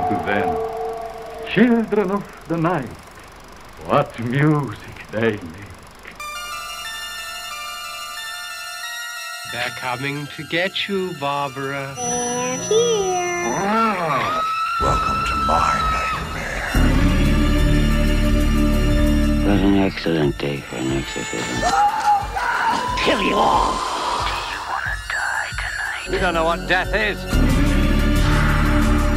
[0.00, 0.56] to them.
[1.52, 2.88] Children of the night,
[3.84, 5.40] what music they make.
[9.52, 11.92] They're coming to get you, Barbara.
[11.94, 13.12] They're here.
[14.80, 16.70] Welcome to my nightmare.
[19.46, 21.70] What an excellent day for an exorcism.
[23.04, 23.72] Kill you all.
[24.24, 26.08] Do you want to die tonight?
[26.08, 27.51] We don't know what death is.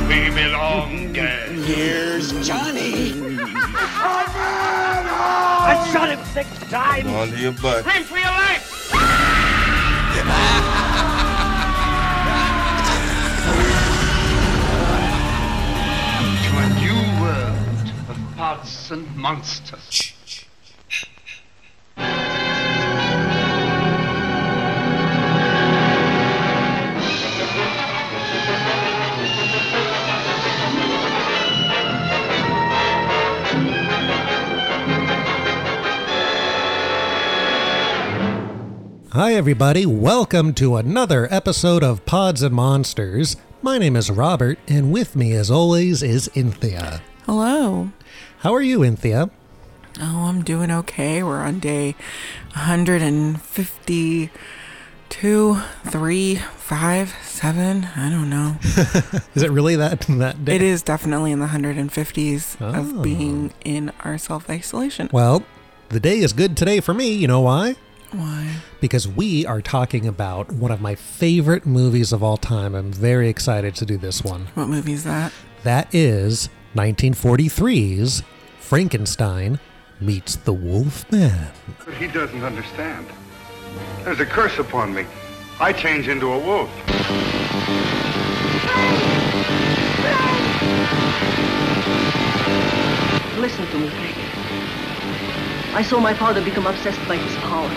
[0.07, 1.15] We belong.
[1.15, 3.13] Here's Johnny.
[5.67, 7.07] I shot him six times.
[7.07, 7.83] Onto your butt.
[7.83, 8.91] Scream for your life.
[16.43, 19.94] to a new world of pods and monsters.
[39.15, 39.85] Hi, everybody.
[39.85, 43.37] Welcome to another episode of Pods and Monsters.
[43.61, 46.99] My name is Robert, and with me, as always, is Inthea.
[47.25, 47.91] Hello.
[48.39, 49.29] How are you, Inthea?
[50.01, 51.23] Oh, I'm doing okay.
[51.23, 51.95] We're on day
[52.55, 54.29] 152,
[55.85, 57.87] 3, 5, 7.
[57.95, 58.57] I don't know.
[59.33, 60.55] Is it really that that day?
[60.57, 62.79] it is definitely in the 150s Oh.
[62.81, 65.09] of being in our self isolation.
[65.13, 65.43] Well,
[65.87, 67.13] the day is good today for me.
[67.13, 67.75] You know why?
[68.11, 68.55] Why?
[68.79, 72.75] Because we are talking about one of my favorite movies of all time.
[72.75, 74.47] I'm very excited to do this one.
[74.53, 75.31] What movie is that?
[75.63, 78.23] That is 1943's
[78.59, 79.59] Frankenstein
[79.99, 81.49] meets the Wolfman.
[81.83, 83.07] But he doesn't understand.
[84.03, 85.05] There's a curse upon me.
[85.59, 86.69] I change into a wolf.
[93.37, 94.15] Listen to me, Frank.
[95.75, 97.69] I saw my father become obsessed by his power.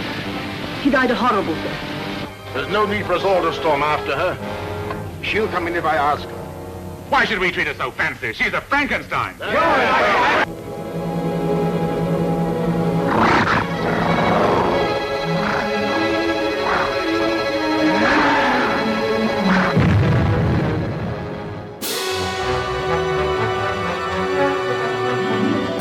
[0.82, 2.54] He died a horrible death.
[2.54, 5.22] There's no need for us all to storm after her.
[5.22, 6.34] She'll come in if I ask her.
[7.10, 8.32] Why should we treat her so fancy?
[8.32, 9.34] She's a Frankenstein.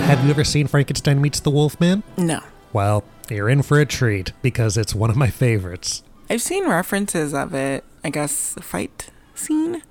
[0.08, 2.02] Have you ever seen Frankenstein meets the Wolfman?
[2.18, 2.40] No.
[2.72, 6.04] Well, you're in for a treat because it's one of my favorites.
[6.30, 7.84] I've seen references of it.
[8.04, 9.82] I guess the fight scene.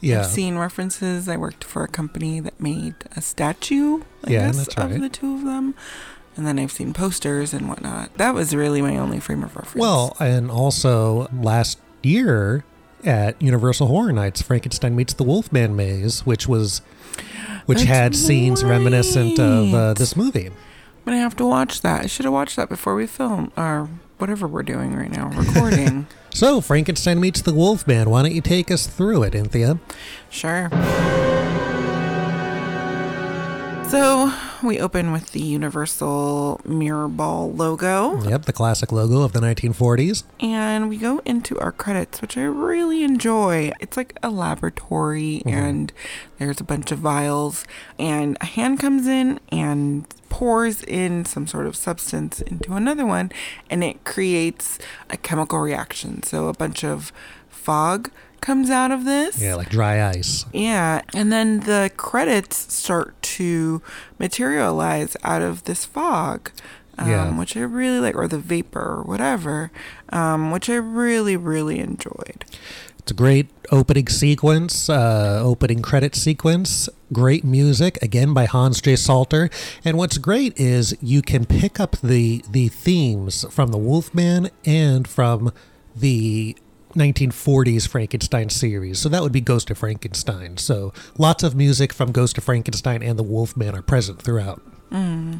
[0.00, 0.20] Yeah.
[0.20, 1.28] I've seen references.
[1.28, 5.08] I worked for a company that made a statue, I Yeah, guess, that's of the
[5.08, 5.74] two of them.
[6.36, 8.14] And then I've seen posters and whatnot.
[8.16, 9.80] That was really my only frame of reference.
[9.80, 12.64] Well, and also last year
[13.04, 16.80] at Universal Horror Nights, Frankenstein meets the Wolfman maze, which was
[17.66, 20.50] which That's had scenes reminiscent of uh, this movie.
[21.04, 22.04] I'm gonna have to watch that.
[22.04, 26.06] I should have watched that before we film or whatever we're doing right now, recording.
[26.34, 28.08] So, Frankenstein meets the Wolfman.
[28.08, 29.78] Why don't you take us through it, Inthea?
[30.30, 30.70] sure.
[33.90, 34.32] So
[34.68, 40.24] we open with the Universal Mirror Ball logo, Yep, the classic logo of the 1940s.
[40.40, 43.72] and we go into our credits, which I really enjoy.
[43.80, 45.48] It's like a laboratory, mm-hmm.
[45.48, 45.92] and
[46.38, 47.64] there's a bunch of vials,
[47.98, 53.30] and a hand comes in and pours in some sort of substance into another one,
[53.68, 54.78] and it creates
[55.10, 56.22] a chemical reaction.
[56.22, 57.12] So a bunch of
[57.48, 58.10] fog
[58.42, 59.40] comes out of this.
[59.40, 60.44] Yeah, like dry ice.
[60.52, 63.80] Yeah, and then the credits start to
[64.18, 66.50] materialize out of this fog,
[66.98, 67.38] um, Yeah.
[67.38, 69.70] which I really like, or the vapor, or whatever,
[70.10, 72.44] um, which I really, really enjoyed.
[72.98, 76.88] It's a great opening sequence, uh, opening credit sequence.
[77.12, 78.94] Great music, again by Hans J.
[78.96, 79.50] Salter.
[79.84, 85.08] And what's great is you can pick up the the themes from the Wolfman and
[85.08, 85.52] from
[85.96, 86.56] the
[86.94, 88.98] 1940s Frankenstein series.
[88.98, 90.56] So that would be Ghost of Frankenstein.
[90.56, 94.62] So lots of music from Ghost of Frankenstein and the Wolfman are present throughout.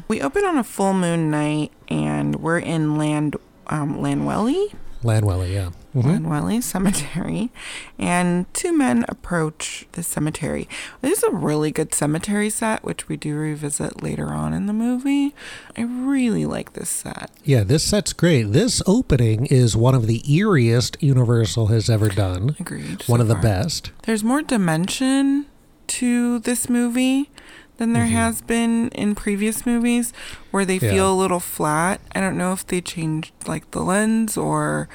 [0.07, 3.35] We open on a full moon night, and we're in Land
[3.67, 4.73] um, Llanwelly.
[5.03, 5.69] Llanwelly, yeah.
[5.95, 6.25] Mhm.
[6.25, 7.51] Llanwelly Cemetery,
[7.99, 10.67] and two men approach the cemetery.
[11.01, 14.73] This is a really good cemetery set, which we do revisit later on in the
[14.73, 15.35] movie.
[15.77, 17.29] I really like this set.
[17.43, 18.51] Yeah, this set's great.
[18.53, 22.55] This opening is one of the eeriest Universal has ever done.
[22.59, 23.03] Agreed.
[23.07, 23.43] One so of the far.
[23.43, 23.91] best.
[24.03, 25.45] There's more dimension
[25.85, 27.29] to this movie
[27.77, 28.13] than there Mm-hmm.
[28.15, 30.13] has been in previous movies
[30.51, 30.91] where they Yeah.
[30.91, 31.99] feel a little flat.
[32.15, 34.87] I don't know if they changed like the lens or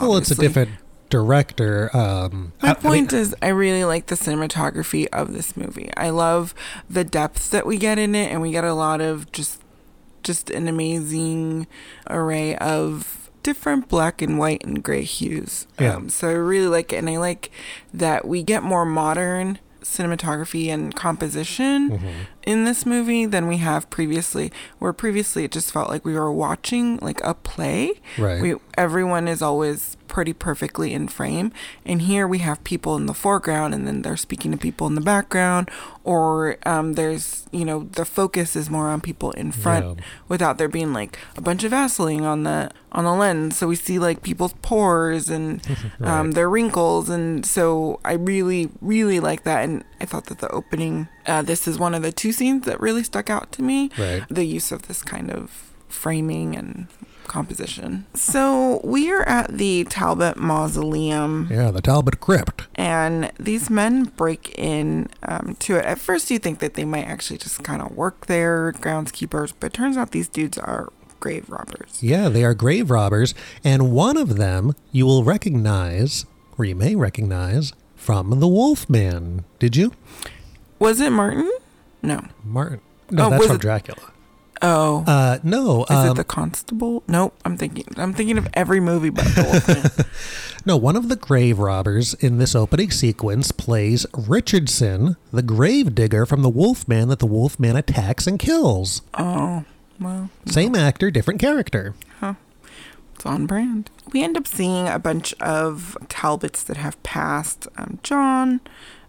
[0.00, 0.70] Well, it's a different
[1.10, 1.90] director.
[1.96, 5.90] Um, My I- I point mean, is, I really like the cinematography of this movie.
[5.96, 6.54] I love
[6.90, 9.60] the depth that we get in it, and we get a lot of just,
[10.22, 11.66] just an amazing
[12.10, 15.66] array of different black and white and gray hues.
[15.80, 15.94] Yeah.
[15.94, 17.50] Um, so I really like it, and I like
[17.94, 19.58] that we get more modern
[19.96, 22.08] cinematography and composition Mm-hmm.
[22.44, 24.50] in this movie than we have previously.
[24.78, 27.92] Where previously it just felt like we were watching like a play.
[28.18, 28.40] Right.
[28.40, 31.52] We everyone is always pretty perfectly in frame.
[31.84, 34.94] And here we have people in the foreground and then they're speaking to people in
[34.94, 35.70] the background,
[36.04, 40.04] or um, there's, you know, the focus is more on people in front Yeah.
[40.28, 43.58] without there being like a bunch of Vaseline on the on the lens.
[43.58, 45.60] So we see like people's pores and
[46.00, 46.34] um, Right.
[46.34, 47.10] their wrinkles.
[47.10, 49.64] And so I really, really like that.
[49.64, 52.80] And I thought that the opening, uh, this is one of the two scenes that
[52.80, 53.90] really stuck out to me.
[53.98, 54.24] Right.
[54.30, 56.86] The use of this kind of framing and
[57.28, 58.06] composition.
[58.14, 61.48] So we are at the Talbot Mausoleum.
[61.50, 62.66] yeah, the Talbot Crypt.
[62.74, 65.84] And these men break in um, to it.
[65.84, 69.68] At first, you think that they might actually just kind of work there, groundskeepers, but
[69.68, 72.02] it turns out these dudes are grave robbers.
[72.02, 73.34] Yeah, they are grave robbers,
[73.64, 76.26] and one of them you will recognize,
[76.56, 79.44] or you may recognize, from the Wolfman.
[79.58, 79.92] Did you?
[80.78, 81.50] Was it Martin?
[82.02, 82.24] No.
[82.44, 82.80] Martin.
[83.10, 84.12] No, Oh, that's from it- Dracula.
[84.60, 85.04] Oh.
[85.06, 87.02] Uh, no, Is um, it the constable?
[87.06, 87.34] Nope.
[87.44, 87.84] I'm thinking.
[87.96, 90.06] I'm thinking of every movie but the
[90.66, 90.76] no.
[90.76, 96.42] One of the grave robbers in this opening sequence plays Richardson, the grave digger from
[96.42, 99.02] the Wolfman that the Wolfman attacks and kills.
[99.14, 99.64] oh,
[100.00, 101.94] well, Same actor, different character.
[102.20, 102.34] Huh.
[103.14, 103.90] It's on brand.
[104.12, 107.66] We end up seeing a bunch of Talbots that have passed.
[107.76, 108.60] Um, John,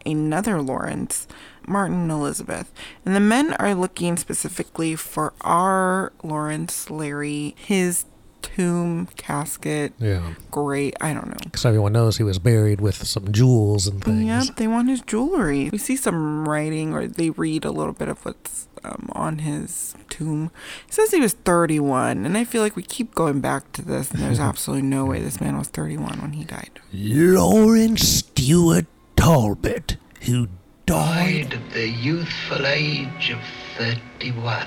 [0.06, 1.28] another Lawrence,
[1.70, 2.72] Martin, and Elizabeth,
[3.06, 8.06] and the men are looking specifically for our Lawrence, Larry, his
[8.42, 9.94] tomb casket.
[10.00, 10.34] Yeah.
[10.52, 10.96] Great.
[11.02, 11.38] I don't know.
[11.44, 14.48] Because everyone knows he was buried with some jewels and things.
[14.48, 15.70] Yep, they want his jewelry.
[15.70, 19.96] We see some writing, or they read a little bit of what's um, on his
[20.10, 20.52] tomb.
[20.88, 24.12] It says he was 31, and I feel like we keep going back to this,
[24.12, 26.80] and there's absolutely no way this man was 31 when he died.
[26.94, 30.48] Lawrence Stewart Talbot, who
[30.90, 33.38] Died at the youthful age of
[33.78, 34.66] 31.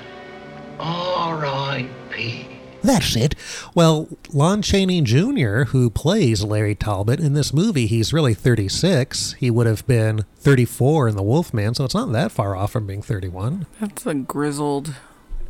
[0.79, 2.47] R.I.P.
[2.81, 3.35] That's it.
[3.75, 9.33] Well, Lon Chaney Jr., who plays Larry Talbot in this movie, he's really 36.
[9.33, 12.87] He would have been 34 in The Wolfman, so it's not that far off from
[12.87, 13.67] being 31.
[13.81, 14.95] That's a grizzled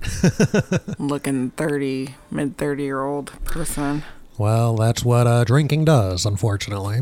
[0.98, 4.02] looking 30, mid 30 year old person.
[4.40, 7.02] Well, that's what uh, drinking does, unfortunately.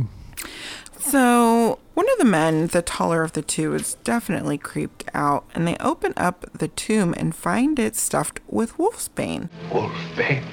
[1.00, 5.67] So, one of the men, the taller of the two, is definitely creeped out, and
[5.67, 9.49] they open up the tomb and find it stuffed with wolfsbane.
[9.69, 10.45] Wolfbane.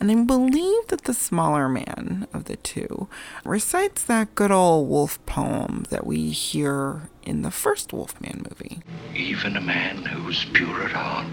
[0.00, 3.08] And I believe that the smaller man of the two
[3.44, 8.80] recites that good old wolf poem that we hear in the first Wolfman movie.
[9.14, 11.26] Even a man who's pure at heart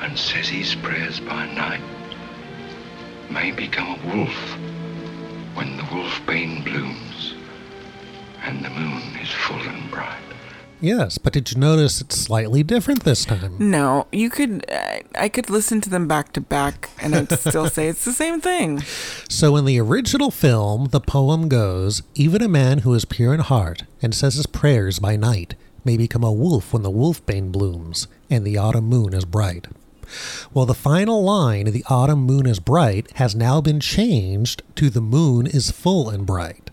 [0.00, 1.80] and says his prayers by night
[3.30, 4.56] may become a wolf
[5.54, 7.34] when the wolfbane blooms
[8.42, 10.18] and the moon is full and bright.
[10.80, 13.56] Yes, but did you notice it's slightly different this time?
[13.58, 17.68] No, you could, uh, I could listen to them back to back and I'd still
[17.68, 18.82] say it's the same thing.
[19.28, 23.40] So, in the original film, the poem goes Even a man who is pure in
[23.40, 28.06] heart and says his prayers by night may become a wolf when the wolfbane blooms
[28.28, 29.68] and the autumn moon is bright.
[30.52, 35.00] Well, the final line, the autumn moon is bright, has now been changed to the
[35.00, 36.69] moon is full and bright.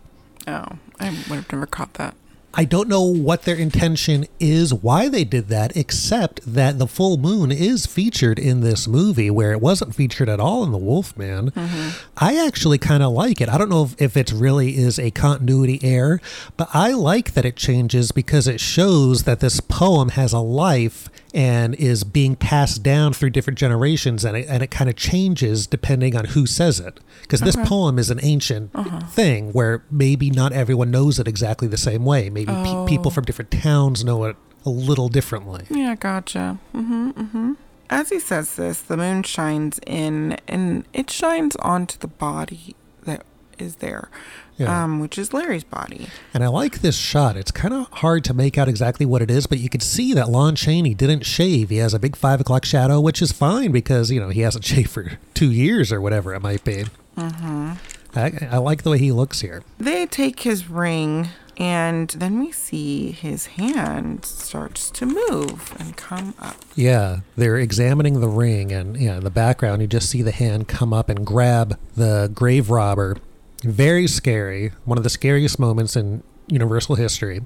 [0.47, 2.15] Oh, I would have never caught that.
[2.53, 7.17] I don't know what their intention is, why they did that, except that the full
[7.17, 11.51] moon is featured in this movie where it wasn't featured at all in The Wolfman.
[11.51, 11.89] Mm-hmm.
[12.17, 13.49] I actually kind of like it.
[13.49, 16.19] I don't know if, if it really is a continuity error,
[16.55, 21.09] but I like that it changes because it shows that this poem has a life
[21.37, 25.67] and is being passed down through different generations and it, and it kind of changes
[25.67, 26.99] depending on who says it.
[27.21, 27.67] Because this Okay.
[27.67, 28.71] poem is an ancient
[29.11, 32.29] thing where maybe not everyone knows it exactly the same way.
[32.31, 32.85] Maybe pe- Oh.
[32.87, 35.65] people from different towns know it a little differently.
[35.69, 36.57] Yeah, gotcha.
[36.75, 37.51] Mm-hmm, mm-hmm.
[37.89, 42.75] As he says this, the moon shines in, and it shines onto the body
[43.05, 43.23] that
[43.59, 44.09] is there,
[44.57, 44.83] Yeah.
[44.83, 46.07] um, which is Larry's body.
[46.33, 47.37] And I like this shot.
[47.37, 50.13] It's kind of hard to make out exactly what it is, but you can see
[50.13, 51.69] that Lon Chaney didn't shave.
[51.69, 54.65] He has a big five o'clock shadow, which is fine because, you know, he hasn't
[54.71, 56.85] shaved for two years or whatever it might be.
[57.15, 57.73] Mm-hmm.
[58.15, 59.61] I, I like the way he looks here.
[59.77, 66.33] They take his ring, and then we see his hand starts to move and come
[66.39, 66.55] up.
[66.75, 70.67] Yeah, they're examining the ring, and yeah, in the background, you just see the hand
[70.67, 73.17] come up and grab the grave robber
[73.63, 74.71] Very scary.
[74.85, 77.41] One of the scariest moments in Universal history.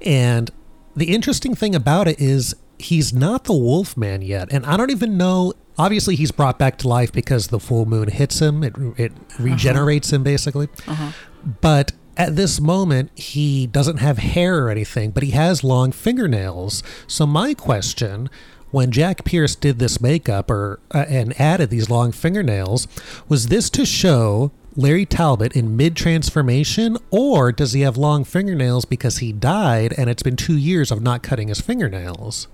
[0.00, 0.50] And
[0.96, 4.48] the interesting thing about it is he's not the Wolfman yet.
[4.50, 5.52] And I don't even know.
[5.76, 10.12] Obviously, he's brought back to life because the full moon hits him, it, it regenerates
[10.12, 10.68] him, basically.
[10.86, 11.12] Uh-huh.
[11.60, 16.82] But at this moment, he doesn't have hair or anything, but he has long fingernails.
[17.06, 18.28] So, my question
[18.70, 22.88] when Jack Pierce did this makeup or uh, and added these long fingernails,
[23.28, 28.84] was this to show Larry Talbot in mid transformation, or does he have long fingernails
[28.84, 32.46] because he died and it's been two years of not cutting his fingernails?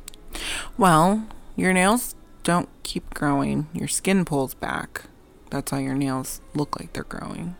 [0.79, 3.67] Well, your nails don't keep growing.
[3.75, 5.03] Your skin pulls back.
[5.51, 7.57] That's how your nails look like they're growing.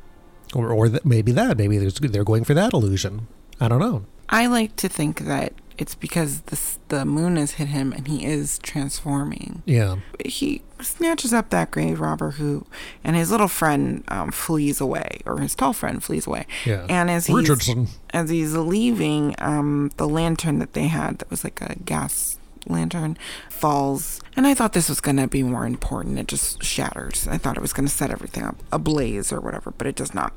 [0.55, 1.59] Or, or th- maybe that.
[1.59, 3.29] Maybe there's, they're going for that illusion.
[3.61, 4.07] I don't know.
[4.31, 8.25] I like to think that it's because the the moon has hit him and he
[8.25, 9.63] is transforming.
[9.67, 9.97] Yeah.
[10.25, 12.67] He snatches up that grave robber who,
[13.03, 16.47] and his little friend um, flees away, or his tall friend flees away.
[16.65, 16.87] Yeah.
[16.89, 17.89] And as he's Richardson.
[18.11, 23.17] as he's leaving, um, the lantern that they had that was like a gas lantern
[23.51, 24.21] falls.
[24.37, 26.19] And I thought this was going to be more important.
[26.19, 27.29] It just shatters.
[27.29, 30.15] I thought it was going to set everything up ablaze or whatever, but it does
[30.15, 30.33] not.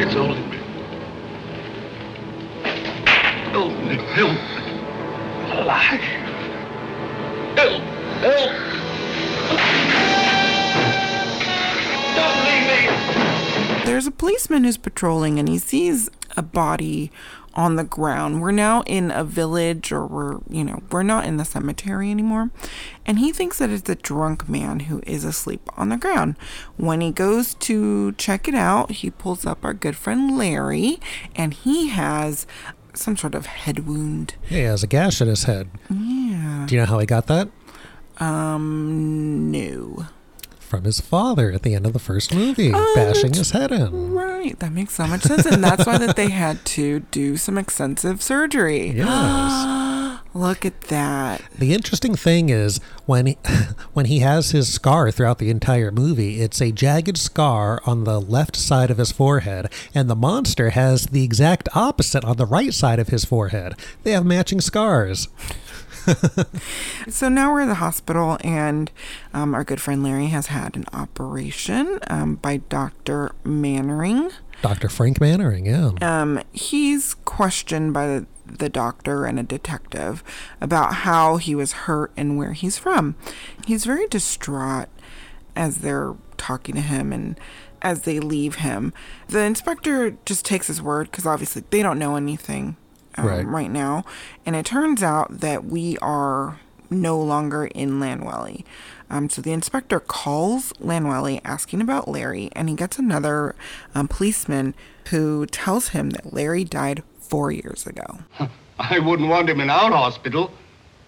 [0.00, 0.67] It's only me.
[3.58, 4.38] Help me, help.
[5.58, 6.00] Alive.
[7.58, 7.82] Help,
[8.22, 8.50] help.
[12.14, 12.66] Don't leave
[13.74, 13.84] me.
[13.84, 17.10] There's a policeman who's patrolling and he sees a body
[17.54, 18.40] on the ground.
[18.40, 22.50] We're now in a village or we're, you know, we're not in the cemetery anymore.
[23.04, 26.36] And he thinks that it's a drunk man who is asleep on the ground.
[26.76, 31.00] When he goes to check it out, he pulls up our good friend Larry
[31.34, 32.46] and he has
[32.94, 34.34] some sort of head wound.
[34.44, 35.68] Yeah, He has a gash in his head.
[35.90, 36.64] Yeah.
[36.66, 37.48] Do you know how he got that?
[38.18, 40.06] Um, no.
[40.58, 44.12] From his father at the end of the first movie, bashing his head in.
[44.12, 47.56] Right, that makes so much sense, and that's why that they had to do some
[47.56, 48.90] extensive surgery.
[48.96, 49.04] Yes.
[50.38, 51.42] Look at that.
[51.58, 53.38] The interesting thing is when he,
[53.92, 58.20] when he has his scar throughout the entire movie, it's a jagged scar on the
[58.20, 62.72] left side of his forehead, and the monster has the exact opposite on the right
[62.72, 63.74] side of his forehead.
[64.04, 65.26] They have matching scars.
[67.08, 68.90] So now we're in the hospital, and
[69.34, 73.32] um, our good friend Larry has had an operation um, by Dr.
[73.44, 74.30] Mannering.
[74.62, 74.88] Dr.
[74.88, 75.90] Frank Mannering, yeah.
[76.00, 80.22] Um, he's questioned by the, the doctor and a detective
[80.60, 83.14] about how he was hurt and where he's from.
[83.66, 84.88] He's very distraught
[85.54, 87.38] as they're talking to him and
[87.82, 88.92] as they leave him.
[89.28, 92.76] The inspector just takes his word because obviously they don't know anything
[93.16, 93.46] um, Right.
[93.46, 94.04] right now.
[94.46, 98.64] And it turns out that we are no longer in Llanwelly.
[99.10, 103.54] Um, so the inspector calls Llanwelly asking about Larry, and he gets another
[103.94, 104.74] um, policeman
[105.10, 108.18] who tells him that Larry died four years ago.
[108.78, 110.52] I wouldn't want him in our hospital.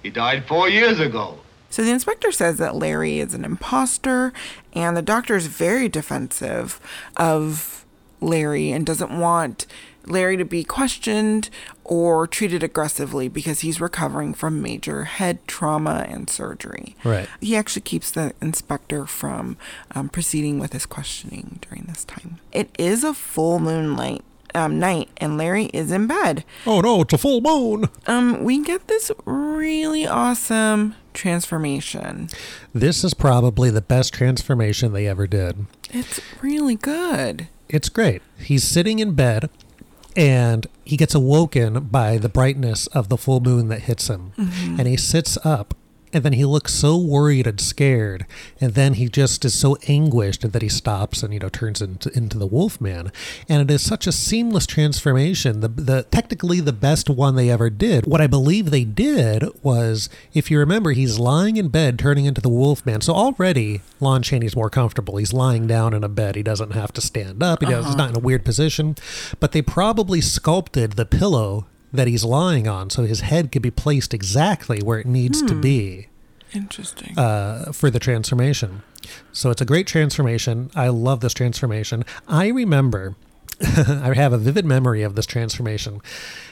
[0.03, 1.39] He died four years ago.
[1.69, 4.33] So the inspector says that Larry is an imposter,
[4.73, 6.81] and the doctor is very defensive
[7.17, 7.87] of
[8.21, 9.67] Larry and doesn't want
[10.07, 11.49] Larry to be questioned
[11.85, 16.97] or treated aggressively because he's recovering from major head trauma and surgery.
[17.05, 17.29] Right.
[17.41, 19.57] He actually keeps the inspector from
[19.95, 22.41] um, proceeding with his questioning during this time.
[22.53, 26.45] It is a full moonlight um, night, and Larry is in bed.
[26.67, 27.89] Oh no, it's a full moon.
[28.07, 32.29] Um, we get this really awesome transformation.
[32.75, 35.67] This is probably the best transformation they ever did.
[35.91, 37.49] It's really good.
[37.69, 38.23] It's great.
[38.39, 39.49] He's sitting in bed
[40.17, 44.33] and he gets awoken by the brightness of the full moon that hits him.
[44.39, 44.79] Mhm.
[44.79, 45.75] And he sits up
[46.13, 48.27] and then he looks so worried and scared.
[48.61, 52.11] And then he just is so anguished that he stops and, you know, turns into,
[52.17, 53.13] into the wolf man.
[53.49, 55.61] And it is such a seamless transformation.
[55.61, 58.07] The, the technically the best one they ever did.
[58.07, 62.41] What I believe they did was, if you remember, he's lying in bed turning into
[62.41, 63.01] the wolf man.
[63.01, 65.17] So already Lon Chaney's more comfortable.
[65.17, 66.35] He's lying down in a bed.
[66.37, 67.61] He doesn't have to stand up.
[67.61, 67.97] He does, he's Uh-huh.
[67.97, 68.97] not in a weird position.
[69.39, 73.71] But they probably sculpted the pillow that he's lying on so his head could be
[73.71, 75.61] placed exactly where it needs to Hmm.
[75.61, 76.07] be
[76.53, 77.19] Interesting.
[77.19, 78.83] uh, for the transformation.
[79.33, 80.71] So it's a great transformation.
[80.75, 82.05] I love this transformation.
[82.29, 83.17] I remember,
[83.61, 86.01] I have a vivid memory of this transformation.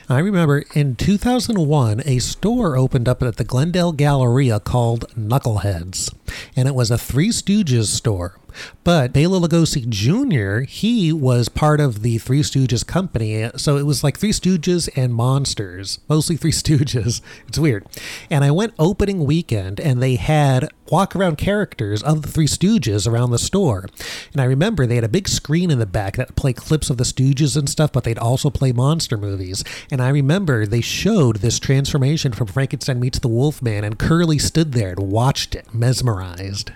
[0.08, 6.12] I remember in 2001, a store opened up at the Glendale Galleria called Knuckleheads,
[6.56, 8.38] and it was a Three Stooges store.
[8.84, 13.50] But Bela Lugosi Jr., he was part of the Three Stooges company.
[13.56, 17.20] So it was like Three Stooges and Monsters, mostly Three Stooges.
[17.46, 17.86] It's weird.
[18.30, 23.06] And I went opening weekend and they had walk around characters of the Three Stooges
[23.06, 23.86] around the store.
[24.32, 26.96] And I remember they had a big screen in the back that play clips of
[26.96, 29.64] the Stooges and stuff, but they'd also play monster movies.
[29.90, 34.72] And I remember they showed this transformation from Frankenstein meets the Wolfman, and Curly stood
[34.72, 36.72] there and watched it, mesmerized.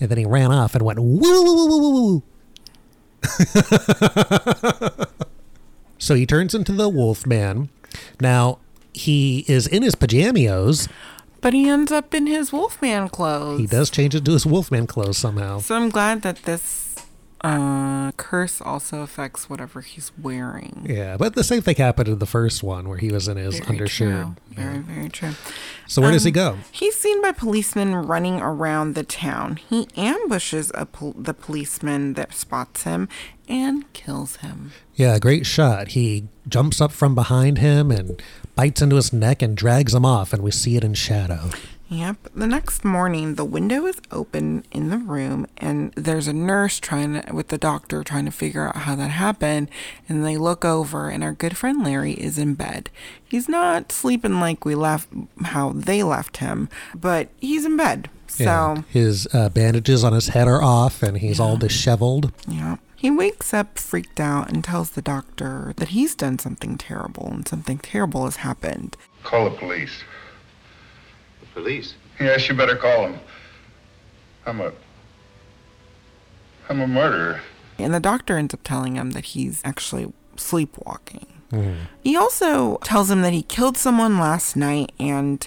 [0.00, 2.22] And then he ran off and went, woo, woo, woo, woo, woo, woo.
[2.22, 2.24] Woo.
[5.98, 7.68] So he turns into the Wolfman.
[8.20, 8.58] Now,
[8.94, 10.88] he is in his pajamios.
[11.40, 13.60] But he ends up in his Wolfman clothes.
[13.60, 15.58] He does change into his Wolfman clothes somehow.
[15.58, 16.87] So I'm glad that this
[17.42, 20.86] uh, curse also affects whatever he's wearing.
[20.88, 23.58] Yeah, but the same thing happened in the first one where he was in his
[23.60, 24.24] Very undershirt.
[24.24, 24.36] true.
[24.50, 25.32] Very, very true.
[25.86, 26.56] So where does he Um, go?
[26.72, 29.56] He's seen by policemen running around the town.
[29.70, 33.08] He ambushes a pol- the policeman that spots him
[33.48, 34.72] and kills him.
[34.94, 35.88] Yeah, great shot.
[35.88, 38.20] He jumps up from behind him and
[38.56, 41.50] bites into his neck and drags him off, and we see it in shadow.
[41.90, 42.16] Yep.
[42.34, 47.22] The next morning, the window is open in the room, and there's a nurse trying
[47.22, 49.70] to, with the doctor trying to figure out how that happened.
[50.06, 52.90] And they look over, and our good friend Larry is in bed.
[53.26, 55.08] He's not sleeping like we left,
[55.44, 58.10] how they left him, but he's in bed.
[58.26, 62.32] So, Yeah, his uh, bandages on his head are off, and he's all disheveled.
[62.46, 62.76] yeah.
[62.96, 67.46] He wakes up freaked out and tells the doctor that he's done something terrible and
[67.46, 68.96] something terrible has happened.
[69.22, 70.02] Call the police.
[71.58, 71.94] The police?
[72.20, 73.20] Yes, you better call them.
[74.46, 74.72] I'm a.
[76.68, 77.40] I'm a murderer.
[77.78, 81.26] And the doctor ends up telling him that he's actually sleepwalking.
[81.52, 81.84] Mm-hmm.
[82.04, 85.46] He also tells him that he killed someone last night and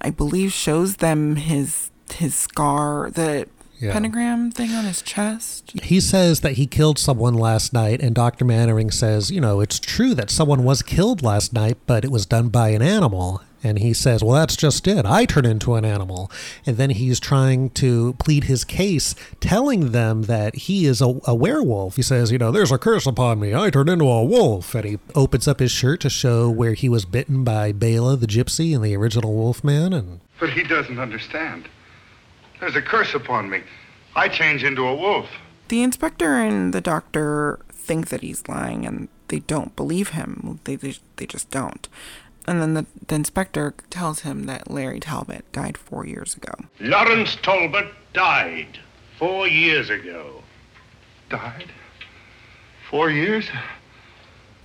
[0.00, 3.46] I believe shows them his his scar, the
[3.78, 3.92] Yeah.
[3.92, 5.72] pentagram thing on his chest.
[5.82, 8.44] He says that he killed someone last night, and Dr.
[8.44, 12.26] Mannering says, you know, it's true that someone was killed last night, but it was
[12.26, 13.42] done by an animal.
[13.62, 15.04] And he says, well, that's just it.
[15.04, 16.30] I turn into an animal.
[16.64, 21.34] And then he's trying to plead his case, telling them that he is a, a
[21.34, 21.96] werewolf.
[21.96, 23.54] He says, you know, there's a curse upon me.
[23.54, 24.74] I turn into a wolf.
[24.74, 28.26] And he opens up his shirt to show where he was bitten by Bela the
[28.26, 29.92] gypsy in the original Wolfman.
[29.92, 31.68] And But he doesn't understand.
[32.60, 33.62] There's a curse upon me.
[34.16, 35.26] I change into a wolf.
[35.68, 40.60] The inspector and the doctor think that he's lying and they don't believe him.
[40.64, 41.88] They they, they just don't.
[42.46, 46.52] And then the, the inspector tells him that Larry Talbot died four years ago.
[46.80, 48.78] Lawrence Talbot died
[49.18, 50.42] four years ago.
[51.28, 51.70] Died?
[52.90, 53.48] Four years?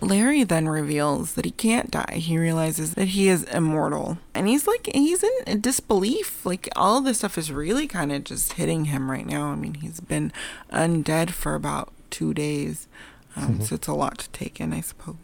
[0.02, 2.16] Larry then reveals that he can't die.
[2.18, 4.18] He realizes that he is immortal.
[4.34, 6.46] And he's like, he's in disbelief.
[6.46, 9.48] Like, all this stuff is really kind of just hitting him right now.
[9.48, 10.32] I mean, he's been
[10.72, 12.88] undead for about two days.
[13.36, 15.16] Um, so it's a lot to take in, I suppose.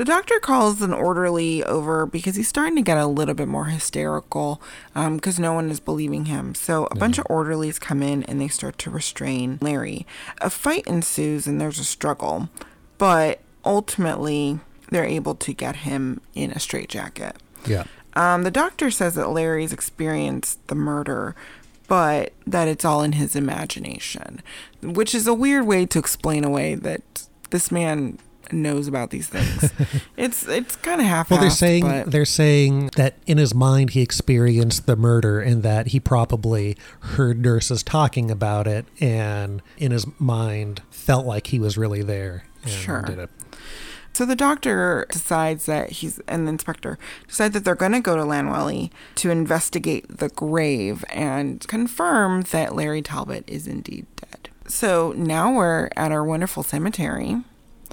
[0.00, 3.66] The doctor calls an orderly over because he's starting to get a little bit more
[3.66, 4.62] hysterical
[4.94, 6.54] because no one is believing him.
[6.54, 10.06] So a bunch of orderlies come in and they start to restrain Larry.
[10.40, 12.48] A fight ensues and there's a struggle,
[12.96, 14.60] but ultimately
[14.90, 17.36] they're able to get him in a straitjacket.
[17.66, 17.84] yeah.
[18.14, 21.36] Um, the doctor says that Larry's experienced the murder,
[21.88, 24.40] but that it's all in his imagination,
[24.82, 27.02] which is a weird way to explain away that
[27.50, 28.18] this man
[28.52, 29.72] knows about these things.
[30.16, 31.30] it's it's kind of half.
[31.30, 35.62] Well, they're saying but they're saying that in his mind he experienced the murder and
[35.62, 41.58] that he probably heard nurses talking about it, and in his mind felt like he
[41.58, 42.44] was really there.
[42.62, 43.02] And Sure.
[43.02, 43.30] Did it.
[44.12, 48.16] So the doctor decides that he's, and the inspector decide that they're going to go
[48.16, 54.50] to Llanwelly to investigate the grave and confirm that Larry Talbot is indeed dead.
[54.66, 57.36] So now we're at our wonderful cemetery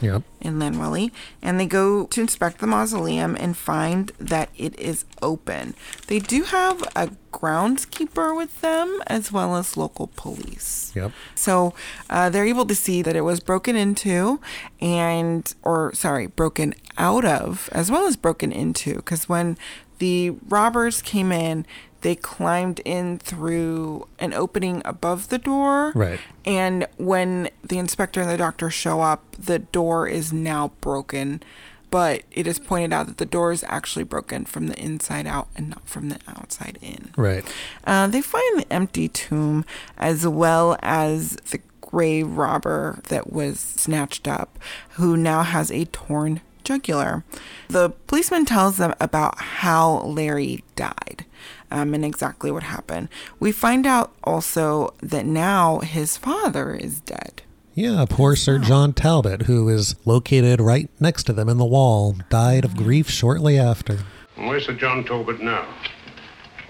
[0.01, 0.23] Yep.
[0.41, 5.73] in Llanwelly, and they go to inspect the mausoleum and find that it is open.
[6.07, 10.91] They do have a groundskeeper with them as well as local police.
[10.95, 11.11] Yep.
[11.35, 11.73] So
[12.09, 14.39] uh, they're able to see that it was broken into
[14.79, 18.95] and, or sorry, broken out of, as well as broken into.
[18.95, 19.57] Because when
[19.99, 21.65] the robbers came in,
[22.01, 25.91] they climbed in through an opening above the door.
[25.95, 26.19] Right.
[26.45, 31.41] And when the inspector and the doctor show up, the door is now broken.
[31.89, 35.47] But it is pointed out that the door is actually broken from the inside out
[35.55, 37.11] and not from the outside in.
[37.15, 37.45] Right.
[37.85, 39.63] Uh, they find the empty tomb
[39.97, 44.59] as well as the grave robber that was snatched up,
[44.91, 47.23] who now has a torn jugular.
[47.69, 51.25] The policeman tells them about how Larry died.
[51.71, 53.09] Um, and exactly what happened.
[53.39, 57.41] We find out also that now his father is dead.
[57.73, 62.15] Yeah, poor Sir John Talbot, who is located right next to them in the wall,
[62.29, 63.99] died of grief shortly after.
[64.35, 65.67] Where's Sir John Talbot now?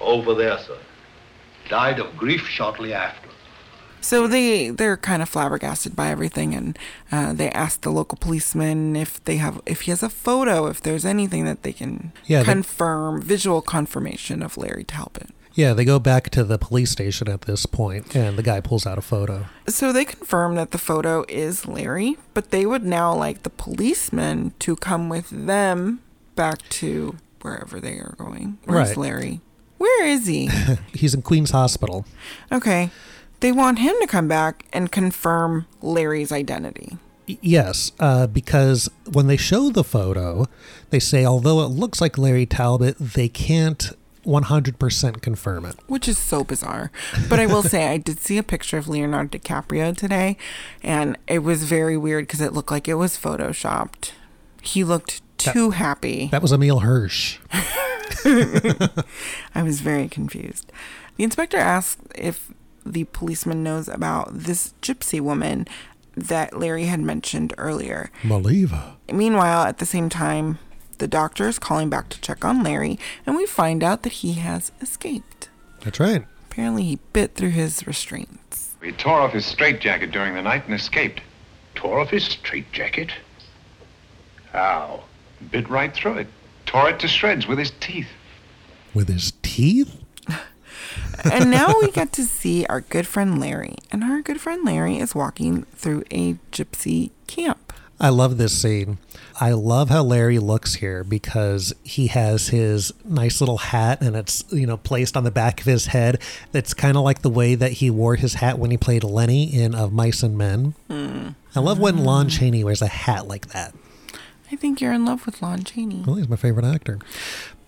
[0.02, 0.78] Over there, sir.
[1.70, 3.27] Died of grief shortly after.
[4.02, 6.78] So they they're kind of flabbergasted by everything, and
[7.12, 10.82] uh, they ask the local policeman if they have if he has a photo, if
[10.82, 15.30] there's anything that they can Yeah, they- confirm visual confirmation of Larry Talbot.
[15.54, 18.86] Yeah, they go back to the police station at this point, and the guy pulls
[18.86, 19.48] out a photo.
[19.68, 24.54] So they confirm that the photo is Larry, but they would now like the policeman
[24.60, 26.02] to come with them
[26.36, 28.60] back to wherever they are going.
[28.66, 28.98] Where's Right.
[28.98, 29.42] Larry?
[29.80, 30.48] Where is he?
[30.94, 32.06] He's in Queens Hospital.
[32.52, 32.92] okay.
[33.40, 36.98] They want him to come back and confirm Larry's identity.
[37.28, 40.46] Yes, uh, because when they show the photo,
[40.90, 43.92] they say although it looks like Larry Talbot, they can't
[44.26, 45.76] 100% confirm it.
[45.88, 46.92] which is so bizarre.
[47.30, 50.38] But I will say, I did see a picture of Leonardo DiCaprio today,
[50.84, 54.12] and it was very weird because it looked like it was photoshopped.
[54.62, 56.28] He looked too happy.
[56.32, 57.40] That was Emile Hirsch.
[58.26, 60.72] I was very confused.
[61.16, 62.52] The inspector asked if
[62.94, 65.68] the policeman knows about this gypsy woman
[66.16, 68.10] that Larry had mentioned earlier.
[68.24, 68.96] Maleva.
[69.12, 70.58] Meanwhile, at the same time,
[70.98, 74.34] the doctor is calling back to check on Larry, and we find out that he
[74.34, 75.50] has escaped.
[75.84, 76.26] That's right.
[76.50, 78.76] Apparently, he bit through his restraints.
[78.82, 81.22] He tore off his straitjacket during the night and escaped.
[81.76, 83.12] Tore off his straitjacket?
[84.52, 85.04] How?
[85.52, 86.28] Bit right through it.
[86.66, 88.08] Tore it to shreds with his teeth.
[88.96, 90.02] With his teeth?
[91.24, 93.76] And now we get to see our good friend Larry.
[93.92, 97.74] And our good friend Larry is walking through a gypsy camp.
[98.00, 99.00] I love this scene.
[99.40, 104.44] I love how Larry looks here because he has his nice little hat and it's,
[104.52, 106.22] you know, placed on the back of his head.
[106.52, 109.46] That's kind of like the way that he wore his hat when he played Lenny
[109.46, 110.76] in Of Mice and Men.
[110.90, 113.74] I love when Lon Chaney wears a hat like that.
[114.52, 116.04] I think you're in love with Lon Chaney.
[116.06, 117.00] Well, he's my favorite actor.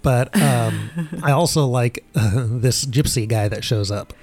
[0.01, 0.89] But um,
[1.23, 4.13] I also like uh, this gypsy guy that shows up.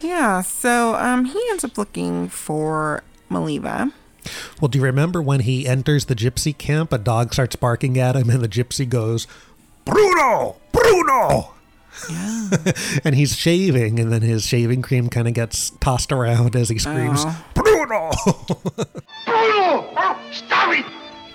[0.00, 3.92] Yeah, so um, he ends up looking for Maleva.
[4.60, 6.92] Well, do you remember when he enters the gypsy camp?
[6.92, 9.26] A dog starts barking at him, and the gypsy goes,
[9.84, 10.56] Bruno!
[10.70, 11.54] Bruno!
[12.08, 12.50] Yeah.
[13.04, 16.78] and he's shaving, and then his shaving cream kind of gets tossed around as he
[16.78, 17.44] screams, Oh.
[17.54, 18.10] Bruno!
[19.24, 19.90] Bruno!
[19.96, 20.84] Oh, stop it!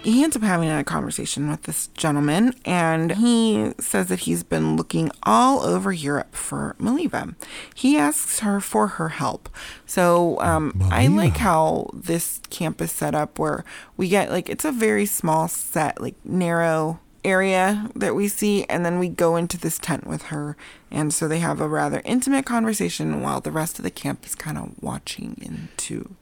[0.03, 4.75] He ends up having a conversation with this gentleman, and he says that he's been
[4.75, 7.35] looking all over Europe for Maleva.
[7.73, 9.49] He asks her for her help.
[9.85, 13.63] So um, I like how this camp is set up where
[13.95, 18.85] we get like it's a very small set, like narrow area that we see, and
[18.85, 20.57] then we go into this tent with her.
[20.91, 24.35] And so they have a rather intimate conversation while the rest of the camp is
[24.35, 26.15] kind of watching into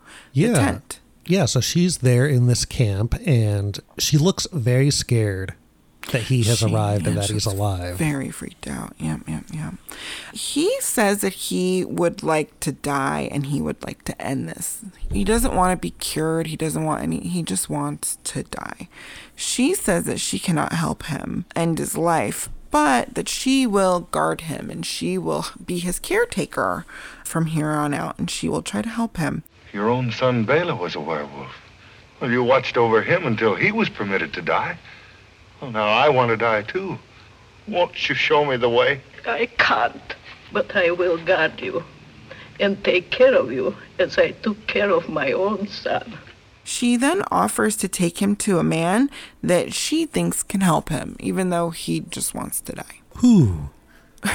[0.54, 1.00] the tent.
[1.26, 5.54] Yeah, so she's there in this camp, and she looks very scared
[6.12, 7.96] that he has She- arrived and that he's alive.
[7.96, 8.96] Very freaked out.
[8.98, 9.74] Yep, yep, yep.
[10.34, 14.82] He says that he would like to die and he would like to end this.
[15.12, 16.48] He doesn't want to be cured.
[16.48, 18.90] He doesn't want any, he just wants to die.
[19.36, 24.42] She says that she cannot help him end his life, but that she will guard
[24.42, 26.84] him and she will be his caretaker
[27.24, 29.44] from here on out and she will try to help him.
[29.74, 31.56] Your own son Bela was a werewolf.
[32.20, 34.78] Well, you watched over him until he was permitted to die.
[35.60, 36.98] Well, now I want to die too.
[37.68, 39.02] Won't you show me the way?
[39.26, 40.16] I can't,
[40.52, 41.84] but I will guard you
[42.60, 46.18] and take care of you as I took care of my own son.
[46.64, 49.10] She then offers to take him to a man
[49.42, 53.02] that she thinks can help him, even though he just wants to die.
[53.18, 53.70] Who?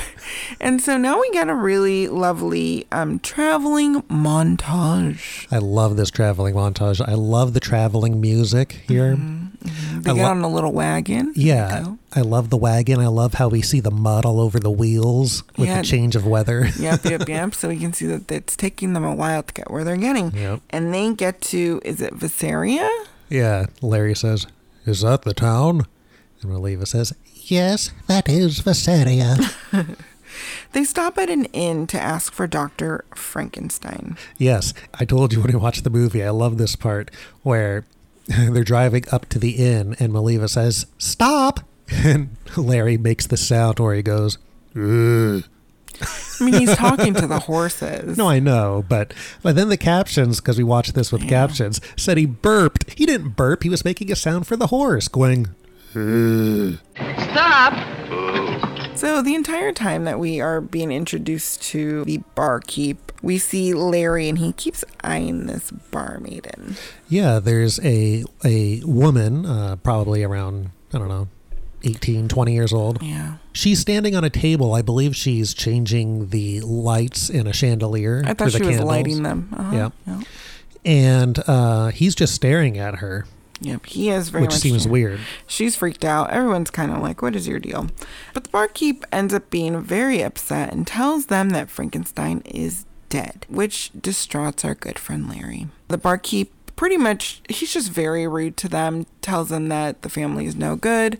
[0.60, 5.46] And so now we get a really lovely um, traveling montage.
[5.52, 7.06] I love this traveling montage.
[7.06, 9.16] I love the traveling music here.
[9.16, 11.32] They I get lo- on a little wagon.
[11.36, 13.00] Yeah, I love the wagon.
[13.00, 15.78] I love how we see the mud all over the wheels with Yeah.
[15.82, 16.68] the change of weather.
[16.78, 17.54] yep, yep, yep.
[17.54, 20.34] So we can see that it's taking them a while to get where they're getting.
[20.34, 20.60] Yep.
[20.70, 22.88] And they get to, is it Vasaria?
[23.28, 24.46] yeah, Larry says,
[24.86, 25.86] "Is that the town?"
[26.42, 27.12] And Maleva says,
[27.46, 29.50] "Yes, that is Vasaria."
[30.72, 33.06] They stop at an inn to ask for Dr.
[33.14, 34.18] Frankenstein.
[34.36, 36.22] yes, I told you when we watched the movie.
[36.22, 37.10] I love this part
[37.42, 37.86] where
[38.26, 41.60] they're driving up to the inn, and Maleva says, "Stop!"
[42.04, 44.36] And Larry makes the sound where he goes,
[44.74, 45.44] "Ugh."
[46.38, 48.18] I mean, he's talking to the horses.
[48.18, 52.18] No, I know, but but then the captions, because we watched this with captions, said
[52.18, 52.90] he burped.
[52.98, 53.62] He didn't burp.
[53.62, 55.54] He was making a sound for the horse, going.
[55.96, 56.78] "Ugh."
[57.30, 57.74] Stop!
[58.96, 64.28] So, the entire time that we are being introduced to the barkeep, we see Larry
[64.28, 66.78] and he keeps eyeing this barmaiden.
[67.08, 71.28] Yeah, there's a a woman, uh, probably around I don't know,
[71.84, 73.02] 18, 20 years old.
[73.02, 73.34] Yeah.
[73.52, 74.72] She's standing on a table.
[74.72, 78.22] I believe she's changing the lights in a chandelier.
[78.24, 78.88] I for thought the she was candles.
[78.88, 79.48] lighting them.
[79.56, 79.74] Uh-huh.
[79.76, 79.88] Yeah.
[80.06, 80.20] yeah.
[80.84, 83.26] And uh, he's just staring at her,
[83.60, 84.60] Yep, he is very which much.
[84.60, 85.20] seems weird.
[85.46, 86.30] She's freaked out.
[86.30, 87.88] Everyone's kind of like, what is your deal?
[88.34, 93.46] But the barkeep ends up being very upset and tells them that Frankenstein is dead,
[93.48, 95.68] which distraughts our good friend Larry.
[95.88, 100.44] The barkeep pretty much, he's just very rude to them, tells them that the family
[100.44, 101.18] is no good.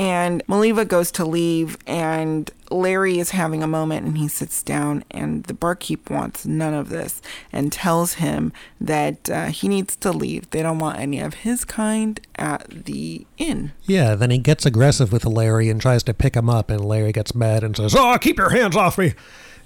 [0.00, 5.04] And Maleva goes to leave, and Larry is having a moment and he sits down.
[5.10, 7.20] And the barkeep wants none of this
[7.52, 10.48] and tells him that uh, he needs to leave.
[10.50, 13.72] They don't want any of his kind at the inn.
[13.84, 17.12] Yeah, then he gets aggressive with Larry and tries to pick him up, and Larry
[17.12, 19.12] gets mad and says, "Oh, keep your hands off me!"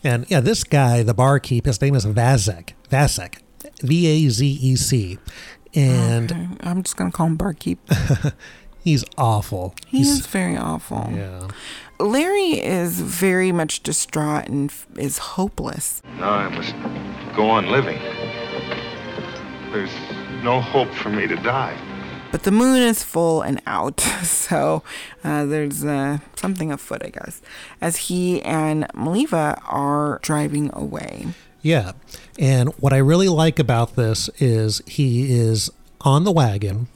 [0.02, 2.70] And yeah, this guy, the barkeep, his name is Vazec.
[2.90, 3.38] Vazec,
[3.82, 5.18] V A Z E C,
[5.74, 7.78] and Okay, I'm just going to call him barkeep.
[8.84, 9.74] he's awful.
[9.86, 11.10] He He's- is very awful.
[11.12, 11.48] Yeah.
[11.98, 16.02] Larry is very much distraught and f- is hopeless.
[16.18, 16.74] Now I must
[17.36, 17.98] go on living.
[19.72, 19.90] There's
[20.42, 21.76] no hope for me to die.
[22.30, 24.82] But the moon is full and out, so
[25.22, 27.40] uh, there's uh, something afoot, I guess,
[27.80, 31.28] as he and Maleva are driving away.
[31.62, 31.92] Yeah.
[32.38, 35.70] And what I really like about this is he is
[36.00, 36.88] on the wagon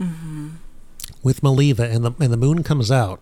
[1.22, 3.20] with Maleva and the and the moon comes out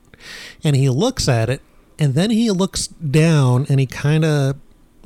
[0.64, 1.60] and he looks at it
[1.98, 4.56] and then he looks down and he kind of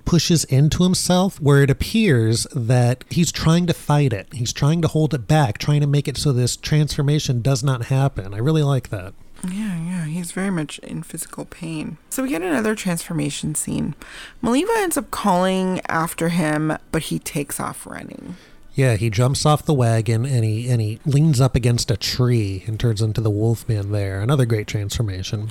[0.04, 4.26] pushes into himself where it appears that he's trying to fight it.
[4.32, 7.84] He's trying to hold it back, trying to make it so this transformation does not
[7.84, 8.34] happen.
[8.34, 9.14] I really like that.
[9.44, 11.96] Yeah, yeah, he's very much in physical pain.
[12.10, 13.94] So we get another transformation scene.
[14.42, 18.36] Maliva ends up calling after him, but he takes off running.
[18.74, 22.64] Yeah, he jumps off the wagon and he and he leans up against a tree
[22.66, 24.20] and turns into the Wolfman there.
[24.20, 25.50] Another great transformation.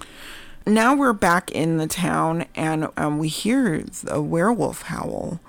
[0.66, 5.40] Now we're back in the town, and um, we hear a werewolf howl.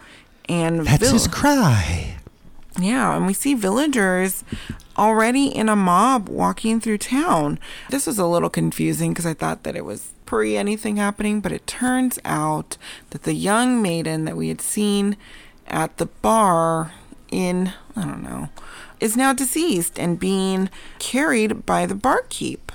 [0.49, 2.17] And That's vil- his cry.
[2.81, 4.45] Yeah, and we see villagers
[4.97, 7.59] already in a mob walking through town.
[7.91, 11.53] This was a little confusing because I thought that it was pre anything happening, but
[11.53, 12.77] it turns out
[13.11, 15.17] that the young maiden that we had seen
[15.67, 16.93] at the bar
[17.31, 18.49] in, I don't know,
[19.01, 22.73] is now deceased and being carried by the barkeep.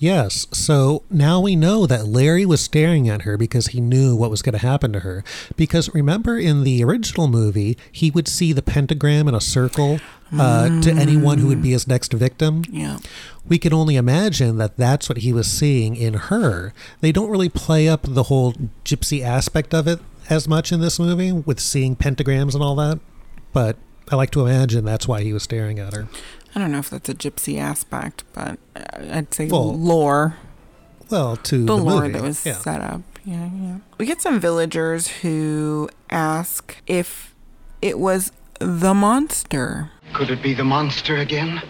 [0.00, 4.30] Yes, so now we know that Larry was staring at her because he knew what
[4.30, 5.22] was going to happen to her.
[5.56, 10.00] Because remember in the original movie, he would see the pentagram in a circle
[10.38, 12.64] uh, to anyone who would be his next victim.
[12.70, 12.98] Yeah.
[13.46, 16.72] We can only imagine that that's what he was seeing in her.
[17.02, 18.54] They don't really play up the whole
[18.86, 20.00] gypsy aspect of it
[20.30, 23.00] as much in this movie with seeing pentagrams and all that,
[23.52, 23.76] but
[24.10, 26.08] I like to imagine that's why he was staring at her.
[26.54, 30.36] I don't know if that's a gypsy aspect, but I'd say Well, lore.
[31.10, 32.12] Well, to the, the, lore movie.
[32.14, 32.54] that was yeah.
[32.54, 33.02] set up.
[33.24, 33.78] Yeah, yeah.
[33.98, 37.34] We get some villagers who ask if
[37.82, 39.90] it was the monster.
[40.12, 41.62] Could it be the monster again?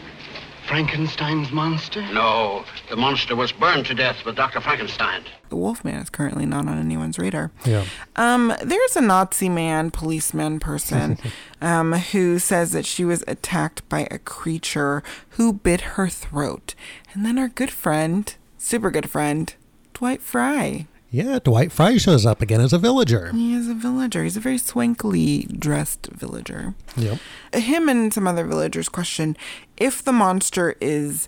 [0.71, 2.01] Frankenstein's monster?
[2.13, 4.61] No, the monster was burned to death with Dr.
[4.61, 5.25] Frankenstein.
[5.49, 7.51] The Wolfman is currently not on anyone's radar.
[7.65, 7.87] Yeah.
[8.15, 11.19] Um, there's a Nazi man, policeman person,
[11.61, 16.77] um, who says that she was attacked by a creature who bit her throat.
[17.15, 19.53] And then our good friend, super good friend,
[19.93, 20.87] Dwight Frye.
[21.13, 23.33] Yeah, Dwight Frye shows up again as a villager.
[23.33, 24.23] He is a villager.
[24.23, 26.75] He's a very swankily dressed villager.
[26.97, 27.19] Yep.
[27.53, 29.37] Him and some other villagers question
[29.77, 31.27] if the monster is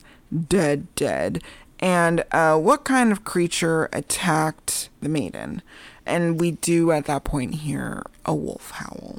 [0.48, 1.42] dead, dead,
[1.80, 5.62] and uh, what kind of creature attacked the maiden.
[6.06, 9.18] And we do at that point hear a wolf howl.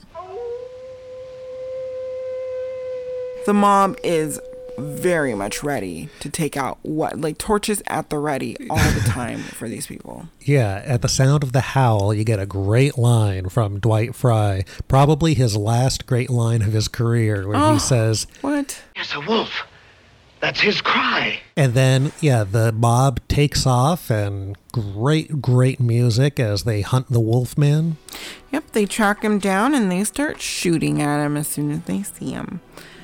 [3.46, 4.40] The mob is
[4.78, 9.40] very much ready to take out what like torches at the ready all the time
[9.58, 10.28] for these people.
[10.42, 14.64] Yeah, at the sound of the howl, you get a great line from Dwight Frye,
[14.88, 17.74] probably his last great line of his career, where Oh.
[17.74, 18.82] he says, What?
[18.96, 19.52] It's a wolf.
[20.40, 21.40] That's his cry.
[21.56, 27.22] and then, yeah, the mob takes off, and great, great music as they hunt the
[27.22, 27.96] Wolfman.
[28.52, 32.04] Yep, they track him down and they start shooting at him as soon as they
[32.04, 32.60] see him.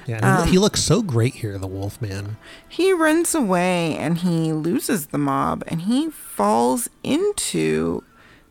[0.09, 2.37] Yeah, Um, he looks so great here, the Wolfman.
[2.67, 8.03] He runs away and he loses the mob and he falls into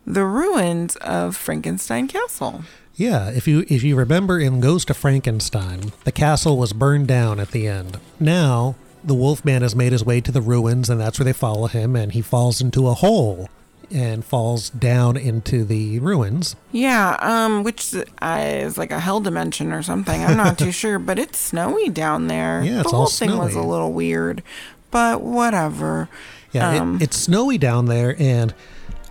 [0.07, 2.63] the ruins of Frankenstein Castle.
[2.95, 7.39] Yeah, if you if you remember in Ghost of Frankenstein, the castle was burned down
[7.39, 7.99] at the end.
[8.19, 11.67] Now the Wolfman has made his way to the ruins, and that's where they follow
[11.67, 13.47] him, and he falls into a hole
[13.91, 16.55] and falls down into the ruins.
[16.71, 20.23] Yeah, um, which uh, is like a hell dimension or something.
[20.23, 22.63] I'm not too sure, but it's snowy down there.
[22.63, 24.43] Yeah, it's the whole thing was a little weird,
[24.91, 26.09] but whatever.
[26.51, 28.53] Yeah, Um, it, it's snowy down there, and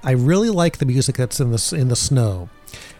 [0.02, 2.48] I really like the music that's in the in the snow.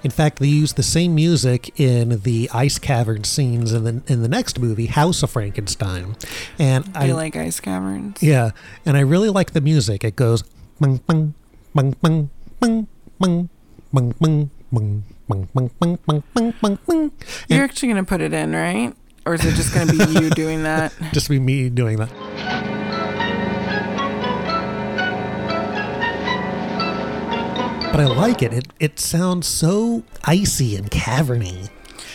[0.05, 4.23] In fact, they use the same music in the ice cavern scenes in the in
[4.23, 6.15] the next movie, House of Frankenstein.
[6.59, 8.23] And Do I like ice caverns?
[8.23, 8.51] yeah,
[8.87, 10.05] and I really like the music.
[10.05, 10.45] It goes
[10.81, 11.35] bung bung
[11.79, 12.89] bung bung bung
[13.21, 13.49] bung
[13.93, 17.13] bung bung bung bung bung bung bung bung bung bung.
[17.47, 18.93] You're actually gonna put it in, right?
[19.25, 20.93] Or is it just gonna be you doing that?
[21.13, 22.11] Just be me doing that.
[27.93, 28.53] But I like it.
[28.53, 31.71] It it sounds so icy and caverny.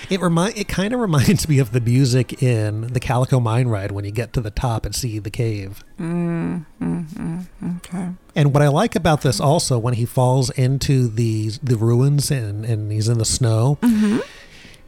[0.10, 3.92] It remind it kind of reminds me of the music in the Calico Mine Ride
[3.92, 5.84] when you get to the top and see the cave.
[6.00, 8.10] Mm, mm, mm, okay.
[8.36, 12.66] And what I like about this also when he falls into the the ruins and,
[12.66, 14.20] and he's in the snow, Mm-hmm.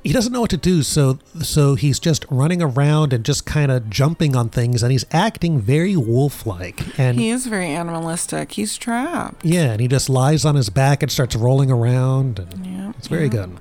[0.04, 0.84] he doesn't know what to do.
[0.84, 5.06] So so he's just running around and just kind of jumping on things, and he's
[5.12, 7.00] acting very wolf like.
[7.00, 8.52] And He is very animalistic.
[8.54, 9.44] He's trapped.
[9.46, 12.40] yeah, and he just lies on his back and starts rolling around.
[12.40, 13.30] And Yeah, it's very yeah.
[13.30, 13.58] good.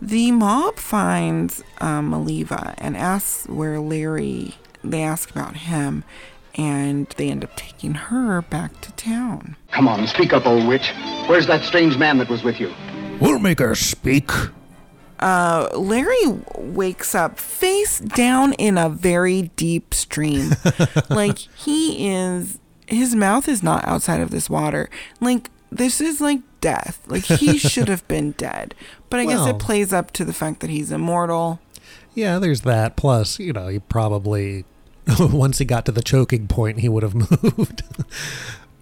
[0.00, 4.54] The mob finds um, Maleva and asks where Larry.
[4.84, 6.04] They ask about him,
[6.54, 9.56] and they end up taking her back to town.
[9.72, 10.92] Come on, speak up, old witch.
[11.26, 12.72] Where's that strange man that was with you?
[13.20, 14.30] We'll make her speak.
[15.18, 20.52] Uh, Larry wakes up face down in a very deep stream.
[21.10, 24.88] like he is, his mouth is not outside of this water.
[25.20, 27.02] Like this is like death.
[27.06, 28.74] Like he should have been dead.
[29.10, 31.60] But I guess it plays up to the fact that he's immortal.
[32.14, 32.96] Yeah, there's that.
[32.96, 34.64] Plus, you know, he probably
[35.20, 37.82] once he got to the choking point, he would have moved.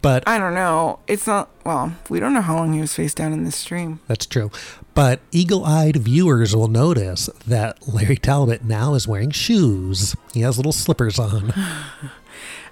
[0.02, 0.98] but I don't know.
[1.06, 1.48] It's not.
[1.64, 4.00] Well, we don't know how long he was face down in this stream.
[4.08, 4.50] That's true.
[4.94, 10.16] But eagle eyed viewers will notice that Larry Talbot now is wearing shoes.
[10.32, 11.52] He has little slippers on.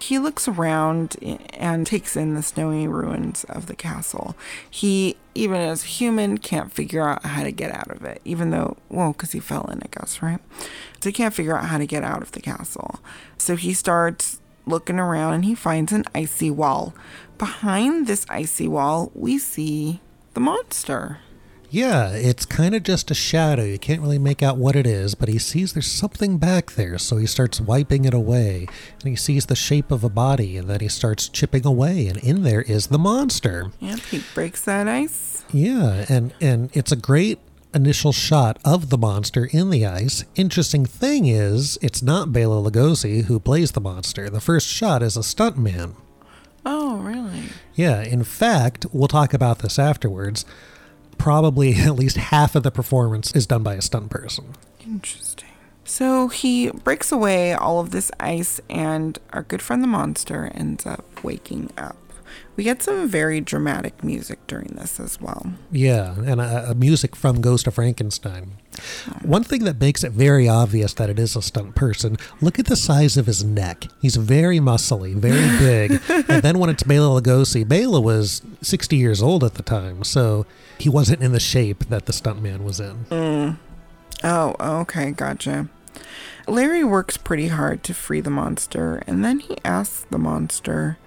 [0.04, 1.16] He looks around
[1.54, 4.36] and takes in the snowy ruins of the castle.
[4.68, 8.50] He, even as a human, can't figure out how to get out of it, even
[8.50, 10.40] though, well, because he fell in, I guess, right?
[11.00, 13.00] So he can't figure out how to get out of the castle.
[13.38, 16.94] So he starts looking around and he finds an icy wall.
[17.38, 20.02] Behind this icy wall, we see
[20.34, 21.20] the monster.
[21.74, 23.64] Yeah, it's kind of just a shadow.
[23.64, 26.98] You can't really make out what it is, but he sees there's something back there,
[26.98, 28.68] so he starts wiping it away.
[29.00, 32.18] And he sees the shape of a body, and then he starts chipping away, and
[32.18, 33.72] in there is the monster.
[33.80, 35.44] Yep, he breaks that ice.
[35.52, 37.40] Yeah, and and it's a great
[37.74, 40.22] initial shot of the monster in the ice.
[40.36, 44.30] Interesting thing is, it's not Bela Lugosi who plays the monster.
[44.30, 45.96] The first shot is a stuntman.
[46.64, 47.48] Oh, really?
[47.74, 50.44] Yeah, in fact, we'll talk about this afterwards.
[51.18, 54.54] Probably at least half of the performance is done by a stunt person.
[54.86, 55.48] Interesting.
[55.84, 60.86] So he breaks away all of this ice, and our good friend the monster ends
[60.86, 61.96] up waking up.
[62.56, 65.54] We get some very dramatic music during this as well.
[65.72, 68.52] Yeah, and a, a music from Ghost of Frankenstein.
[69.22, 72.66] One thing that makes it very obvious that it is a stunt person, look at
[72.66, 73.86] the size of his neck.
[74.00, 76.00] He's very muscly, very big.
[76.28, 80.46] and then when it's Bela Lugosi, Bela was 60 years old at the time, so
[80.78, 83.04] he wasn't in the shape that the stuntman was in.
[83.06, 83.58] Mm.
[84.22, 85.68] Oh, okay, gotcha.
[86.46, 90.98] Larry works pretty hard to free the monster, and then he asks the monster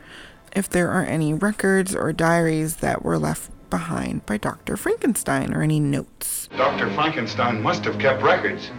[0.56, 4.78] if there are any records or diaries that were left behind by Dr.
[4.78, 6.50] Frankenstein or any notes.
[6.58, 6.90] Dr.
[6.94, 8.72] Frankenstein must have kept records.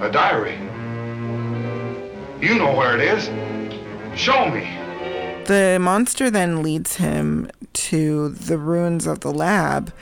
[0.00, 0.56] A diary.
[2.40, 3.26] You know where it is.
[4.18, 4.75] Show me.
[5.46, 9.92] The monster then leads him to the ruins of the lab,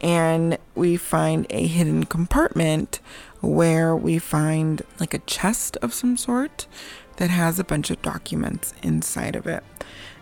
[0.00, 3.00] and we find a hidden compartment
[3.42, 6.66] where we find like a chest of some sort
[7.16, 9.62] that has a bunch of documents inside of it.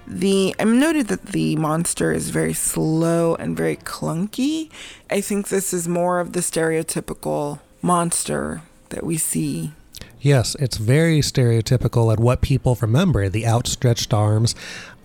[0.05, 4.69] The I'm noted that the monster is very slow and very clunky.
[5.09, 9.75] I think this is more of the stereotypical monster that we see
[10.23, 14.55] Yes, it's very stereotypical at what people remember the outstretched arms.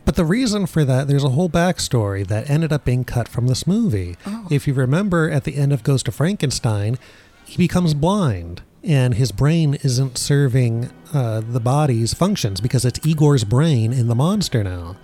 [0.05, 3.47] But the reason for that, there's a whole backstory that ended up being cut from
[3.47, 4.15] this movie.
[4.49, 6.97] If you remember at the end of Ghost of Frankenstein,
[7.45, 13.43] he becomes blind and his brain isn't serving uh, the body's functions because it's Igor's
[13.43, 14.95] brain in the monster now.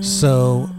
[0.00, 0.70] So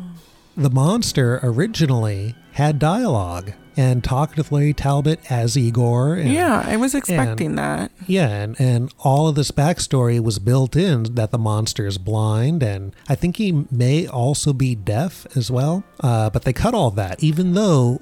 [0.58, 6.16] the monster originally had dialogue and talked with Larry Talbot as Igor.
[6.16, 7.92] And, yeah, I was expecting and- that.
[8.06, 12.64] Yeah, and, and all of this backstory was built in that the monster is blind,
[12.64, 15.84] and I think he may also be deaf as well.
[16.02, 18.02] Uh, but they cut all that, even though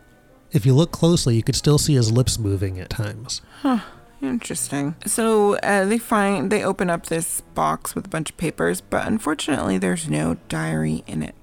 [0.51, 3.41] if you look closely, you could still see his lips moving at times.
[3.61, 3.81] Huh.
[4.21, 4.95] Interesting.
[5.05, 9.07] So uh, they find they open up this box with a bunch of papers, but
[9.07, 11.35] unfortunately, there's no diary in it.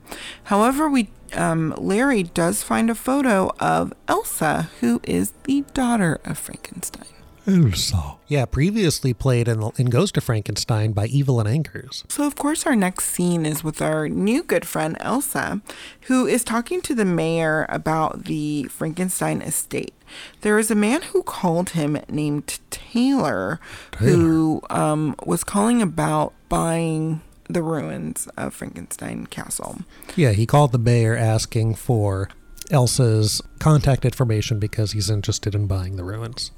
[0.44, 6.39] However, we um, Larry does find a photo of Elsa, who is the daughter of
[6.39, 7.07] Frankenstein.
[7.47, 8.16] Elsa.
[8.27, 12.11] Yeah, previously played in, in Ghost of Frankenstein by Evelyn Ankers.
[12.11, 15.61] So, of course, our next scene is with our new good friend Elsa,
[16.03, 19.95] who is talking to the mayor about the Frankenstein estate.
[20.41, 23.61] There is a man who called him named Taylor,
[23.99, 29.80] who um, was calling about buying the ruins of Frankenstein Castle.
[30.14, 32.28] Yeah, he called the mayor asking for
[32.70, 36.51] Elsa's contact information because he's interested in buying the ruins.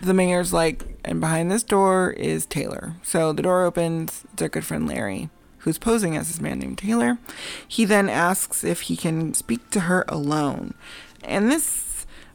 [0.00, 2.94] The mayor's like, and behind this door is Taylor.
[3.02, 6.78] So the door opens, it's our good friend Larry, who's posing as this man named
[6.78, 7.18] Taylor.
[7.66, 10.74] He then asks if he can speak to her alone.
[11.22, 11.64] And this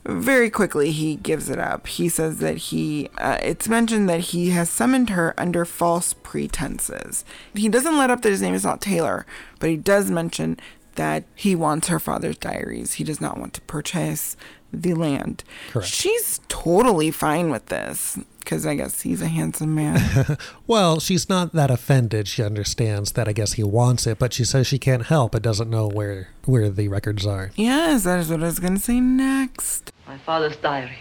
[0.07, 1.87] very quickly he gives it up.
[1.87, 7.25] He says that he, uh, it's mentioned that he has summoned her under false pretenses.
[7.53, 9.25] He doesn't let up that his name is not Taylor,
[9.59, 10.57] but he does mention
[10.95, 12.93] that he wants her father's diaries.
[12.93, 14.35] He does not want to purchase
[14.71, 15.43] the land.
[15.71, 15.87] Correct.
[15.87, 18.17] She's totally fine with this
[18.47, 20.37] because I guess he's a handsome man.
[20.67, 22.29] well, she's not that offended.
[22.29, 25.41] She understands that I guess he wants it, but she says she can't help but
[25.41, 27.51] doesn't know where where the records are.
[27.57, 29.91] yes, that is what I was going to say next.
[30.07, 30.99] My father's diary.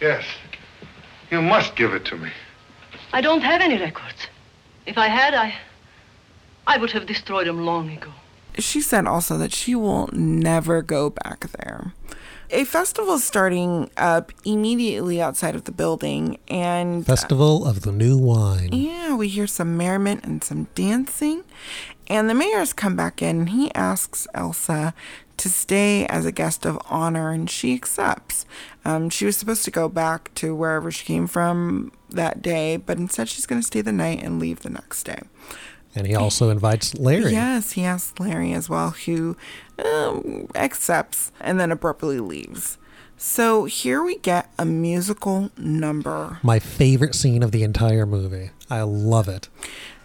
[0.00, 0.24] Yes.
[1.32, 2.30] You must give it to me.
[3.12, 4.28] I don't have any records.
[4.86, 5.56] If I had, I.
[6.68, 8.12] I would have destroyed them long ago.
[8.58, 11.94] She said also that she will never go back there.
[12.54, 18.18] A festival is starting up immediately outside of the building, and Festival of the New
[18.18, 18.68] Wine.
[18.72, 21.44] Yeah, we hear some merriment and some dancing.
[22.08, 24.92] And the mayor's come back in and he asks Elsa
[25.38, 28.44] to stay as a guest of honor, and she accepts.
[28.84, 32.98] Um, she was supposed to go back to wherever she came from that day, but
[32.98, 35.22] instead she's going to stay the night and leave the next day.
[35.94, 37.32] And he also invites Larry.
[37.32, 39.36] Yes, he asks Larry as well, who
[39.84, 42.78] um, accepts and then abruptly leaves.
[43.18, 46.38] So here we get a musical number.
[46.42, 48.50] My favorite scene of the entire movie.
[48.70, 49.48] I love it.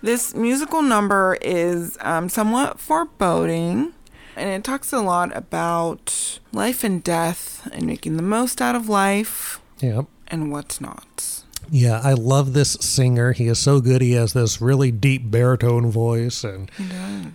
[0.01, 3.93] This musical number is um, somewhat foreboding,
[4.35, 8.87] and it talks a lot about life and death and making the most out of
[8.87, 10.05] life Yep.
[10.27, 11.36] and what's not.
[11.69, 13.33] Yeah, I love this singer.
[13.33, 14.01] He is so good.
[14.01, 17.25] He has this really deep baritone voice, and He does.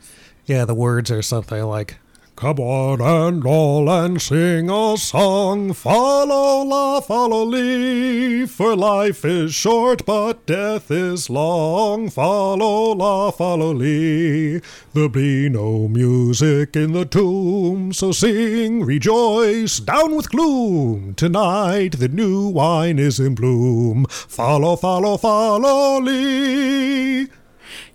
[0.47, 1.99] yeah, the words are something like,
[2.35, 9.55] "Come on and all and sing a song, follow la follow lee, for life is
[9.55, 14.61] short but death is long, follow la follow lee.
[14.93, 21.15] There'll be no music in the tomb, so sing, rejoice, down with gloom.
[21.15, 27.29] Tonight the new wine is in bloom, follow follow follow lee."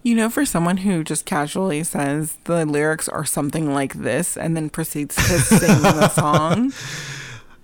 [0.03, 4.55] You know, for someone who just casually says the lyrics are something like this and
[4.55, 6.71] then proceeds to sing the song.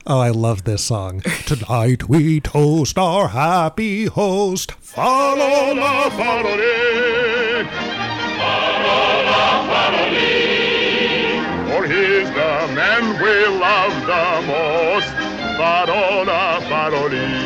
[0.05, 1.21] Oh, I love this song.
[1.45, 4.73] Tonight we toast our happy host.
[4.73, 6.57] Follow la follow.
[8.41, 10.09] Follow la follow.
[11.69, 15.13] For he's the man we love the most.
[15.57, 17.42] Follow la follow.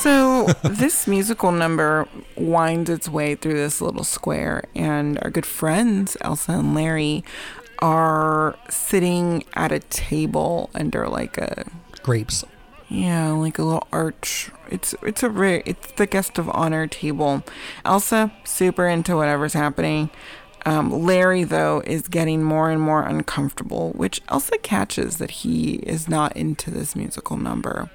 [0.00, 6.16] So this musical number winds its way through this little square, and our good friends
[6.20, 7.24] Elsa and Larry
[7.80, 11.64] are sitting at a table under like a
[12.02, 12.44] Grapes.
[12.88, 14.50] yeah, like a little arch.
[14.70, 17.42] It's it's a re- it's the guest of honor table.
[17.84, 20.10] Elsa super into whatever's happening.
[20.64, 26.08] Um, Larry though is getting more and more uncomfortable, which Elsa catches that he is
[26.08, 27.90] not into this musical number.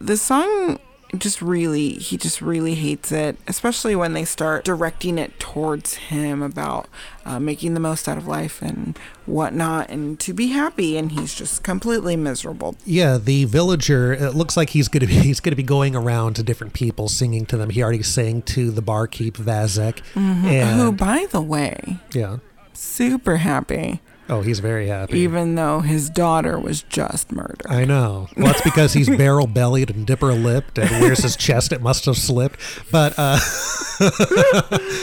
[0.00, 0.78] The song
[1.18, 6.40] just really he just really hates it especially when they start directing it towards him
[6.42, 6.86] about
[7.26, 11.34] uh, making the most out of life and whatnot and to be happy and he's
[11.34, 14.12] just completely miserable Yeah, the villager.
[14.12, 17.44] It looks like he's gonna be he's gonna be going around to different people, singing
[17.46, 17.70] to them.
[17.70, 20.44] He already sang to the barkeep Vazec, Mhm.
[20.44, 22.38] and who by the way yeah.
[22.72, 24.00] super happy
[24.30, 25.18] Oh, he's very happy.
[25.18, 28.28] even though his daughter was just murdered I know.
[28.36, 31.72] Well, that's because he's barrel bellied and dipper lipped, and where's his chest?
[31.72, 32.58] It must have slipped.
[32.90, 33.38] But uh,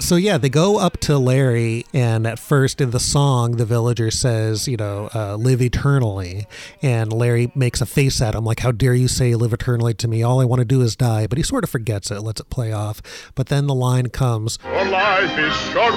[0.00, 4.10] So yeah, they go up to Larry, and at first in the song, the villager
[4.10, 6.46] says, you know, uh, live eternally.
[6.82, 10.08] And Larry makes a face at him, like, how dare you say live eternally to
[10.08, 10.22] me?
[10.22, 11.26] All I want to do is die.
[11.26, 13.00] But he sort of forgets it, lets it play off.
[13.34, 15.94] But then the line comes, For life is short,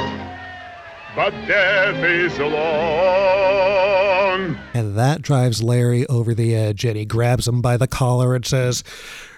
[1.18, 2.56] but death is long.
[4.76, 8.46] and that drives Larry over the edge, and he grabs him by the collar and
[8.46, 8.84] says,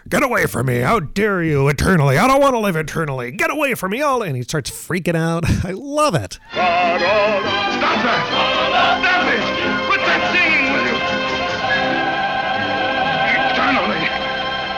[0.10, 0.80] Get away from me.
[0.80, 2.18] How dare you eternally?
[2.18, 3.32] I don't want to live eternally.
[3.32, 4.22] Get away from me all.
[4.22, 5.46] And he starts freaking out.
[5.66, 6.34] I love it.
[6.34, 8.26] Stop that!
[9.00, 9.40] Stop it!
[9.88, 11.00] Quit that singing, will you?
[13.54, 14.04] Eternally.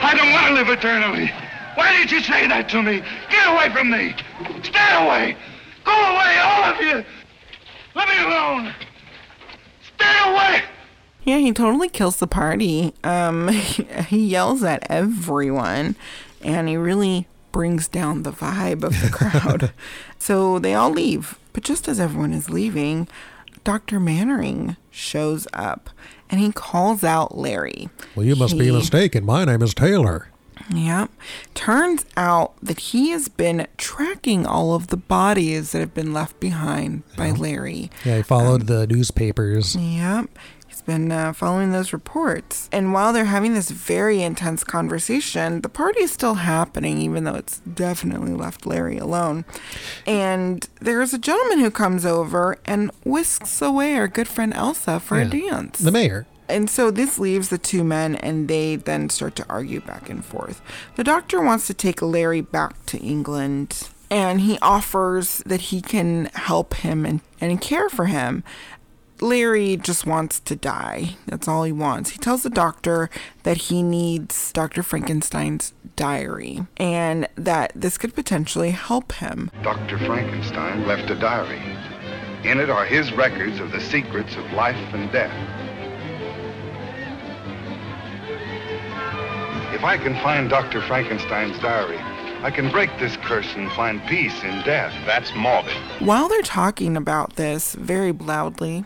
[0.04, 1.32] I don't want to live eternally.
[1.74, 3.02] Why did you say that to me?
[3.32, 4.14] Get away from me.
[4.62, 5.36] Stay away.
[5.86, 7.05] Go away, all of you.
[7.95, 8.73] Let me alone.
[9.95, 10.63] Stay away.
[11.23, 12.93] Yeah, he totally kills the party.
[13.03, 13.47] Um,
[14.07, 15.95] he yells at everyone,
[16.41, 19.73] and he really brings down the vibe of the crowd.
[20.17, 21.38] so they all leave.
[21.53, 23.07] But just as everyone is leaving,
[23.63, 23.99] Dr.
[23.99, 25.89] Mannering shows up
[26.29, 27.89] and he calls out Larry.
[28.15, 29.25] Well, you must be mistaken.
[29.25, 30.29] My name is Taylor.
[30.74, 31.10] Yep.
[31.54, 36.39] Turns out that he has been tracking all of the bodies that have been left
[36.39, 37.89] behind by Larry.
[38.06, 39.76] Yeah, he followed the newspapers.
[39.76, 40.30] Yep.
[40.68, 42.70] He's been uh, following those reports.
[42.72, 47.36] And while they're having this very intense conversation, the party is still happening, even though
[47.36, 49.43] it's definitely left Larry alone.
[50.08, 55.20] And there's a gentleman who comes over and whisks away our good friend Elsa for
[55.20, 55.80] a dance.
[55.80, 56.26] The mayor.
[56.52, 60.24] And so this leaves the two men, and they then start to argue back and
[60.24, 60.62] forth.
[60.95, 66.26] The doctor wants to take Larry back to England, and he offers that he can
[66.34, 68.43] help him and, and care for him.
[69.22, 71.16] Larry just wants to die.
[71.28, 72.10] That's all he wants.
[72.10, 73.10] He tells the doctor
[73.43, 74.82] that he needs Dr.
[74.82, 79.52] Frankenstein's diary and that this could potentially help him.
[79.62, 79.99] Dr.
[79.99, 81.62] Frankenstein left a diary.
[82.43, 85.61] In it are his records of the secrets of life and death.
[89.74, 90.82] If I can find Dr.
[90.82, 91.97] Frankenstein's diary,
[92.43, 94.93] I can break this curse and find peace in death.
[95.05, 95.74] That's morbid.
[95.99, 98.84] While they're talking about this very loudly,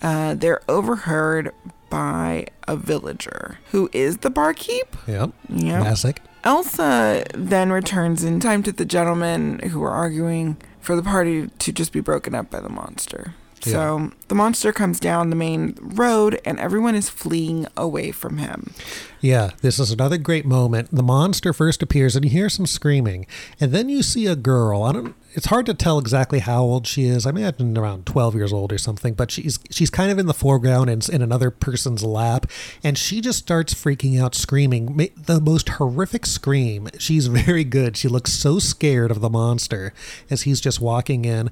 [0.00, 1.52] uh, they're overheard
[1.90, 4.96] by a villager who is the barkeep.
[5.06, 5.32] Yep.
[5.50, 5.82] Yep.
[5.82, 6.22] Classic.
[6.44, 11.72] Elsa then returns in time to the gentlemen who are arguing for the party to
[11.72, 13.34] just be broken up by the monster.
[13.60, 18.74] So the monster comes down the main road and everyone is fleeing away from him.
[19.20, 20.90] Yeah, this is another great moment.
[20.92, 23.26] The monster first appears and you hear some screaming,
[23.58, 24.82] and then you see a girl.
[24.82, 25.14] I don't.
[25.32, 27.26] It's hard to tell exactly how old she is.
[27.26, 29.14] I imagine around twelve years old or something.
[29.14, 32.46] But she's she's kind of in the foreground and in another person's lap,
[32.84, 36.88] and she just starts freaking out, screaming the most horrific scream.
[36.98, 37.96] She's very good.
[37.96, 39.92] She looks so scared of the monster
[40.30, 41.50] as he's just walking in.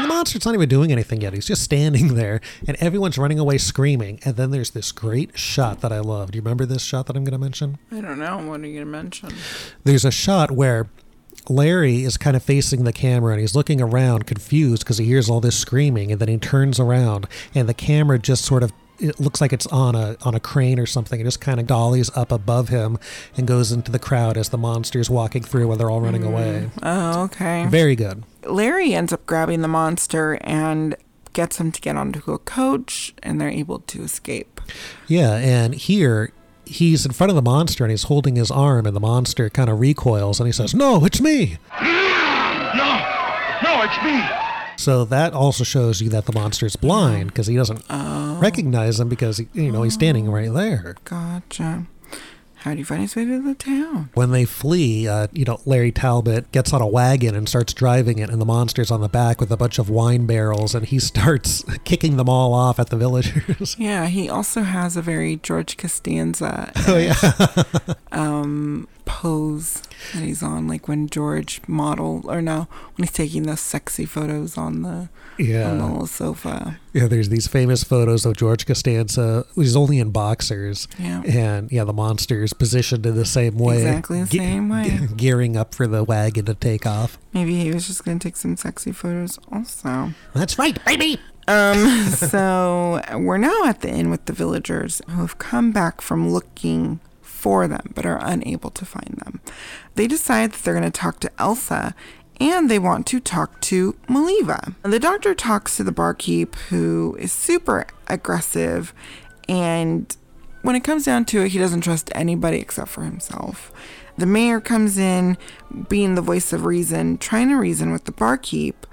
[0.00, 1.34] And the monster's not even doing anything yet.
[1.34, 4.18] He's just standing there, and everyone's running away screaming.
[4.24, 6.30] And then there's this great shot that I love.
[6.30, 7.78] Do you remember this shot that I'm going to mention?
[7.92, 8.38] I don't know.
[8.38, 9.30] What are you going to mention?
[9.84, 10.88] There's a shot where
[11.48, 15.28] Larry is kind of facing the camera and he's looking around confused because he hears
[15.28, 16.12] all this screaming.
[16.12, 18.72] And then he turns around, and the camera just sort of.
[18.98, 21.20] It looks like it's on a on a crane or something.
[21.20, 22.98] It just kind of dollies up above him
[23.34, 26.28] and goes into the crowd as the monster's walking through and they're all running mm.
[26.28, 26.70] away.
[26.82, 27.66] Oh, okay.
[27.66, 28.24] Very good.
[28.44, 30.96] Larry ends up grabbing the monster and
[31.32, 34.60] gets him to get onto a coach, and they're able to escape.
[35.06, 36.32] Yeah, and here
[36.64, 39.68] he's in front of the monster and he's holding his arm, and the monster kind
[39.68, 41.58] of recoils and he says, No, it's me.
[41.82, 43.04] No,
[43.62, 44.22] no, it's me.
[44.76, 48.38] So that also shows you that the monster's blind because he doesn't oh.
[48.40, 50.96] recognize him because you know he's standing right there.
[51.04, 51.84] Gotcha.
[52.60, 54.10] How do you find his way to the town?
[54.14, 58.18] When they flee, uh, you know Larry Talbot gets on a wagon and starts driving
[58.18, 60.98] it, and the monster's on the back with a bunch of wine barrels, and he
[61.10, 63.76] starts kicking them all off at the villagers.
[63.78, 67.64] Yeah, he also has a very George Costanza Oh yeah.
[68.12, 69.82] um, pose
[70.14, 74.56] that he's on, like when George model or no, when he's taking those sexy photos
[74.56, 75.70] on the Yeah.
[75.70, 76.78] on the little sofa.
[76.92, 80.86] Yeah, there's these famous photos of George Costanza, He's only in boxers.
[80.98, 81.22] Yeah.
[81.22, 83.78] And yeah, the monster's positioned in the same way.
[83.78, 85.08] Exactly the ge- same way.
[85.16, 87.18] Gearing up for the wagon to take off.
[87.32, 90.12] Maybe he was just gonna take some sexy photos also.
[90.34, 91.18] That's right, baby.
[91.48, 96.30] Um, so we're now at the inn with the villagers who have come back from
[96.30, 97.00] looking
[97.40, 99.40] for them but are unable to find them.
[99.94, 101.94] They decide that they're going to talk to Elsa
[102.38, 104.74] and they want to talk to Maleva.
[104.82, 108.94] The doctor talks to the barkeep who is super aggressive
[109.48, 110.16] and
[110.62, 113.72] when it comes down to it, he doesn't trust anybody except for himself.
[114.18, 115.38] The mayor comes in,
[115.88, 118.86] being the voice of reason, trying to reason with the barkeep.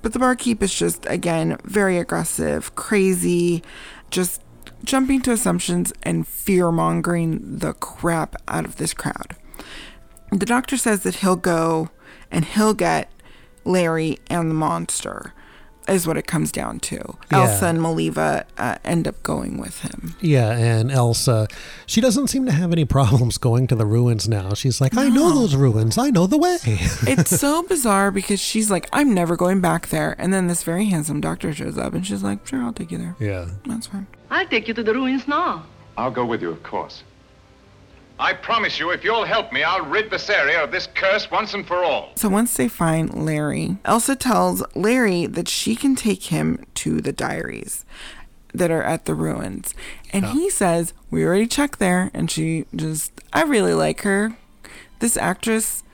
[0.00, 3.62] But the barkeep is just, again, very aggressive, crazy,
[4.10, 4.41] just
[4.84, 9.36] jumping to assumptions and fear mongering the crap out of this crowd.
[10.30, 11.90] The doctor says that he'll go
[12.30, 13.10] and he'll get
[13.64, 15.34] Larry and the monster,
[15.88, 17.18] is what it comes down to.
[17.30, 17.42] Yeah.
[17.42, 20.14] Elsa and Maleva uh, end up going with him.
[20.20, 21.48] Yeah, and Elsa,
[21.86, 24.54] she doesn't seem to have any problems going to the ruins now.
[24.54, 25.98] She's like, I know those ruins.
[25.98, 26.58] I know the way.
[26.64, 30.14] it's so bizarre because she's like, I'm never going back there.
[30.18, 32.98] And then this very handsome doctor shows up and she's like, Sure, I'll take you
[32.98, 33.16] there.
[33.18, 33.48] Yeah.
[33.66, 34.06] That's fine.
[34.32, 35.66] I'll take you to the ruins now.
[35.98, 37.04] I'll go with you, of course.
[38.18, 41.52] I promise you, if you'll help me, I'll rid this area of this curse once
[41.52, 42.12] and for all.
[42.16, 47.12] So once they find Larry, Elsa tells Larry that she can take him to the
[47.12, 47.84] diaries
[48.54, 49.74] that are at the ruins.
[50.14, 52.10] And he says, We already checked there.
[52.14, 54.36] And she just, I really like her.
[55.00, 55.84] This actress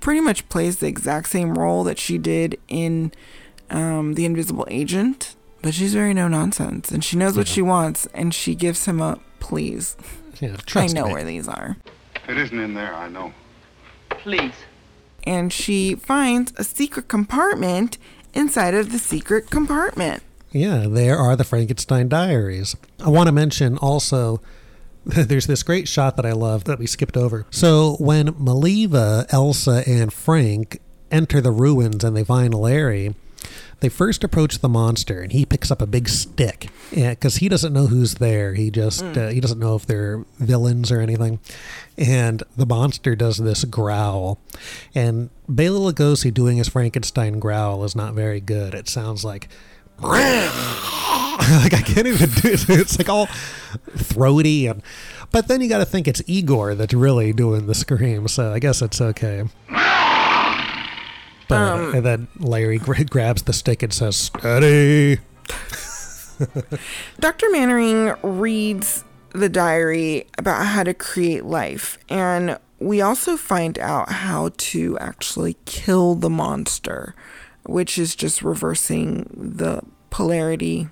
[0.00, 3.12] pretty much plays the exact same role that she did in
[3.70, 6.92] um, The Invisible Agent, but she's very no nonsense.
[6.92, 8.06] And she knows what she wants.
[8.12, 9.96] And she gives him a please.
[10.38, 11.12] Yeah, I trust know me.
[11.14, 11.78] where these are.
[12.28, 13.32] It isn't in there, I know.
[14.10, 14.52] Please.
[15.26, 17.96] and she finds a secret compartment
[18.34, 20.22] inside of the secret compartment.
[20.52, 22.76] Yeah, there are the Frankenstein diaries.
[23.02, 24.42] I want to mention also
[25.06, 27.46] there's this great shot that I love that we skipped over.
[27.50, 33.14] So when Maleva, Elsa, and Frank enter the ruins and they find Larry,
[33.84, 37.74] they first approach the monster and he picks up a big stick because he doesn't
[37.74, 38.54] know who's there.
[38.54, 41.38] He just uh, he doesn't know if they're villains or anything.
[41.98, 44.38] And the monster does this growl,
[44.94, 48.72] and Bela Lugosi doing his Frankenstein growl is not very good.
[48.72, 49.48] It sounds like
[50.00, 52.66] like I can't even do it.
[52.70, 53.28] It's like all
[53.96, 54.82] throaty and
[55.30, 58.60] but then you got to think it's Igor that's really doing the scream, so I
[58.60, 59.44] guess it's okay.
[61.48, 65.18] But Um, and then Larry gra- grabs the stick and says, "Steady."
[67.20, 67.46] Dr.
[67.50, 74.50] Mannering reads the diary about how to create life, and we also find out how
[74.56, 77.14] to actually kill the monster,
[77.64, 80.88] which is just reversing the polarity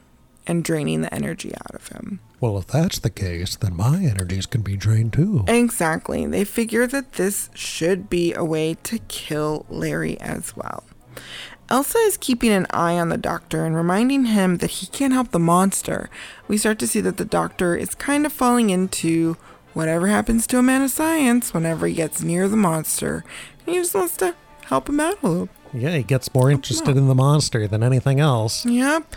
[0.46, 2.20] and draining the energy out of him.
[2.43, 5.45] Well, if that's the case, then my energies can be drained too.
[5.47, 6.26] Exactly.
[6.26, 10.82] They figure that this should be a way to kill Larry as well.
[11.68, 15.30] Elsa is keeping an eye on the doctor and reminding him that he can't help
[15.30, 16.11] the monster.
[16.49, 19.36] We start to see that the doctor is kind of falling into
[19.72, 23.24] whatever happens to a man of science whenever he gets near the monster.
[23.64, 24.34] And he just wants to
[24.64, 25.49] help him out a little.
[25.72, 28.66] Yeah, he gets more interested in the monster than anything else.
[28.66, 29.16] Yep.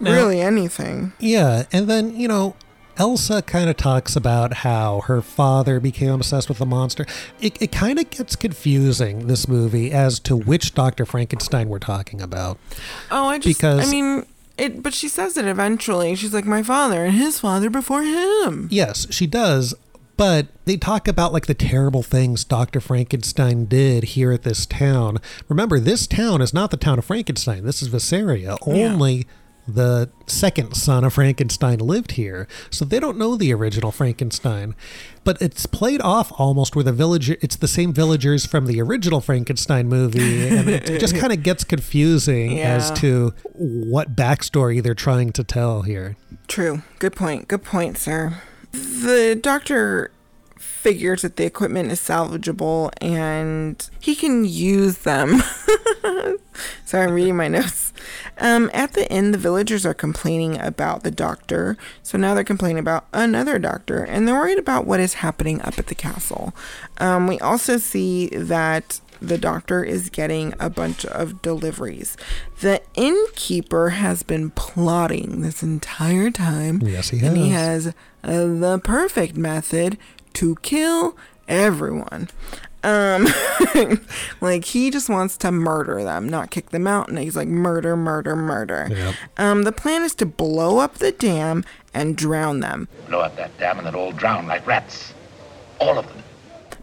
[0.00, 1.12] Now- really anything.
[1.18, 2.56] Yeah, and then, you know,
[2.98, 7.04] Elsa kind of talks about how her father became obsessed with the monster.
[7.40, 11.04] It, it kind of gets confusing, this movie, as to which Dr.
[11.04, 12.58] Frankenstein we're talking about.
[13.10, 14.24] Oh, I just Because- I mean
[14.58, 16.14] it but she says it eventually.
[16.14, 18.68] She's like my father and his father before him.
[18.70, 19.74] Yes, she does.
[20.16, 22.80] But they talk about like the terrible things Dr.
[22.80, 25.18] Frankenstein did here at this town.
[25.50, 27.64] Remember, this town is not the town of Frankenstein.
[27.66, 28.56] This is Vasaria.
[28.66, 29.26] Only
[29.66, 32.46] the second son of Frankenstein lived here.
[32.70, 34.74] So they don't know the original Frankenstein.
[35.24, 39.20] But it's played off almost where the villager it's the same villagers from the original
[39.20, 45.32] Frankenstein movie and it just kind of gets confusing as to what backstory they're trying
[45.32, 46.16] to tell here.
[46.46, 46.82] True.
[46.98, 47.48] Good point.
[47.48, 48.40] Good point, sir.
[48.72, 50.10] The doctor
[50.86, 55.42] figures that the equipment is salvageable and he can use them.
[56.84, 57.92] Sorry, I'm reading my notes.
[58.38, 61.76] Um, at the end, the villagers are complaining about the doctor.
[62.04, 65.76] So now they're complaining about another doctor and they're worried about what is happening up
[65.76, 66.54] at the castle.
[66.98, 72.16] Um, we also see that the doctor is getting a bunch of deliveries.
[72.60, 76.80] The innkeeper has been plotting this entire time.
[76.84, 77.28] Yes, he has.
[77.28, 77.88] And he has.
[77.88, 79.98] uh, the perfect method
[80.36, 81.16] to kill
[81.48, 82.28] everyone.
[82.84, 83.26] Um,
[84.40, 87.08] like he just wants to murder them, not kick them out.
[87.08, 88.86] And he's like murder, murder, murder.
[88.90, 89.14] Yep.
[89.38, 92.86] Um, the plan is to blow up the dam and drown them.
[93.08, 95.12] Blow up that dam and they'll all drown like rats.
[95.80, 96.22] All of them.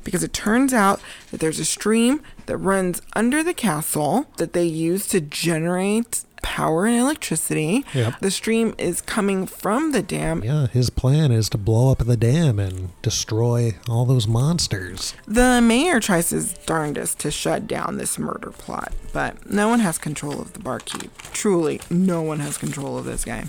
[0.03, 0.99] because it turns out
[1.31, 6.85] that there's a stream that runs under the castle that they use to generate power
[6.85, 7.83] and electricity.
[7.95, 8.19] Yep.
[8.19, 10.43] The stream is coming from the dam.
[10.43, 15.15] Yeah, his plan is to blow up the dam and destroy all those monsters.
[15.25, 19.97] The mayor tries his darndest to shut down this murder plot, but no one has
[19.97, 21.11] control of the barkeep.
[21.31, 23.45] Truly, no one has control of this guy.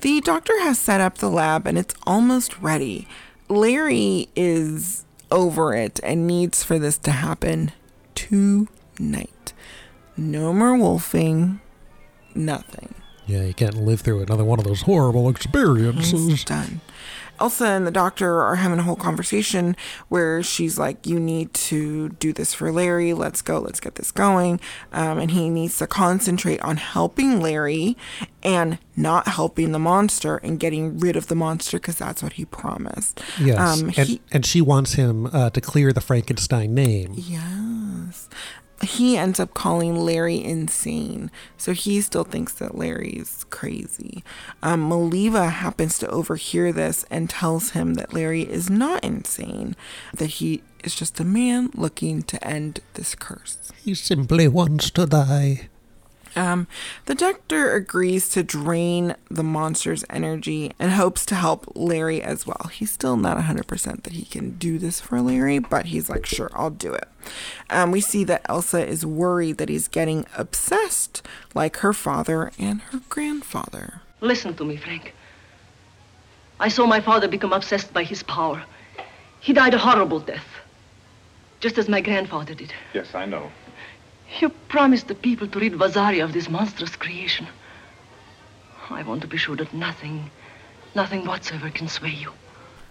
[0.00, 3.06] The doctor has set up the lab and it's almost ready.
[3.48, 7.72] Larry is over it and needs for this to happen
[8.14, 9.52] tonight.
[10.16, 11.60] No more wolfing,
[12.36, 12.94] nothing.
[13.26, 16.28] Yeah, you can't live through another one of those horrible experiences.
[16.28, 16.80] It's done.
[17.38, 19.76] Elsa and the doctor are having a whole conversation
[20.08, 23.12] where she's like, You need to do this for Larry.
[23.12, 23.58] Let's go.
[23.58, 24.58] Let's get this going.
[24.92, 27.96] Um, and he needs to concentrate on helping Larry
[28.42, 32.46] and not helping the monster and getting rid of the monster because that's what he
[32.46, 33.20] promised.
[33.38, 37.12] Yes, Um, and, he, and she wants him uh, to clear the Frankenstein name.
[37.16, 38.30] yes.
[38.82, 41.30] He ends up calling Larry insane.
[41.56, 44.22] So he still thinks that Larry's crazy.
[44.62, 49.76] Um, Maleva happens to overhear this and tells him that Larry is not insane,
[50.14, 53.72] that he is just a man looking to end this curse.
[53.82, 55.68] He simply wants to die.
[56.36, 56.68] Um,
[57.06, 62.70] the doctor agrees to drain the monster's energy and hopes to help Larry as well.
[62.72, 66.50] He's still not 100% that he can do this for Larry, but he's like, sure,
[66.52, 67.08] I'll do it.
[67.70, 72.82] Um, we see that Elsa is worried that he's getting obsessed like her father and
[72.82, 74.02] her grandfather.
[74.20, 75.14] Listen to me, Frank.
[76.60, 78.62] I saw my father become obsessed by his power.
[79.40, 80.46] He died a horrible death,
[81.60, 82.72] just as my grandfather did.
[82.92, 83.50] Yes, I know.
[84.40, 87.46] You promised the people to rid Vasaria of this monstrous creation.
[88.90, 90.30] I want to be sure that nothing,
[90.94, 92.32] nothing whatsoever can sway you.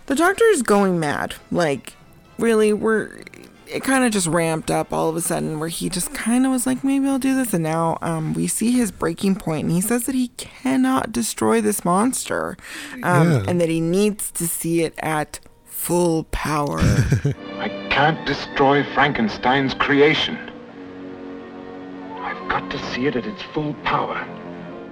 [0.08, 1.36] The doctor is going mad.
[1.52, 1.94] Like,
[2.38, 3.22] really, we're.
[3.68, 6.52] It kind of just ramped up all of a sudden, where he just kind of
[6.52, 7.52] was like, maybe I'll do this.
[7.52, 11.62] And now um, we see his breaking point, and he says that he cannot destroy
[11.62, 12.58] this monster,
[13.02, 13.44] um, Yeah.
[13.48, 16.78] and that he needs to see it at full power.
[17.58, 20.38] I can't destroy Frankenstein's creation.
[22.56, 24.35] Got to see it at its full power.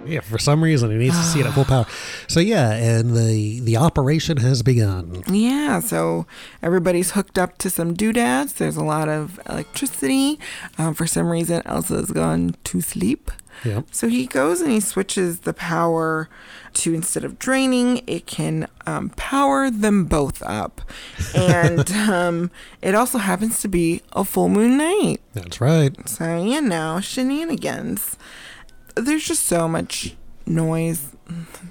[0.06, 1.86] Yeah, for some reason he needs to see it at full power.
[2.28, 5.24] So yeah, and the the operation has begun.
[5.28, 6.26] Yeah, so
[6.62, 8.54] everybody's hooked up to some doodads.
[8.54, 10.40] There's a lot of electricity.
[10.78, 13.32] Um, for some reason, Elsa's gone to sleep.
[13.64, 13.86] Yep.
[13.92, 16.28] So he goes and he switches the power
[16.74, 20.82] to instead of draining, it can um, power them both up.
[21.36, 22.52] And um,
[22.82, 25.20] it also happens to be a full moon night.
[25.34, 26.08] That's right.
[26.08, 28.18] So, you know, shenanigans.
[28.96, 30.16] There's just so much
[30.46, 31.10] noise,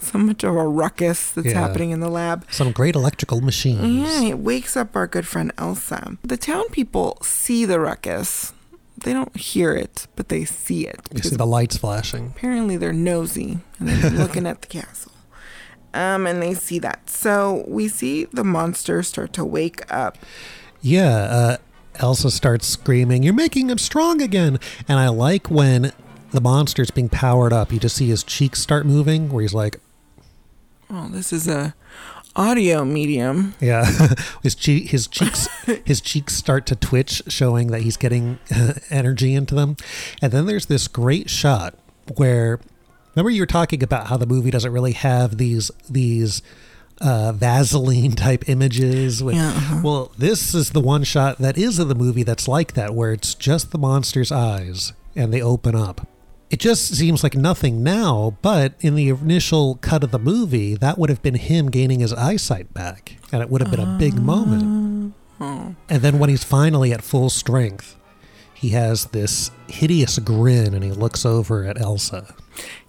[0.01, 1.61] so much of a ruckus that's Yeah.
[1.61, 2.45] happening in the lab.
[2.51, 3.81] Some great electrical machines.
[4.09, 6.16] Yeah, it wakes up our good friend Elsa.
[6.23, 8.53] The town people see the ruckus.
[9.05, 11.01] They don't hear it, but they see it.
[11.14, 12.33] You see the lights flashing.
[12.37, 15.12] Apparently, they're nosy and they're looking at the castle.
[15.95, 17.11] Um, and they see that.
[17.11, 20.16] So we see the monster start to wake up.
[20.81, 21.57] Yeah, uh,
[21.97, 24.59] Elsa starts screaming, "You're making him strong again!"
[24.89, 25.93] And I like when
[26.33, 27.72] the monster's being powered up.
[27.72, 29.78] You just see his cheeks start moving, where he's like,
[30.91, 31.74] Oh, this is a
[32.37, 33.55] audio medium.
[33.61, 33.85] Yeah,
[34.43, 35.47] his che- his cheeks
[35.85, 38.39] his cheeks start to twitch, showing that he's getting
[38.91, 39.76] energy into them.
[40.20, 41.74] And then there's this great shot
[42.16, 42.61] where
[43.14, 46.43] remember you were talking about how the movie doesn't really have these these
[47.01, 49.22] uh, Vaseline type images.
[49.22, 49.80] With, Yeah, uh-huh.
[49.83, 53.12] Well, this is the one shot that is in the movie that's like that, where
[53.12, 56.07] it's just the monster's eyes and they open up.
[56.53, 60.98] It just seems like nothing now, but in the initial cut of the movie, that
[60.98, 64.16] would have been him gaining his eyesight back, and it would have been a big
[64.18, 64.20] ah.
[64.20, 65.14] moment.
[65.40, 65.74] Oh.
[65.88, 67.96] And then when he's finally at full strength,
[68.53, 72.34] he has this hideous grin and he looks over at Elsa.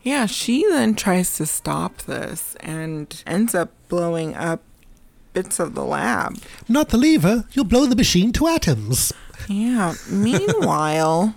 [0.02, 4.62] Yeah, she then tries to stop this and ends up blowing up
[5.32, 6.38] bits of the lab.
[6.68, 9.14] Not the lever, you'll blow the machine to atoms.
[9.48, 9.94] Yeah.
[10.10, 11.36] Meanwhile,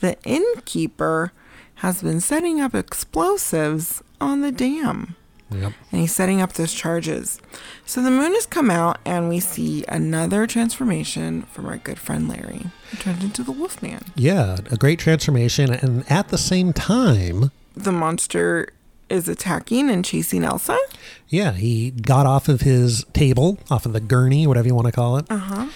[0.00, 1.32] the innkeeper
[1.80, 5.16] has been setting up explosives on the dam.
[5.50, 5.72] Yep.
[5.90, 7.40] And he's setting up those charges.
[7.84, 12.28] So the moon has come out, and we see another transformation from our good friend
[12.28, 12.66] Larry.
[12.92, 14.04] He turns into the Wolfman.
[14.14, 15.72] Yeah, a great transformation.
[15.72, 18.68] And at the same time, The monster
[19.08, 20.78] is attacking and chasing Elsa.
[21.28, 24.92] yeah, he got off of his table, off of the gurney, whatever you want to
[24.92, 25.26] call it.
[25.28, 25.66] Uh huh.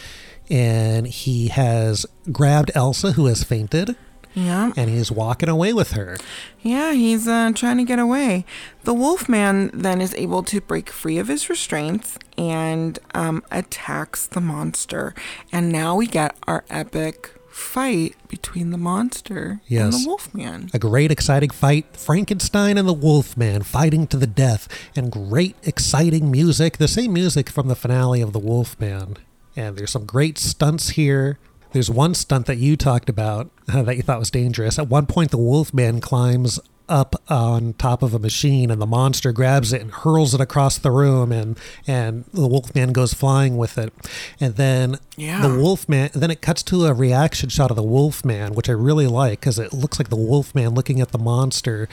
[0.51, 3.97] And he has grabbed Elsa, who has fainted,
[4.35, 4.73] Yeah.
[4.77, 6.17] and he's walking away with her.
[6.61, 8.45] Yeah, he's uh, trying to get away.
[8.83, 14.41] The Wolfman then is able to break free of his restraints and um, attacks the
[14.41, 15.15] monster.
[15.53, 20.03] And now we get our epic fight between the monster and Yes.
[20.03, 20.71] the Wolfman.
[20.75, 21.97] A great, exciting fight.
[21.97, 24.67] Frankenstein and the Wolfman fighting to the death,
[24.97, 26.79] and great, exciting music.
[26.79, 29.19] The same music from the finale of the Wolfman.
[29.57, 31.39] And there's some great stunts here.
[31.75, 34.79] There's one stunt that you talked about uh, that you thought was dangerous.
[34.79, 36.59] At one point, the Wolfman climbs
[36.89, 40.77] up on top of a machine and the monster grabs it and hurls it across
[40.79, 43.91] the room and and the wolfman goes flying with it
[44.39, 45.41] and then Yeah.
[45.41, 49.07] the wolfman then it cuts to a reaction shot of the wolfman which i really
[49.07, 51.89] like because it looks like the wolfman looking at the monster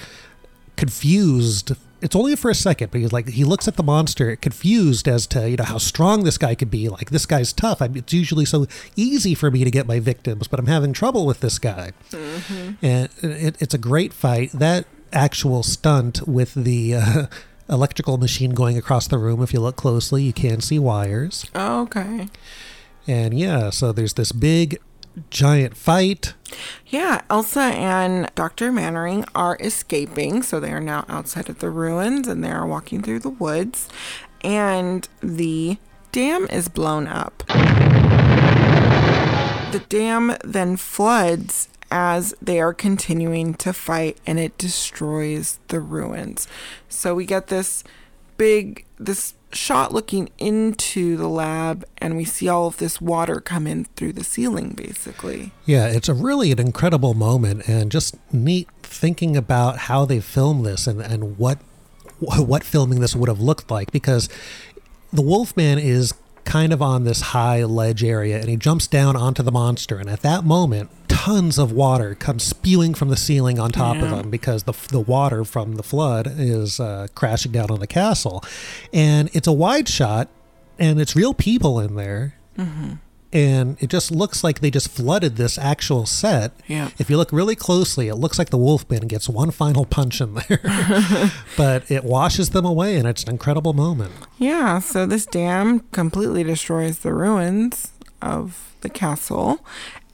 [0.75, 1.71] confused
[2.01, 5.27] it's only for a second but he's like he looks at the monster confused as
[5.27, 6.89] to you know how strong this guy could be.
[6.89, 7.81] Like this guy's tough.
[7.81, 10.93] I mean, it's usually so easy for me to get my victims but i'm having
[10.93, 11.91] trouble with this guy.
[12.81, 14.51] And it, it's a great fight.
[14.51, 17.25] That actual stunt with the uh,
[17.69, 21.45] electrical machine going across the room if you look closely you can see wires.
[21.55, 22.27] Oh, okay.
[23.07, 24.79] and yeah so there's this big
[25.29, 26.33] giant fight
[26.87, 28.71] Yeah, Elsa and Dr.
[28.71, 33.01] Mannering are escaping, so they are now outside of the ruins and they are walking
[33.01, 33.87] through the woods.
[34.41, 35.77] And the
[36.11, 37.43] dam is blown up.
[39.71, 46.47] The dam then floods as they are continuing to fight and it destroys the ruins.
[46.89, 47.83] So we get this
[48.37, 53.67] big this shot looking into the lab and we see all of this water come
[53.67, 55.51] in through the ceiling basically.
[55.65, 60.65] Yeah, it's a really an incredible moment and just neat thinking about how they filmed
[60.65, 61.59] this and, and what
[62.19, 64.29] what filming this would have looked like because
[65.11, 69.43] the Wolfman is kind of on this high ledge area and he jumps down onto
[69.43, 70.89] the monster and at that moment
[71.25, 74.99] tons of water comes spewing from the ceiling on top of them because the the
[74.99, 78.43] water from the flood is uh, crashing down on the castle
[78.91, 80.27] and it's a wide shot
[80.79, 82.97] and it's real people in there Mhm.
[83.31, 86.51] and it just looks like they just flooded this actual set.
[86.67, 86.89] Yeah.
[86.97, 90.33] If you look really closely, it looks like the Wolfman gets one final punch in
[90.33, 90.59] there,
[91.55, 94.11] but it washes them away, and it's an incredible moment.
[94.37, 97.91] Yeah, so this dam completely destroys the ruins
[98.21, 99.63] of the castle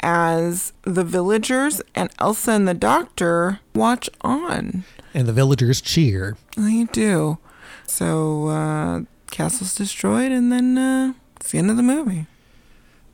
[0.08, 4.86] as the villagers and Elsa and the doctor watch on.
[5.14, 6.38] And the villagers cheer.
[6.56, 7.40] They do.
[7.86, 9.02] So, uh,
[9.32, 12.26] castle's destroyed, and then uh, it's the end of the movie.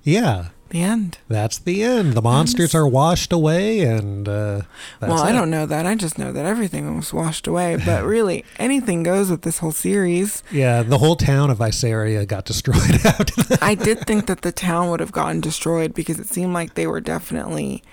[0.04, 1.20] Yeah, The end.
[1.28, 2.14] that's the end.
[2.14, 4.62] The monsters are washed away, and uh,
[5.00, 5.34] that's well, I it.
[5.34, 5.86] don't know that.
[5.86, 7.78] I just know that everything was washed away.
[7.86, 10.42] But really, anything goes with this whole series.
[10.52, 13.60] Yeah, the whole town of Vasaria got destroyed after that.
[13.62, 16.88] I did think that the town would have gotten destroyed because it seemed like they
[16.88, 17.84] were definitely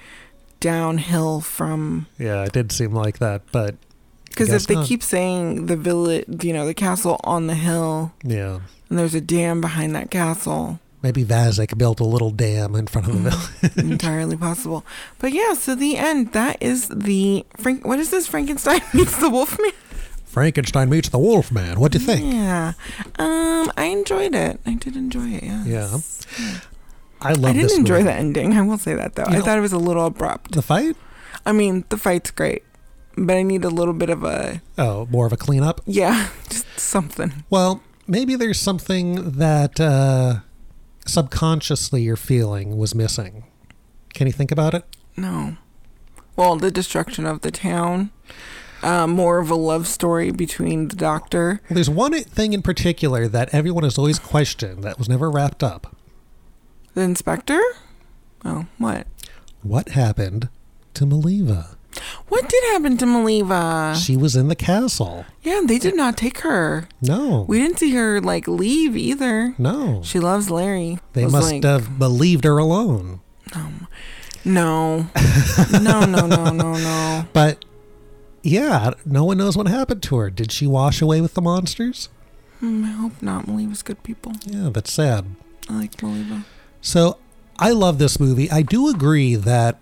[0.58, 3.76] downhill from Yeah, it did seem like that, but
[4.24, 4.86] because if they not.
[4.86, 9.20] keep saying the village, you know, the castle on the hill, yeah, and there's a
[9.20, 13.76] dam behind that castle, maybe Vazec built a little dam in front of the village.
[13.92, 14.84] entirely possible.
[15.18, 16.32] But yeah, so the end.
[16.32, 17.86] That is the Frank.
[17.86, 18.26] What is this?
[18.26, 19.70] Frankenstein meets the Wolfman.
[20.26, 21.80] Frankenstein meets the Wolfman.
[21.80, 22.32] What do you think?
[22.32, 22.74] Yeah,
[23.18, 24.60] um, I enjoyed it.
[24.64, 25.42] I did enjoy it.
[25.42, 25.64] Yeah.
[25.64, 25.98] Yeah.
[27.22, 28.04] I love I didn't enjoy movie.
[28.04, 28.52] the ending.
[28.54, 29.24] I will say that though.
[29.24, 30.52] You I know- thought it was a little abrupt.
[30.52, 30.96] The fight?
[31.44, 32.62] I mean, the fight's great,
[33.16, 35.80] but I need a little bit of a Oh, more of a cleanup?
[35.86, 37.32] yeah, just something.
[37.50, 40.40] Well, maybe there's something that uh,
[41.06, 43.44] subconsciously you're feeling was missing.
[44.14, 44.84] Can you think about it?
[45.16, 45.56] No.
[46.36, 48.10] Well, the destruction of the town.
[48.82, 51.60] Uh, more of a love story between the doctor.
[51.68, 55.62] Well, there's one thing in particular that everyone has always questioned that was never wrapped
[55.62, 55.94] up.
[56.94, 57.60] The inspector?
[58.42, 59.06] Oh, what?
[59.62, 60.48] What happened
[60.94, 61.76] to Maleva?
[62.28, 63.94] What did happen to Maleva?
[63.94, 65.24] She was in the castle.
[65.42, 66.88] yeah, they did not take her.
[67.02, 67.44] No.
[67.48, 69.54] We didn't see her like leave either.
[69.58, 70.02] No.
[70.04, 70.98] She loves Larry.
[71.12, 73.20] They Was must like, have believed her alone.
[74.44, 75.06] No.
[75.72, 77.24] no, no, no, no, no.
[77.32, 77.64] But
[78.42, 80.30] yeah, no one knows what happened to her.
[80.30, 82.08] Did she wash away with the monsters?
[82.60, 83.46] Hmm, I hope not.
[83.46, 84.32] Maleva's good people.
[84.46, 85.26] Yeah, that's sad.
[85.68, 86.44] I like Maleva.
[86.80, 87.18] So
[87.58, 88.50] I love this movie.
[88.50, 89.78] I do agree that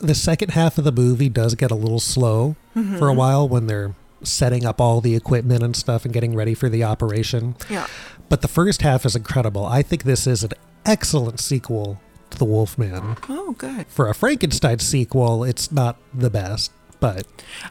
[0.00, 3.16] the second half of the movie does get a little slow for a Mhm.
[3.16, 6.84] while when they're setting up all the equipment and stuff and getting ready for the
[6.84, 7.54] operation.
[7.70, 7.86] Yeah.
[8.28, 9.64] But the first half is incredible.
[9.66, 10.52] I think this is an
[10.84, 13.16] excellent sequel to The Wolfman.
[13.28, 13.86] Oh, good.
[13.88, 16.70] For a Frankenstein sequel, it's not the best,
[17.00, 17.26] but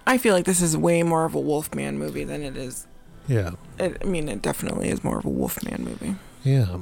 [0.08, 2.86] I feel like this is way more of a Wolfman movie than it is.
[3.28, 3.52] yeah.
[3.78, 6.16] It, I mean, it definitely is more of a Wolfman movie.
[6.44, 6.78] Yeah.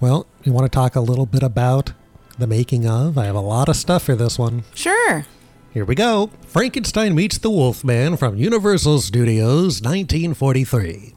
[0.00, 1.92] Well, you want to talk a little bit about
[2.38, 3.18] the making of?
[3.18, 4.64] I have a lot of stuff for this one.
[4.74, 5.26] Sure.
[5.72, 6.30] Here we go.
[6.46, 11.14] Frankenstein meets the Wolfman from Universal Studios, 1943.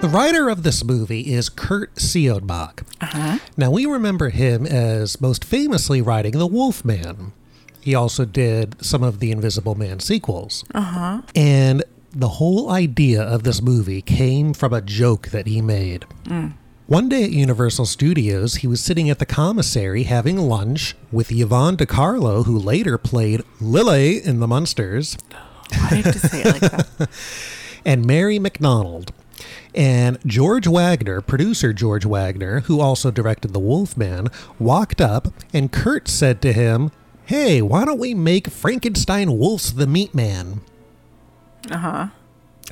[0.00, 2.84] The writer of this movie is Kurt Siodmak.
[3.00, 3.38] Uh-huh.
[3.56, 7.32] Now, we remember him as most famously writing The Wolfman.
[7.80, 10.64] He also did some of the Invisible Man sequels.
[10.72, 11.22] Uh-huh.
[11.34, 11.82] And
[12.12, 16.06] the whole idea of this movie came from a joke that he made.
[16.24, 16.54] Mm.
[16.86, 21.76] One day at Universal Studios, he was sitting at the commissary having lunch with Yvonne
[21.76, 25.18] De Carlo, who later played Lily in The Munsters.
[25.76, 27.10] Why did you say it like that?
[27.84, 29.12] and Mary McDonald.
[29.74, 34.28] And George Waggner, producer George Waggner, who also directed The Wolfman,
[34.58, 36.90] walked up and Kurt said to him,
[37.26, 40.62] Hey, why don't we make Frankenstein Wolf's the Meat Man?
[41.70, 42.06] Uh huh.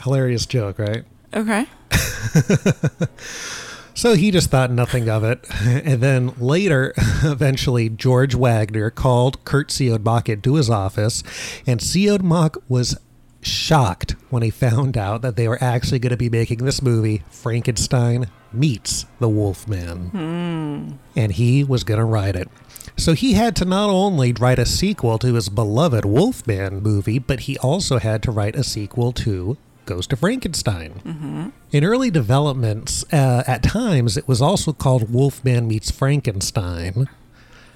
[0.03, 1.05] Hilarious joke, right?
[1.35, 1.67] Okay.
[3.97, 5.45] So he just thought nothing of it.
[5.67, 6.93] And then later,
[7.25, 11.23] eventually, George Waggner called Kurt Siodmak into his office,
[11.67, 12.99] and Siodmak was
[13.41, 17.23] shocked when he found out that they were actually going to be making this movie,
[17.31, 20.11] Frankenstein Meets the Wolfman.
[20.11, 21.19] Hmm.
[21.19, 22.49] And he was going to write it.
[22.97, 27.41] So he had to not only write a sequel to his beloved Wolfman movie, but
[27.41, 31.01] he also had to write a sequel to Ghost of Frankenstein.
[31.05, 31.49] Mm-hmm.
[31.73, 37.09] In early developments, uh, at times it was also called Wolfman Meets Frankenstein.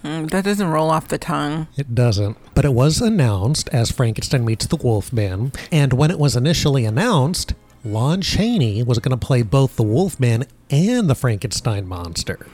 [0.03, 1.68] Mm, that doesn't roll off the tongue.
[1.77, 5.53] It doesn't, but it was announced as Frankenstein Meets the Wolfman.
[5.71, 7.55] And when it was initially announced,
[7.85, 12.47] Lon Chaney was going to play both the Wolfman and the Frankenstein monster.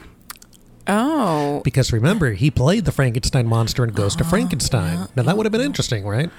[0.87, 1.61] Oh.
[1.63, 5.07] Because remember, he played the Frankenstein monster in Ghost of Frankenstein.
[5.15, 6.29] Now, that would have been interesting, right?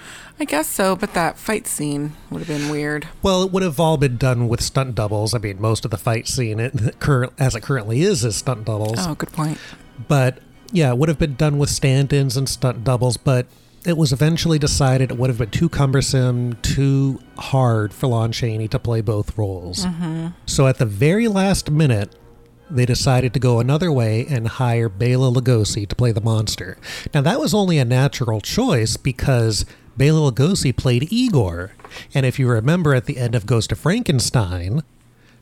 [0.40, 3.08] I guess so, but that fight scene would have been weird.
[3.22, 5.34] Well, it would have all been done with stunt doubles.
[5.34, 8.64] I mean, most of the fight scene, it, current, as it currently is, is stunt
[8.64, 9.06] doubles.
[9.06, 9.58] Oh, good point.
[10.06, 10.38] But
[10.72, 13.46] yeah, it would have been done with stand ins and stunt doubles, but
[13.84, 18.68] it was eventually decided it would have been too cumbersome, too hard for Lon Chaney
[18.68, 19.86] to play both roles.
[19.86, 20.34] Mhm.
[20.46, 22.14] So at the very last minute,
[22.70, 26.76] they decided to go another way and hire Bela Lugosi to play the monster.
[27.14, 29.64] Now, that was only a natural choice because
[29.96, 31.72] Bela Lugosi played Igor.
[32.14, 34.82] And if you remember at the end of Ghost of Frankenstein,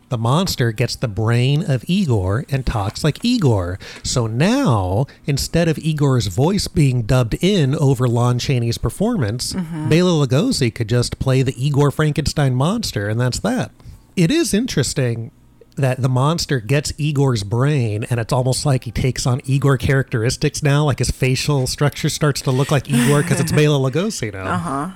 [0.09, 3.77] the monster gets the brain of Igor and talks like Igor.
[4.05, 9.89] So now, instead of Igor's voice being dubbed in over Lon Chaney's performance, Mhm.
[9.91, 13.72] Bela Lugosi could just play the Igor Frankenstein monster, and that's that.
[14.14, 15.33] It is interesting
[15.77, 20.62] that the monster gets Igor's brain, and it's almost like he takes on Igor characteristics
[20.62, 24.45] now, like his facial structure starts to look like Igor because it's Bela Lugosi now.
[24.55, 24.91] Uh huh.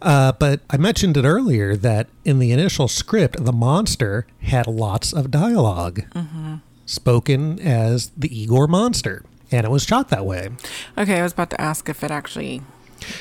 [0.00, 5.12] Uh, but I mentioned it earlier that in the initial script, the monster had lots
[5.12, 6.60] of dialogue Mhm.
[6.86, 10.50] spoken as the Igor monster, and it was shot that way.
[10.96, 12.62] Okay, I was about to ask if it actually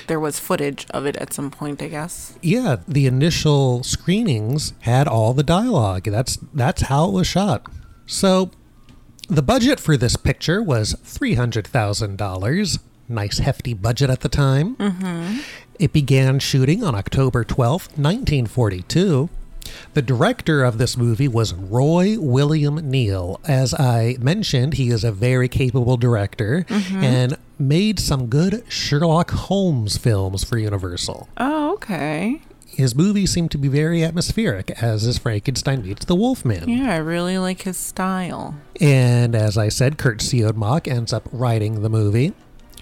[0.08, 1.82] there was footage of it at some point.
[1.82, 2.38] I guess.
[2.42, 6.06] Yeah, the initial screenings had all the dialogue.
[6.06, 7.66] That's that's how it was shot.
[8.06, 8.52] So,
[9.30, 12.80] the budget for this picture was three hundred thousand dollars.
[13.10, 14.76] Nice hefty budget at the time.
[14.76, 15.40] Mm-hmm.
[15.80, 19.30] It began shooting on October 12th, 1942.
[19.94, 23.40] The director of this movie was Roy William Neill.
[23.46, 27.04] As I mentioned, he is a very capable director Mhm.
[27.04, 31.28] and made some good Sherlock Holmes films for Universal.
[31.38, 32.42] Oh, okay.
[32.68, 36.70] His movies seem to be very atmospheric, as is Frankenstein Meets the Wolfman.
[36.70, 38.54] Yeah, I really like his style.
[38.80, 42.34] And as I said, Curt Siodmak ends up writing the movie,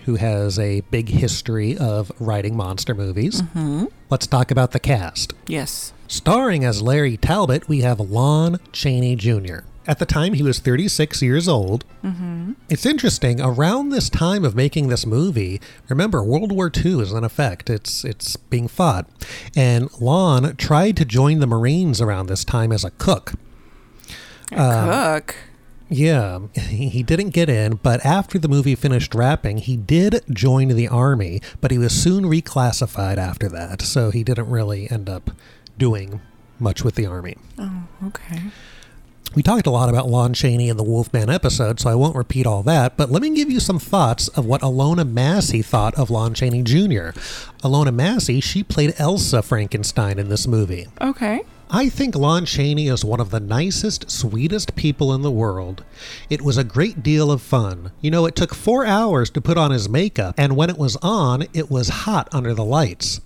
[0.03, 3.41] who has a big history of writing monster movies.
[3.55, 3.87] Mhm.
[4.09, 5.33] Let's talk about the cast.
[5.47, 5.93] Yes.
[6.07, 9.59] Starring as Larry Talbot, we have Lon Chaney Jr.
[9.87, 11.85] At the time, he was 36 years old.
[12.03, 12.53] Mm-hmm.
[12.69, 13.39] It's interesting.
[13.39, 17.69] Around this time of making this movie, remember World War II is in effect.
[17.69, 19.07] It's it's being fought,
[19.55, 23.33] and Lon tried to join the Marines around this time as a cook.
[24.51, 25.35] Um, Cook.
[25.87, 30.69] Yeah, he he didn't get in, but after the movie finished wrapping, he did join
[30.69, 35.29] the army, but he was soon reclassified after that, so he didn't really end up
[35.77, 36.21] doing
[36.59, 37.37] much with the army.
[37.57, 38.41] Oh, okay.
[39.35, 42.47] We talked a lot about Lon Chaney in the Wolfman episode, so I won't repeat
[42.47, 46.09] all that, but let me give you some thoughts of what Ilona Massey thought of
[46.09, 47.09] Lon Chaney Jr.
[47.61, 50.87] Ilona Massey, she played Elsa Frankenstein in this movie.
[51.01, 51.41] Okay.
[51.69, 55.83] I think Lon Chaney is one of the nicest, sweetest people in the world.
[56.29, 57.91] It was a great deal of fun.
[57.99, 60.95] You know, it took four hours to put on his makeup, and when it was
[60.97, 63.19] on, it was hot under the lights.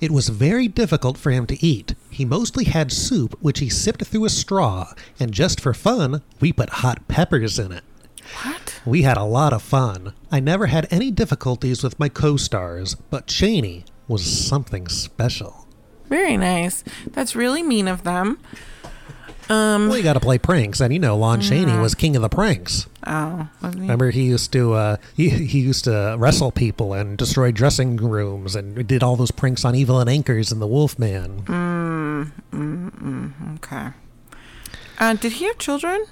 [0.00, 1.94] It was very difficult for him to eat.
[2.10, 6.52] He mostly had soup, which he sipped through a straw, and just for fun, we
[6.52, 7.84] put hot peppers in it.
[8.42, 8.80] What?
[8.84, 10.12] We had a lot of fun.
[10.30, 15.66] I never had any difficulties with my co stars, but Chaney was something special.
[16.08, 16.84] Very nice.
[17.06, 18.38] That's really mean of them.
[19.48, 19.88] Um.
[19.88, 21.80] Well, you got to play pranks, and you know Lon Chaney Yeah.
[21.80, 22.86] was king of the pranks.
[23.06, 23.80] Oh, wasn't he?
[23.82, 28.56] Remember, he used to uh, he, he used to wrestle people and destroy dressing rooms,
[28.56, 31.42] and did all those pranks on Evelyn Ankers and the Wolfman.
[31.42, 33.88] Mm, mm, mm, okay.
[34.98, 36.04] Uh, did he have children?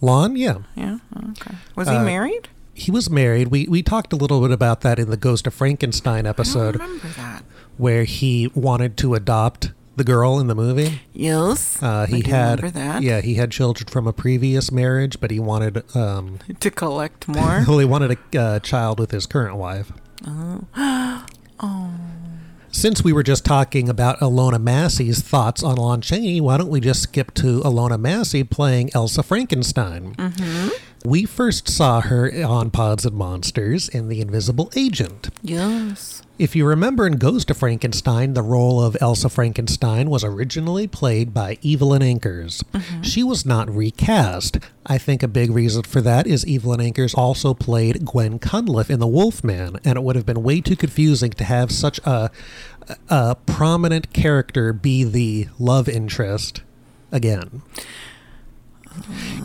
[0.00, 0.58] Lon, yeah.
[0.76, 0.98] Yeah.
[1.30, 1.56] Okay.
[1.74, 2.48] Was he Uh, married?
[2.74, 3.48] He was married.
[3.48, 7.08] We we talked a little bit about that in the Ghost of Frankenstein episode, remember
[7.16, 7.42] that.
[7.76, 11.00] where he wanted to adopt the girl in the movie.
[11.12, 11.82] Yes.
[11.82, 13.02] Uh, he I do had remember that.
[13.02, 17.64] yeah he had children from a previous marriage, but he wanted um To collect more.
[17.68, 19.92] well he wanted a uh, child with his current wife.
[20.26, 20.64] oh.
[21.60, 21.90] oh.
[22.72, 26.78] Since we were just talking about Ilona Massey's thoughts on Lon Chaney, why don't we
[26.80, 30.14] just skip to Ilona Massey playing Elsa Frankenstein?
[30.14, 30.68] Mm-hmm.
[31.04, 35.30] We first saw her on Pods and Monsters in The Invisible Agent.
[35.42, 36.22] Yes.
[36.40, 41.34] If you remember in Ghost of Frankenstein, the role of Elsa Frankenstein was originally played
[41.34, 42.64] by Evelyn Ankers.
[42.72, 43.02] Mm-hmm.
[43.02, 44.56] She was not recast.
[44.86, 49.00] I think a big reason for that is Evelyn Ankers also played Gwen Conliffe in
[49.00, 52.30] The Wolfman, and it would have been way too confusing to have such a,
[53.10, 56.62] a prominent character be the love interest
[57.12, 57.60] again.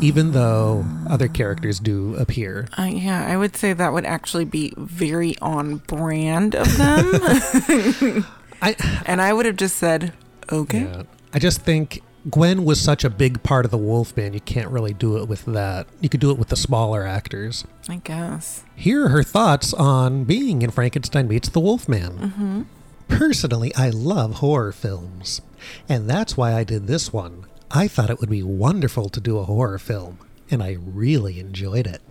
[0.02, 2.68] Even though other characters do appear.
[2.78, 8.26] Uh, yeah, I would say that would actually be very on brand of them.
[8.62, 8.76] I,
[9.06, 10.14] and I would have just said,
[10.52, 10.82] okay.
[10.82, 11.04] Yeah.
[11.34, 14.94] I just think Gwen was such a big part of the Wolfman, you can't really
[14.94, 15.88] do it with that.
[16.02, 17.66] You could do it with the smaller actors.
[17.88, 18.64] I guess.
[18.76, 22.18] Here are her thoughts on being in Frankenstein Meets the Wolfman.
[22.18, 22.62] Mm-hmm.
[23.08, 25.42] Personally, I love horror films,
[25.88, 27.45] and that's why I did this one.
[27.76, 30.18] I thought it would be wonderful to do a horror film,
[30.50, 32.02] and I really enjoyed it.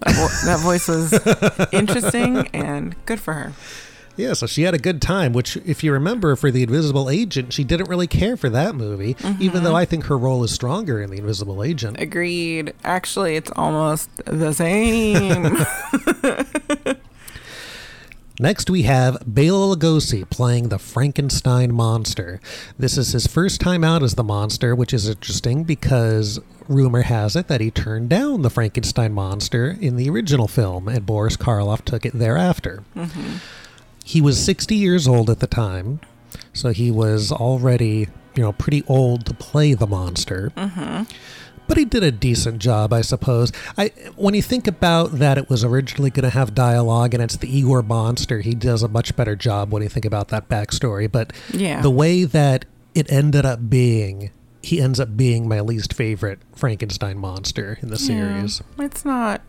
[0.00, 1.12] That, vo- that voice was
[1.72, 3.52] interesting and good for her.
[4.16, 7.52] Yeah, so she had a good time, which, if you remember, for The Invisible Agent,
[7.52, 9.76] she didn't really care for that movie, even though mm-hmm.
[9.76, 12.00] I think her role is stronger in The Invisible Agent.
[12.00, 12.74] Agreed.
[12.82, 15.58] Actually, it's almost the same.
[18.40, 22.40] Next, we have Bela Lugosi playing the Frankenstein monster.
[22.76, 27.36] This is his first time out as the monster, which is interesting because rumor has
[27.36, 31.84] it that he turned down the Frankenstein monster in the original film, and Boris Karloff
[31.84, 32.82] took it thereafter.
[32.96, 33.40] Mhm.
[34.02, 36.00] He was 60 years old at the time,
[36.52, 40.50] so he was already, you know, pretty old to play the monster.
[40.56, 41.06] Mhm.
[41.66, 43.50] But he did a decent job, I suppose.
[43.78, 47.36] I when you think about that, it was originally going to have dialogue, and it's
[47.36, 48.40] the Igor monster.
[48.40, 51.10] He does a much better job when you think about that backstory.
[51.10, 51.80] But Yeah.
[51.80, 54.30] the way that it ended up being,
[54.62, 58.62] he ends up being my least favorite Frankenstein monster in the series.
[58.78, 59.40] Yeah, it's not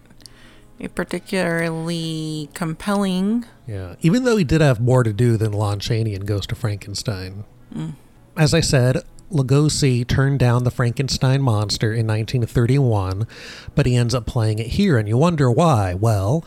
[0.80, 3.45] a particularly compelling.
[3.68, 6.57] Yeah, even though he did have more to do than Lon Chaney in Ghost of
[6.57, 7.43] Frankenstein.
[7.76, 7.93] Mm.
[8.38, 13.28] As I said, Lugosi turned down the Frankenstein monster in 1931,
[13.74, 15.94] but he ends up playing it here, and you wonder why.
[15.94, 16.46] Well,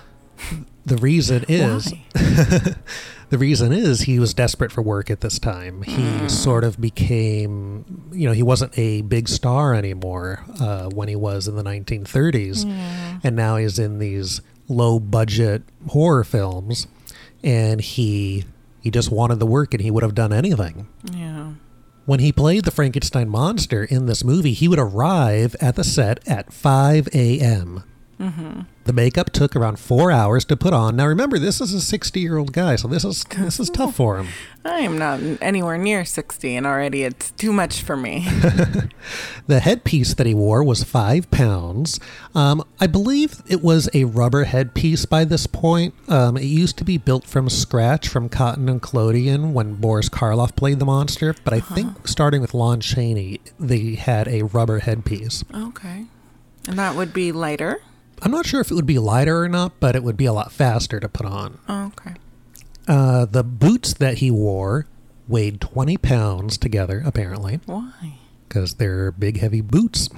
[0.87, 1.93] the reason is
[3.31, 5.83] the reason is he was desperate for work at this time.
[5.83, 11.17] He sort of became, you know, he wasn't a big star anymore uh, when he
[11.17, 13.19] was in the 1930s, Yeah.
[13.25, 16.87] and now he's in these low budget horror films,
[17.43, 18.45] and he
[18.81, 20.87] he just wanted the work, and he would have done anything.
[21.13, 21.53] Yeah.
[22.09, 26.27] When he played the Frankenstein monster in this movie, he would arrive at the set
[26.27, 27.85] at 5 a.m.
[28.21, 28.63] Mm-hmm.
[28.85, 30.97] The makeup took around four hours to put on.
[30.97, 33.95] Now remember, this is a 60 year old guy, so this is this is tough
[33.97, 34.29] for him.
[34.65, 38.27] I am not anywhere near 60, and already it's too much for me.
[39.47, 41.99] The headpiece that he wore was five pounds.
[42.35, 45.95] Um, I believe it was a rubber headpiece by this point.
[46.07, 50.55] Um, it used to be built from scratch from cotton and collodion when Boris Karloff
[50.55, 55.45] played the monster, but I think starting with Lon Chaney, they had a rubber headpiece.
[55.55, 56.05] okay.
[56.67, 57.81] And that would be lighter?
[58.23, 60.33] I'm not sure if it would be lighter or not, but it would be a
[60.33, 61.59] lot faster to put on.
[61.69, 62.15] Oh, okay.
[62.87, 64.87] Uh, the boots that he wore
[65.29, 67.61] weighed 20 pounds together, apparently.
[67.67, 68.15] Why?
[68.49, 70.09] Because they're big, heavy boots.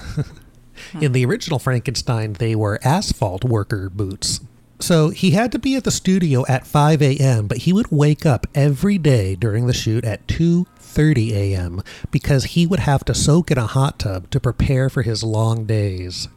[1.00, 4.40] In the original Frankenstein, they were asphalt worker boots.
[4.78, 8.24] So he had to be at the studio at 5 a.m., but he would wake
[8.24, 11.82] up every day during the shoot at 2:30 a.m.
[12.10, 15.66] because he would have to soak in a hot tub to prepare for his long
[15.66, 16.28] days.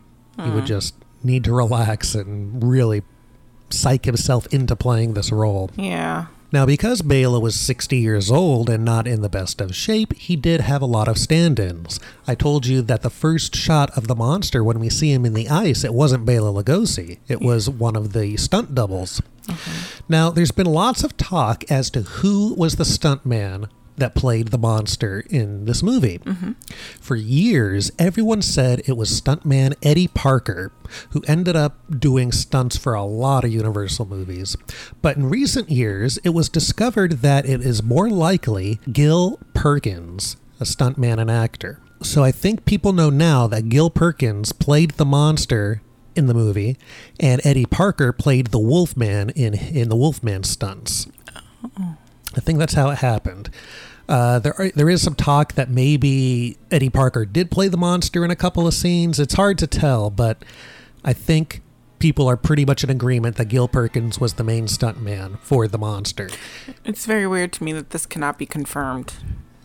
[0.44, 0.66] He would Hmm.
[0.66, 3.04] just need to relax and really
[3.70, 5.72] psych himself into playing this role.
[5.76, 6.28] Yeah.
[6.54, 10.36] Now, because Bela was 60 years old and not in the best of shape, he
[10.36, 12.00] did have a lot of stand ins.
[12.28, 15.34] I told you that the first shot of the monster, when we see him in
[15.34, 19.20] the ice, it wasn't Bela Lugosi, it was one of the stunt doubles.
[19.48, 20.04] Mm-hmm.
[20.08, 23.68] Now, there's been lots of talk as to who was the stuntman
[23.98, 26.20] that played the monster in this movie.
[26.20, 26.54] Mm-hmm.
[27.00, 30.72] For years, everyone said it was stuntman Eddie Parker,
[31.12, 34.58] who ended up doing stunts for a lot of Universal movies.
[35.02, 40.64] But in recent years, it was discovered that it is more likely Gil Perkins, a
[40.64, 41.80] stuntman and actor.
[42.02, 45.82] So I think people know now that Gil Perkins played the monster
[46.16, 46.78] in the movie,
[47.20, 51.08] and Eddie Parker played the Wolfman in in the Wolfman stunts.
[51.80, 51.98] Oh.
[52.36, 53.50] I think that's how it happened.
[54.10, 58.26] Uh, there are, there is some talk that maybe Eddie Parker did play the monster
[58.26, 59.20] in a couple of scenes.
[59.20, 60.44] It's hard to tell, but
[61.06, 61.62] I think
[62.00, 65.78] people are pretty much in agreement that Gil Perkins was the main stuntman for the
[65.78, 66.30] monster.
[66.84, 69.14] It's very weird to me that this cannot be confirmed.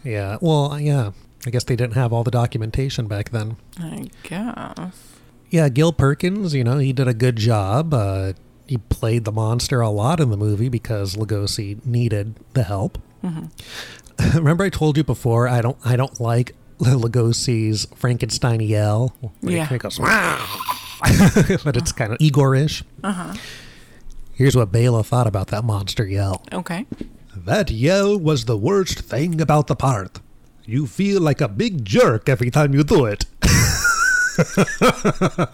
[0.05, 1.11] Yeah, well, yeah.
[1.47, 3.57] I guess they didn't have all the documentation back then.
[3.79, 5.15] I guess.
[5.51, 7.93] Yeah, Gil Perkins, you know, he did a good job.
[7.93, 8.35] Uh,
[8.69, 12.99] he played the monster a lot in the movie because Lugosi needed the help.
[13.25, 13.51] Mhm.
[14.35, 19.15] Remember, I told you before I don't I don't like Lugosi's Frankenstein yell.
[19.43, 19.67] Yeah.
[19.67, 19.99] kinda goes,
[21.65, 22.85] but it's kind of Igor-ish.
[23.03, 23.35] Uh huh.
[24.35, 26.45] Here's what Bela thought about that monster yell.
[26.53, 26.87] Okay.
[27.37, 30.21] That yell was the worst thing about the part.
[30.65, 33.25] You feel like a big jerk every time you do it.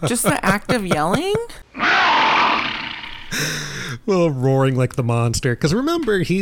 [0.05, 1.33] Just the act of yelling?
[4.05, 5.55] well, roaring like the monster.
[5.55, 6.37] Because remember, he,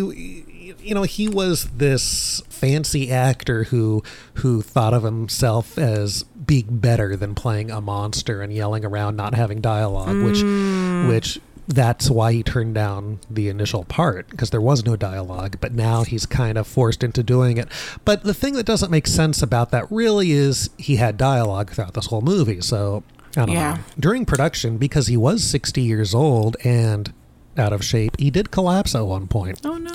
[0.80, 4.03] you know, he was this fancy actor who
[4.36, 9.34] who thought of himself as being better than playing a monster and yelling around, not
[9.34, 11.07] having dialogue, which mm.
[11.07, 15.74] which that's why he turned down the initial part because there was no dialogue but
[15.74, 17.70] now he's kind of forced into doing it
[18.03, 21.94] but the thing that doesn't make sense about that really is he had dialogue throughout
[21.94, 23.02] this whole movie so
[23.35, 23.43] Yeah.
[23.45, 23.80] know.
[23.99, 27.14] During production, because he was 60 years old and
[27.57, 29.61] out of shape, he did collapse at one point.
[29.64, 29.93] Oh no.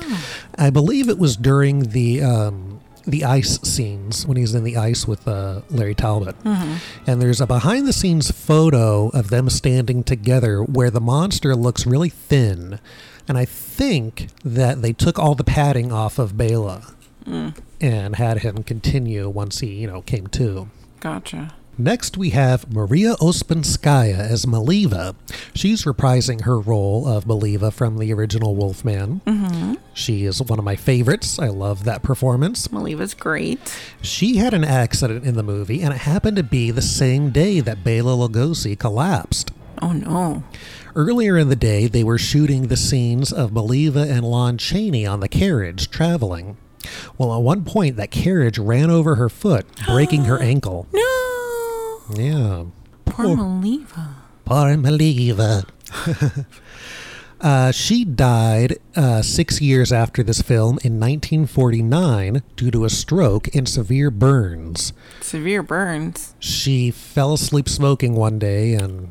[0.57, 5.09] I believe it was during the um, the ice scenes when he's in the ice
[5.09, 6.37] with uh, Larry Talbot.
[6.45, 6.77] Mhm.
[7.07, 11.87] And there's a behind the scenes photo of them standing together where the monster looks
[11.87, 12.79] really thin.
[13.27, 16.95] And I think that they took all the padding off of Bela
[17.27, 17.55] Mm.
[17.81, 20.69] and had him continue once he, you know, came to.
[21.01, 21.53] Gotcha.
[21.81, 25.15] Next, we have Maria Ouspenskaya as Maleva.
[25.55, 29.21] She's reprising her role of Maleva from the original Wolfman.
[29.25, 29.75] Mm-hmm.
[29.95, 31.39] She is one of my favorites.
[31.39, 32.67] I love that performance.
[32.69, 33.61] Maleva's great.
[34.03, 37.61] She had an accident in the movie, and it happened to be the same day
[37.61, 39.53] that Bela Lugosi collapsed.
[39.81, 40.43] Oh no.
[40.97, 45.21] Earlier in the day, they were shooting the scenes of Maleva and Lon Chaney on
[45.21, 46.57] the carriage traveling.
[47.17, 50.89] Well, at one point, that carriage ran over her foot, breaking her ankle.
[50.93, 51.18] No.
[52.15, 52.65] Yeah.
[53.05, 54.15] Poor Maleva.
[54.45, 55.67] Poor Maleva.
[57.41, 63.55] uh, she died uh, six years after this film in 1949 due to a stroke
[63.55, 64.93] and severe burns.
[65.21, 66.35] Severe burns.
[66.39, 69.11] She fell asleep smoking one day and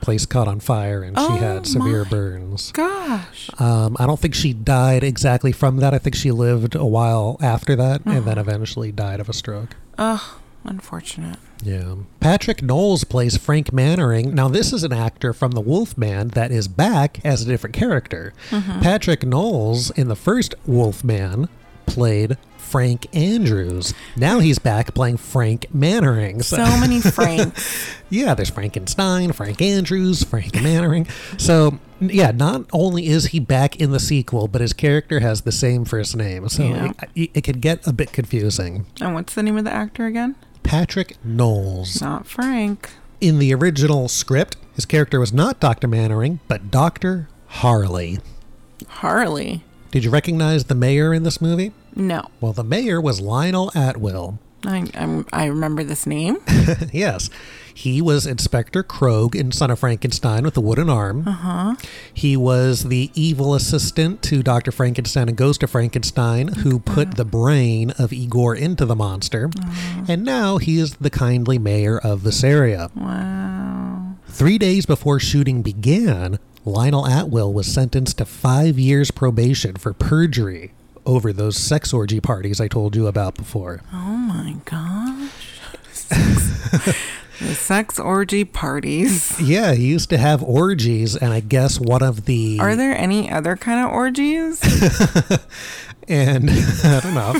[0.00, 2.72] place caught on fire and she Oh had severe burns.
[2.72, 3.50] Gosh.
[3.58, 5.92] Um, I don't think she died exactly from that.
[5.92, 9.76] I think she lived a while after that and then eventually died of a stroke.
[9.98, 10.20] Ugh.
[10.64, 11.38] Unfortunate.
[11.62, 11.94] Yeah.
[12.20, 14.34] Patrick Knowles plays Frank Mannering.
[14.34, 18.32] Now, this is an actor from The Wolfman that is back as a different character.
[18.50, 18.82] Mhm.
[18.82, 21.48] Patrick Knowles in the first Wolfman
[21.86, 23.92] played Frank Andrews.
[24.16, 26.40] Now he's back playing Frank Mannering.
[26.42, 27.90] So many Franks.
[28.08, 31.08] yeah, there's Frankenstein, Frank Andrews, Frank Mannering.
[31.36, 35.52] So, yeah, not only is he back in the sequel, but his character has the
[35.52, 36.48] same first name.
[36.48, 36.92] So Yeah.
[37.16, 38.86] it, it could get a bit confusing.
[39.00, 40.36] And what's the name of the actor again?
[40.70, 42.00] Patrick Knowles.
[42.00, 42.90] Not Frank.
[43.20, 45.88] In the original script, his character was not Dr.
[45.88, 47.28] Mannering, but Dr.
[47.48, 48.20] Harley.
[48.86, 49.64] Harley.
[49.90, 51.72] Did you recognize the mayor in this movie?
[51.96, 52.30] No.
[52.40, 54.38] Well, the mayor was Lionel Atwill.
[54.64, 56.36] I I'm, I remember this name.
[56.92, 57.30] yes.
[57.74, 61.26] He was Inspector Krogh in Son of Frankenstein with the wooden arm.
[61.26, 61.74] Uh huh.
[62.12, 64.72] He was the evil assistant to Dr.
[64.72, 69.50] Frankenstein and Ghost of Frankenstein who put the brain of Igor into the monster.
[70.08, 72.94] And now he is the kindly mayor of Vasaria.
[72.94, 74.14] Wow.
[74.28, 80.72] Three days before shooting began, Lionel Atwill was sentenced to five years probation for perjury
[81.06, 83.80] over those sex orgy parties I told you about before.
[83.92, 85.30] Oh my gosh.
[87.40, 89.40] Sex, the sex orgy parties.
[89.40, 92.58] Yeah, he used to have orgies, and I guess one of the.
[92.60, 94.60] Are there any other kind of orgies?
[96.08, 96.50] and
[96.84, 97.34] I don't know.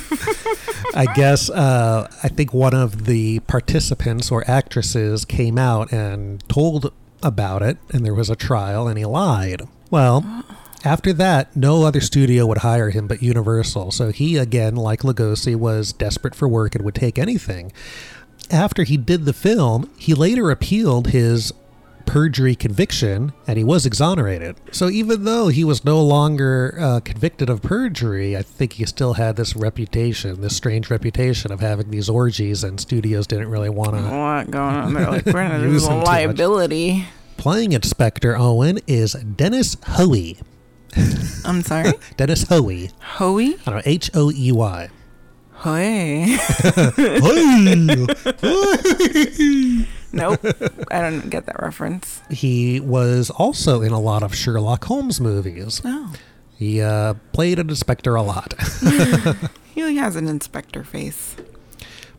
[0.95, 6.93] I guess uh, I think one of the participants or actresses came out and told
[7.23, 9.63] about it, and there was a trial, and he lied.
[9.91, 10.45] Well,
[10.85, 13.91] after that, no other studio would hire him but Universal.
[13.91, 17.73] So he, again, like Lugosi, was desperate for work and would take anything.
[18.51, 21.53] After he did the film, he later appealed his
[22.07, 24.57] perjury conviction and he was exonerated.
[24.73, 29.13] So even though he was no longer uh, convicted of perjury, I think he still
[29.15, 33.93] had this reputation, this strange reputation of having these orgies, and studios didn't really want
[33.93, 34.03] to.
[34.03, 34.95] What going on?
[34.95, 36.07] They're like, we're gonna Use use a him too much.
[36.09, 37.05] liability.
[37.37, 40.39] Playing Inspector Owen is Dennis Hoey.
[41.45, 41.93] I'm sorry?
[42.17, 42.91] Dennis Hoey.
[43.01, 43.55] Hoey?
[43.55, 44.89] I don't know, H O E Y.
[45.61, 46.25] Hoey.
[50.13, 50.41] nope.
[50.91, 52.23] I don't get that reference.
[52.31, 55.83] He was also in a lot of Sherlock Holmes movies.
[55.85, 56.15] Oh.
[56.57, 58.55] He uh, played an inspector a lot.
[59.75, 61.37] He has an inspector face.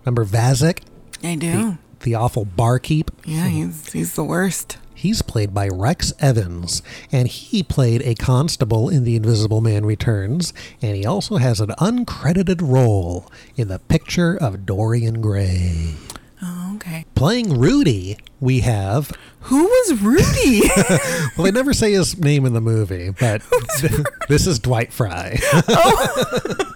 [0.03, 0.81] Remember Vazec?
[1.23, 1.51] I do.
[1.51, 3.11] The, the awful barkeep?
[3.23, 4.77] Yeah, he's he's the worst.
[5.01, 10.53] He's played by Rex Evans, and he played a constable in The Invisible Man Returns,
[10.79, 13.25] and he also has an uncredited role
[13.55, 15.95] in The Picture of Dorian Gray.
[16.43, 17.05] Oh, okay.
[17.15, 19.11] Playing Rudy, we have.
[19.39, 20.69] Who was Rudy?
[21.35, 23.41] well, they never say his name in the movie, but
[24.29, 25.39] this is Dwight Frye.
[25.67, 26.73] Oh.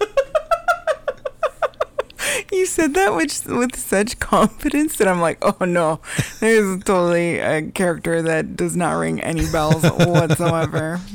[2.52, 6.00] You said that with with such confidence that I'm like, oh no,
[6.40, 11.00] there's totally a character that does not ring any bells whatsoever.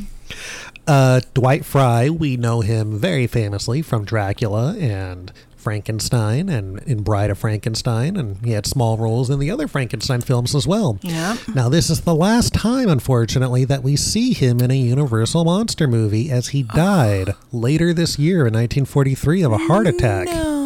[0.87, 7.29] Uh, Dwight Frye, we know him very famously from Dracula and Frankenstein and in Bride
[7.29, 10.97] of Frankenstein, and he had small roles in the other Frankenstein films as well.
[11.01, 11.37] Yeah.
[11.53, 15.87] Now, this is the last time, unfortunately, that we see him in a Universal Monster
[15.87, 20.25] movie as he died later this year in 1943 of a heart attack.
[20.27, 20.60] No,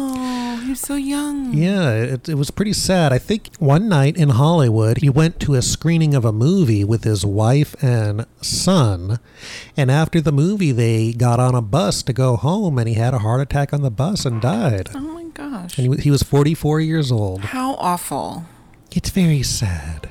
[0.66, 1.54] he was so young.
[1.54, 3.12] Yeah, it, it was pretty sad.
[3.12, 7.04] I think one night in Hollywood, he went to a screening of a movie with
[7.04, 9.20] his wife and son.
[9.76, 13.14] And after the movie, they got on a bus to go home, and he had
[13.14, 14.90] a heart attack on the bus and died.
[14.94, 15.78] Oh my gosh.
[15.78, 17.42] And he, he was 44 years old.
[17.42, 18.44] How awful.
[18.90, 20.10] It's very sad.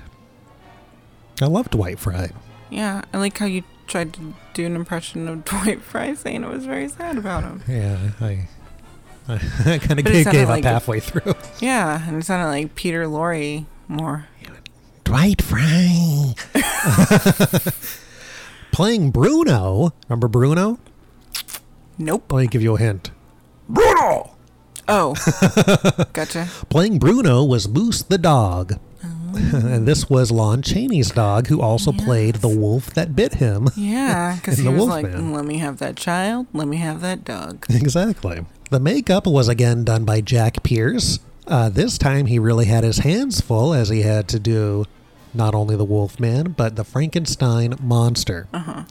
[1.41, 2.31] I love Dwight Frye.
[2.69, 6.49] Yeah, I like how you tried to do an impression of Dwight Frye saying it
[6.49, 7.61] was very sad about him.
[7.67, 8.47] Yeah, I,
[9.27, 9.37] I,
[9.79, 11.33] kind of gave, gave up like- halfway through.
[11.59, 14.27] Yeah, and it sounded like Peter Lorre more.
[15.03, 16.33] Dwight Frye.
[18.71, 19.93] Playing Bruno.
[20.09, 20.79] Remember Bruno?
[21.97, 22.31] Nope.
[22.31, 23.11] Let me give you a hint.
[23.69, 24.31] Bruno!
[24.87, 25.15] Oh,
[26.13, 26.47] gotcha.
[26.69, 28.73] Playing Bruno was Moose the dog.
[29.03, 29.07] Oh.
[29.53, 33.69] and this was Lon Chaney's dog, who also played the wolf that bit him.
[33.75, 35.33] Yeah, because he The was like, Wolfman.
[35.33, 36.47] "Let me have that child.
[36.53, 38.45] Let me have that dog." Exactly.
[38.69, 41.19] The makeup was again done by Jack Pierce.
[41.47, 44.85] Uh, this time he really had his hands full as he had to do
[45.35, 48.47] not only the Wolfman, but the Frankenstein monster.
[48.53, 48.83] Uh-huh.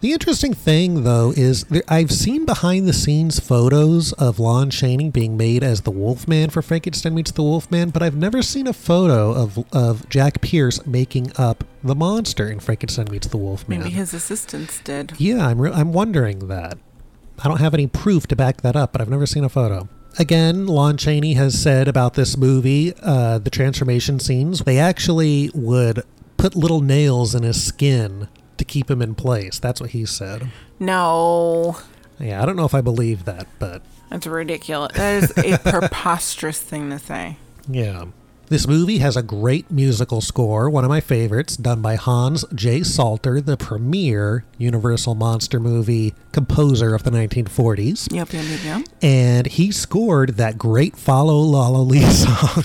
[0.00, 5.10] The interesting thing, though, is there, I've seen behind the scenes photos of Lon Chaney
[5.10, 8.72] being made as the Wolfman for Frankenstein Meets the Wolfman, but I've never seen a
[8.72, 13.78] photo of, of Jack Pierce making up the monster in Frankenstein Meets the Wolfman.
[13.78, 15.12] Maybe his assistants did.
[15.18, 16.76] Yeah, I'm re- I'm wondering that.
[17.42, 19.88] I don't have any proof to back that up, but I've never seen a photo.
[20.18, 26.02] Again, Lon Chaney has said about this movie, uh, the transformation scenes, they actually would
[26.36, 29.58] put little nails in his skin to keep him in place.
[29.58, 30.50] That's what he said.
[30.78, 31.76] No,
[32.20, 34.96] Yeah, I don't know if I believe that, but that's ridiculous.
[34.96, 37.36] That is a preposterous thing to say.
[37.68, 38.04] yeah.
[38.54, 42.84] This movie has a great musical score, one of my favorites, done by Hans J.
[42.84, 48.14] Salter, the premier Universal Monster movie composer of the 1940s.
[48.14, 48.86] Yep, yep, yep, yep.
[49.02, 52.62] and he scored that great follow lolly lee song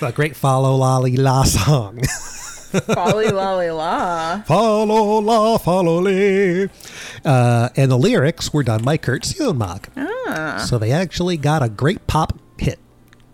[0.00, 4.42] that great follow lolly la song Folly lolly la.
[4.42, 6.68] follow la follow lee
[7.24, 9.84] uh, and the lyrics were done by Curt Siodmak.
[9.96, 10.66] Ah.
[10.68, 12.80] so they actually got a great pop hit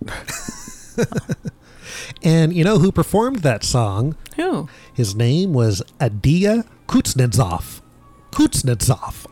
[2.23, 4.69] and you know who performed that song Who?
[4.93, 7.81] his name was Adia Kuznetzoff
[8.31, 9.27] Kuznetzoff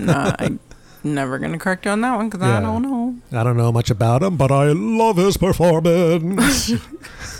[0.00, 0.60] no, I'm
[1.04, 3.16] never gonna correct you on that one because I don't know.
[3.32, 6.72] I don't know much about him, but I love his performance.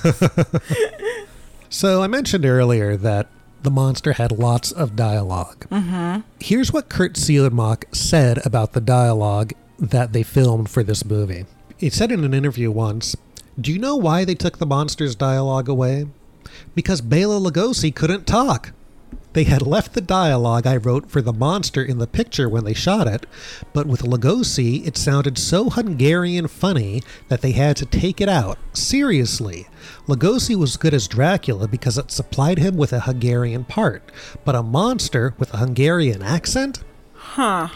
[1.69, 3.28] so I mentioned earlier that
[3.62, 5.66] the monster had lots of dialogue.
[5.70, 6.20] Mm-hmm.
[6.40, 11.47] Here's what Curt Siodmak said about the dialogue that they filmed for this movie.
[11.81, 13.16] He said in an interview once,
[13.59, 16.09] "Do you know why they took the monster's dialogue away?
[16.74, 18.73] Because Bela Lugosi couldn't talk."
[19.32, 22.74] They had left the dialogue I wrote for the monster in the picture when they
[22.74, 23.24] shot it,
[23.73, 28.59] but with Lugosi, it sounded so Hungarian funny that they had to take it out.
[28.74, 29.66] Seriously.
[30.07, 34.12] Lugosi was good as Dracula because it supplied him with a Hungarian part,
[34.44, 36.81] but a monster with a Hungarian accent?
[37.35, 37.69] Huh.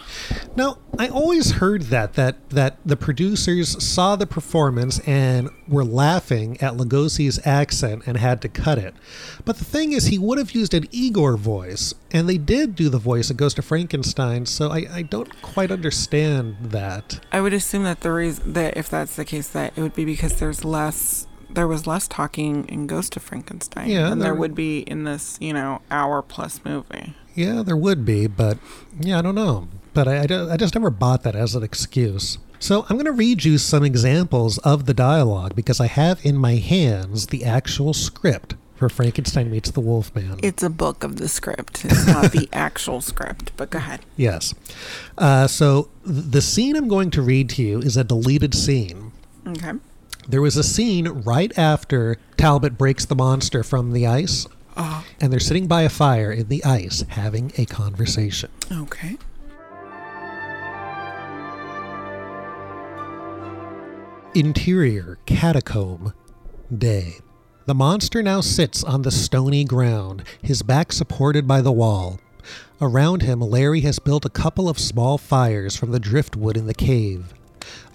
[0.56, 6.60] Now, I always heard that that that the producers saw the performance and were laughing
[6.60, 8.94] at Lugosi's accent and had to cut it.
[9.44, 12.88] But the thing is, he would have used an Igor voice, and they did do
[12.88, 14.44] the voice that goes to Frankenstein.
[14.46, 17.20] So I, I don't quite understand that.
[17.30, 20.04] I would assume that the reason that if that's the case, that it would be
[20.04, 21.26] because there's less.
[21.48, 25.04] There was less talking in Ghost of Frankenstein Yeah, than there there- would be in
[25.04, 27.14] this, you know, hour plus movie.
[27.34, 28.58] Yeah, there would be, but
[28.98, 29.68] yeah, I don't know.
[29.92, 32.38] But I, I, I just never bought that as an excuse.
[32.58, 36.36] So I'm going to read you some examples of the dialogue because I have in
[36.36, 40.40] my hands the actual script for Frankenstein Meets the Wolfman.
[40.42, 41.84] It's a book of the script.
[41.84, 44.00] It's not the actual script, but go ahead.
[44.16, 44.54] Yes.
[45.16, 49.12] Uh, so th- the scene I'm going to read to you is a deleted scene.
[49.46, 49.72] Okay.
[50.28, 55.04] There was a scene right after Talbot breaks the monster from the ice, Oh.
[55.20, 58.50] and they're sitting by a fire in the ice having a conversation.
[58.72, 59.16] Okay.
[64.34, 66.12] Interior catacomb
[66.76, 67.14] day.
[67.66, 72.18] The monster now sits on the stony ground, his back supported by the wall.
[72.80, 76.74] Around him, Larry has built a couple of small fires from the driftwood in the
[76.74, 77.32] cave.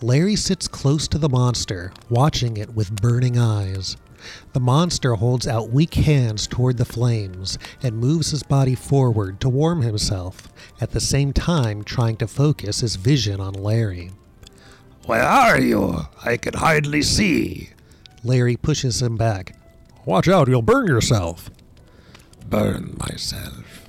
[0.01, 3.97] Larry sits close to the monster, watching it with burning eyes.
[4.53, 9.49] The monster holds out weak hands toward the flames and moves his body forward to
[9.49, 10.47] warm himself,
[10.81, 14.11] at the same time trying to focus his vision on Larry.
[15.05, 16.07] Where are you?
[16.23, 17.69] I can hardly see.
[18.23, 19.55] Larry pushes him back.
[20.05, 21.49] Watch out, you'll burn yourself.
[22.47, 23.87] Burn myself.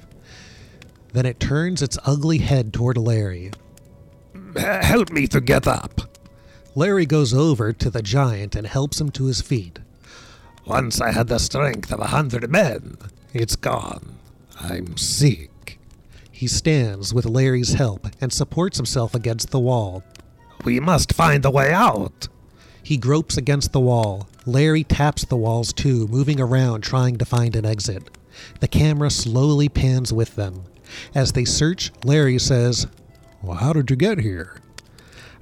[1.12, 3.50] Then it turns its ugly head toward Larry.
[4.56, 6.00] Help me to get up.
[6.74, 9.80] Larry goes over to the giant and helps him to his feet.
[10.70, 12.96] Once I had the strength of a hundred men.
[13.34, 14.14] It's gone.
[14.60, 15.80] I'm sick.
[16.30, 20.04] He stands with Larry's help and supports himself against the wall.
[20.64, 22.28] We must find a way out.
[22.84, 24.28] He gropes against the wall.
[24.46, 28.08] Larry taps the walls too, moving around trying to find an exit.
[28.60, 30.62] The camera slowly pans with them.
[31.16, 32.86] As they search, Larry says,
[33.42, 34.59] Well, how did you get here?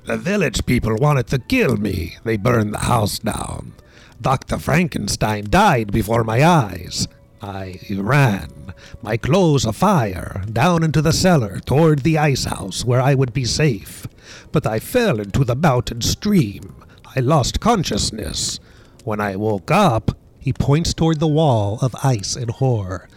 [0.08, 2.16] The village people wanted to kill me.
[2.24, 3.74] They burned the house down.
[4.18, 4.56] Dr.
[4.56, 7.06] Frankenstein died before my eyes.
[7.42, 8.72] I ran,
[9.02, 13.44] my clothes afire, down into the cellar toward the ice house where I would be
[13.44, 14.06] safe.
[14.50, 16.82] But I fell into the mountain stream.
[17.14, 18.60] I lost consciousness.
[19.04, 23.10] When I woke up, He points toward the wall of ice and horror.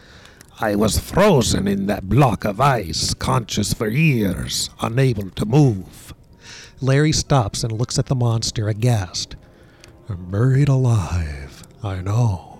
[0.59, 6.13] I was frozen in that block of ice, conscious for years, unable to move.
[6.83, 9.35] Larry stops and looks at the monster aghast.
[10.09, 12.59] Buried alive, I know.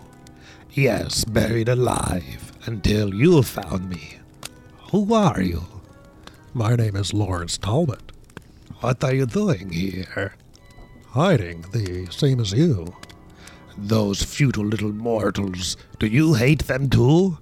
[0.72, 4.20] Yes, buried alive, until you found me.
[4.92, 5.64] Who are you?
[6.54, 8.12] My name is Lawrence Talbot.
[8.82, 10.36] What are you doing here?
[11.10, 12.94] Hiding, the same as you.
[13.76, 17.40] Those futile little mortals, do you hate them too?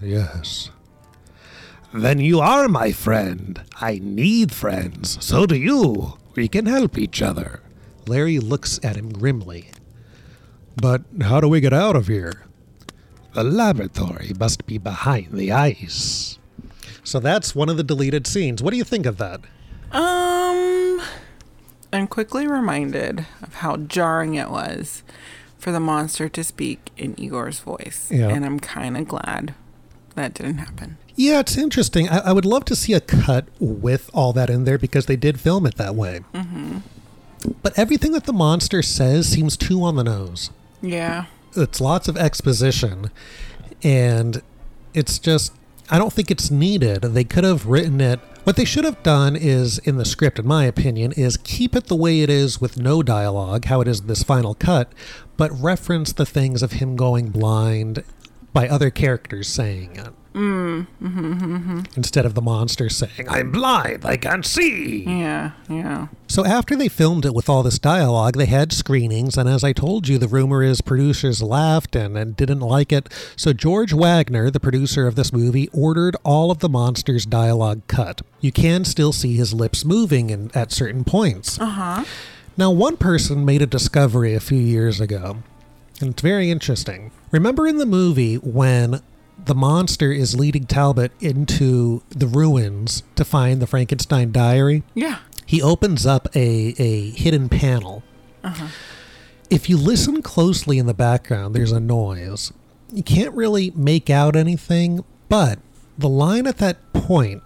[0.00, 0.70] Yes.
[1.92, 3.62] Then you are my friend.
[3.80, 5.24] I need friends.
[5.24, 6.18] So do you.
[6.36, 7.60] We can help each other.
[8.06, 9.70] Larry looks at him grimly.
[10.76, 12.46] But how do we get out of here?
[13.34, 16.38] The laboratory must be behind the ice.
[17.04, 18.62] So that's one of the deleted scenes.
[18.62, 19.40] What do you think of that?
[19.92, 21.00] Um,
[21.92, 25.02] I'm quickly reminded of how jarring it was
[25.58, 28.08] for the monster to speak in Igor's voice.
[28.10, 28.28] Yeah.
[28.28, 29.54] And I'm kind of glad
[30.14, 30.98] that didn't happen.
[31.20, 32.08] Yeah, it's interesting.
[32.08, 35.16] I, I would love to see a cut with all that in there because they
[35.16, 36.20] did film it that way.
[36.32, 36.78] Mm-hmm.
[37.62, 40.50] But everything that the monster says seems too on the nose.
[40.80, 41.26] Yeah.
[41.54, 43.10] It's lots of exposition,
[43.82, 44.40] and
[44.94, 45.52] it's just,
[45.90, 47.02] I don't think it's needed.
[47.02, 48.18] They could have written it.
[48.44, 51.88] What they should have done is, in the script, in my opinion, is keep it
[51.88, 54.90] the way it is with no dialogue, how it is in this final cut,
[55.36, 58.04] but reference the things of him going blind
[58.54, 60.14] by other characters saying it.
[60.34, 60.86] Mm.
[61.02, 61.80] Mm-hmm, mm-hmm.
[61.96, 65.02] Instead of the monster saying, I'm blind, I can't see.
[65.02, 66.06] Yeah, yeah.
[66.28, 69.72] So after they filmed it with all this dialogue, they had screenings, and as I
[69.72, 73.12] told you, the rumor is producers laughed and, and didn't like it.
[73.34, 78.22] So George Waggner, the producer of this movie, ordered all of the monster's dialogue cut.
[78.40, 81.60] You can still see his lips moving in, at certain points.
[81.60, 82.04] Uh huh.
[82.56, 85.38] Now, one person made a discovery a few years ago,
[86.00, 87.10] and it's very interesting.
[87.32, 89.00] Remember in the movie when
[89.50, 94.84] the monster is leading Talbot into the ruins to find the Frankenstein diary?
[94.94, 95.18] Yeah.
[95.44, 98.04] He opens up a, a hidden panel.
[98.44, 98.68] Uh-huh.
[99.50, 102.52] If you listen closely in the background, there's a noise.
[102.92, 105.58] You can't really make out anything, but
[105.98, 107.42] the line at that point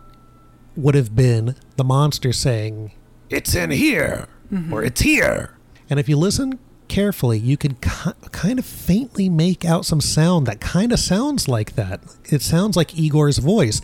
[0.77, 2.93] would have been the monster saying,
[3.31, 4.29] It's in here,
[4.71, 5.57] or it's here.
[5.89, 6.59] And if you listen
[6.95, 11.49] carefully, you can ki- kind of faintly make out some sound that kind of sounds
[11.49, 12.01] like that.
[12.31, 13.81] It sounds like Igor's voice.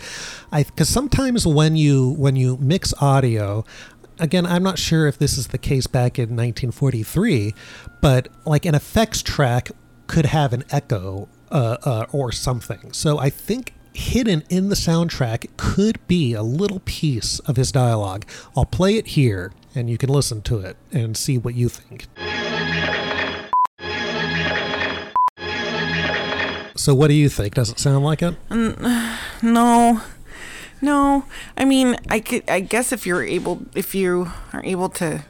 [0.53, 3.65] I because sometimes when you when you mix audio,
[4.21, 7.53] again, I'm not sure if this is the case back in 1943,
[8.01, 9.73] but like an effects track
[10.07, 12.93] could have an echo uh, uh, or something.
[12.93, 18.25] So I think hidden in the soundtrack could be a little piece of his dialogue.
[18.57, 22.07] I'll play it here and you can listen to it and see what you think.
[26.77, 27.55] So, what do you think?
[27.55, 28.35] Does it sound like it?
[28.49, 30.01] Mm, no,
[30.81, 31.25] no.
[31.57, 32.49] I mean, I could.
[32.49, 35.25] I guess if you're able, if you are able to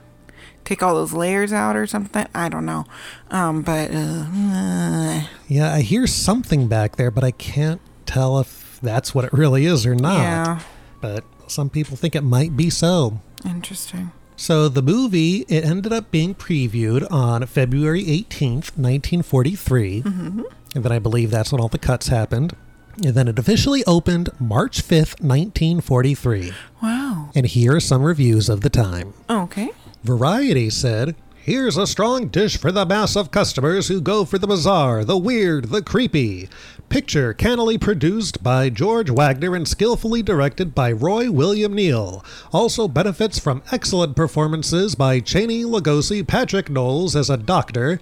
[0.64, 2.84] take all those layers out or something, I don't know.
[3.30, 4.26] Um, but uh,
[5.48, 9.64] Yeah, I hear something back there, but I can't tell if that's what it really
[9.66, 10.18] is or not.
[10.20, 10.60] Yeah.
[11.00, 13.20] But some people think it might be so.
[13.44, 14.12] interesting.
[14.36, 20.02] So the movie it ended up being previewed on February 18th, 1943.
[20.02, 20.44] Mhm.
[20.74, 22.54] And then I believe that's when all the cuts happened.
[23.02, 26.52] And then it officially opened March 5th, 1943.
[26.82, 27.30] Wow.
[27.34, 29.14] And here are some reviews of the time.
[29.28, 29.70] Okay.
[30.04, 34.46] Variety said, Here's a strong dish for the mass of customers who go for the
[34.46, 36.50] bizarre, the weird, the creepy.
[36.90, 42.22] Picture cannily produced by George Waggner and skillfully directed by Roy William Neill.
[42.52, 48.00] Also benefits from excellent performances by Chaney Lugosi, Patrick Knowles as a doctor,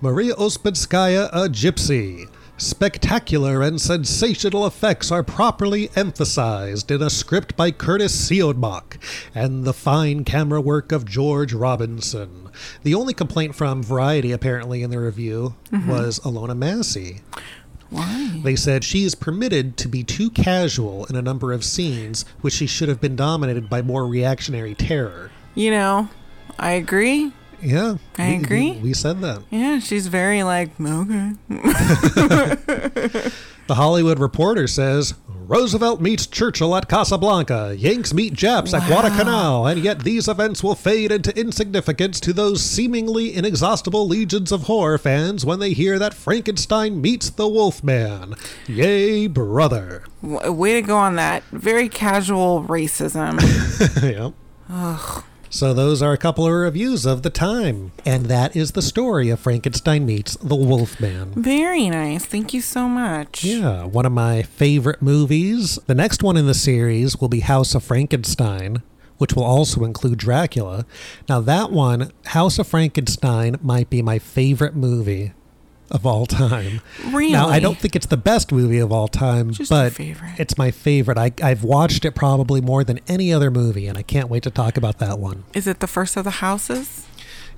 [0.00, 2.28] Maria Ouspenskaya, a gypsy.
[2.58, 8.98] Spectacular and sensational effects are properly emphasized in a script by Curtis Siodmak
[9.34, 12.48] and the fine camera work of George Robinson.
[12.82, 15.86] The only complaint from Variety, apparently, in the review Mhm.
[15.86, 17.20] was Ilona Massey.
[17.90, 18.40] Why?
[18.42, 22.54] They said she is permitted to be too casual in a number of scenes, which
[22.54, 25.30] she should have been dominated by more reactionary terror.
[25.54, 26.08] You know,
[26.58, 27.32] I agree.
[27.62, 28.70] Yeah, I we- agree.
[28.72, 29.42] We, we said that.
[29.50, 31.32] Yeah, she's very like okay.
[33.66, 39.82] The Hollywood Reporter says Roosevelt meets Churchill at Casablanca, Yanks meet Japs at Guadalcanal, and
[39.82, 45.44] yet these events will fade into insignificance to those seemingly inexhaustible legions of horror fans
[45.44, 48.34] when they hear that Frankenstein meets the Wolfman.
[48.68, 50.04] Yay, brother.
[50.22, 51.42] W- Way to go on that.
[51.50, 53.40] Very casual racism.
[54.02, 54.32] yep.
[54.70, 55.24] Ugh.
[55.50, 57.92] So those are a couple of reviews of the time.
[58.04, 61.32] And that is the story of Frankenstein meets the Wolfman.
[61.34, 62.24] Very nice.
[62.24, 63.44] Thank you so much.
[63.44, 65.78] Yeah, one of my favorite movies.
[65.86, 68.82] The next one in the series will be House of Frankenstein,
[69.18, 70.84] which will also include Dracula.
[71.28, 75.32] Now, that one, House of Frankenstein, might be my favorite movie
[75.90, 76.80] of all time.
[77.06, 77.32] Really?
[77.32, 80.70] Now, I don't think it's the best movie of all time, Just but it's my
[80.70, 81.18] favorite.
[81.18, 84.50] I, I've watched it probably more than any other movie, and I can't wait to
[84.50, 85.44] talk about that one.
[85.54, 87.06] Is it the first of the houses?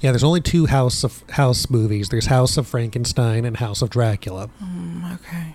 [0.01, 2.09] Yeah, there's only two House of House movies.
[2.11, 4.49] There's House of Frankenstein and House of Dracula.
[4.63, 5.55] Mm, okay.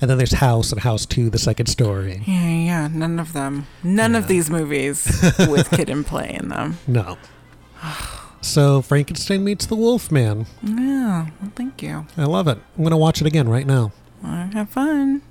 [0.00, 2.22] And then there's House and House 2, the second story.
[2.26, 2.88] Yeah, yeah, yeah.
[2.88, 3.66] None of them.
[3.82, 5.06] None of these movies
[5.38, 6.78] with kid and play in them.
[6.86, 7.18] No.
[8.40, 10.46] So Frankenstein meets the Wolfman.
[10.62, 11.28] Yeah.
[11.40, 12.06] Well, thank you.
[12.16, 12.58] I love it.
[12.76, 13.92] I'm going to watch it again right now.
[14.22, 15.22] Right, have fun.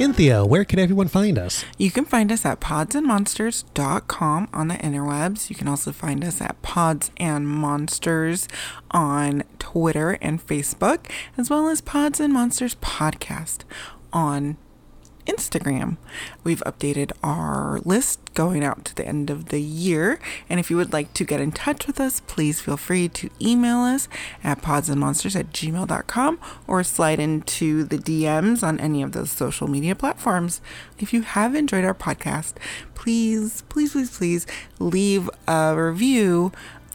[0.00, 1.62] Inthia, where can everyone find us?
[1.76, 5.50] You can find us at podsandmonsters.com on the interwebs.
[5.50, 8.48] You can also find us at Pods and Monsters
[8.92, 13.64] on Twitter and Facebook, as well as Pods and Monsters Podcast
[14.10, 14.56] on
[15.26, 15.96] Instagram.
[16.44, 20.18] We've updated our list going out to the end of the year.
[20.48, 23.30] And if you would like to get in touch with us, please feel free to
[23.40, 24.08] email us
[24.42, 29.94] at podsandmonsters at gmail.com or slide into the DMs on any of those social media
[29.94, 30.60] platforms.
[30.98, 32.54] If you have enjoyed our podcast,
[32.94, 34.46] please, please, please, please
[34.78, 36.52] leave a review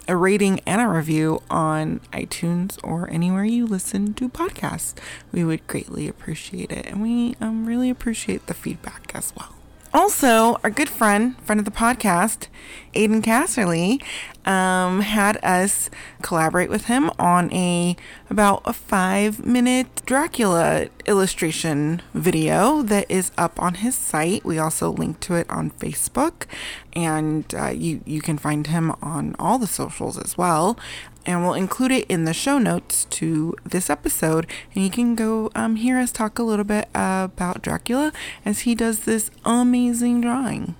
[0.07, 4.95] a rating and a review on iTunes or anywhere you listen to podcasts.
[5.31, 9.54] We would greatly appreciate it, and we um, really appreciate the feedback as well.
[9.95, 12.47] Also, our good friend, friend of the podcast,
[12.95, 14.03] Aiden Casserly,
[14.45, 15.89] um, had us
[16.21, 17.95] collaborate with him on a
[18.29, 24.43] about a five minute Dracula illustration video that is up on his site.
[24.43, 26.45] We also link to it on Facebook,
[26.91, 30.77] and uh, you you can find him on all the socials as well.
[31.25, 35.49] And we'll include it in the show notes to this episode, and you can go
[35.55, 38.13] um, hear us talk a little bit about Dracula
[38.45, 40.75] as he does this amazing drawing.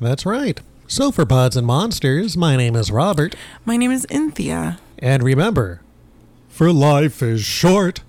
[0.00, 0.60] That's right.
[0.88, 3.36] So for Pods and Monsters, my name is Robert.
[3.64, 4.78] My name is Inthia.
[4.98, 5.82] And remember,
[6.48, 8.02] for life is short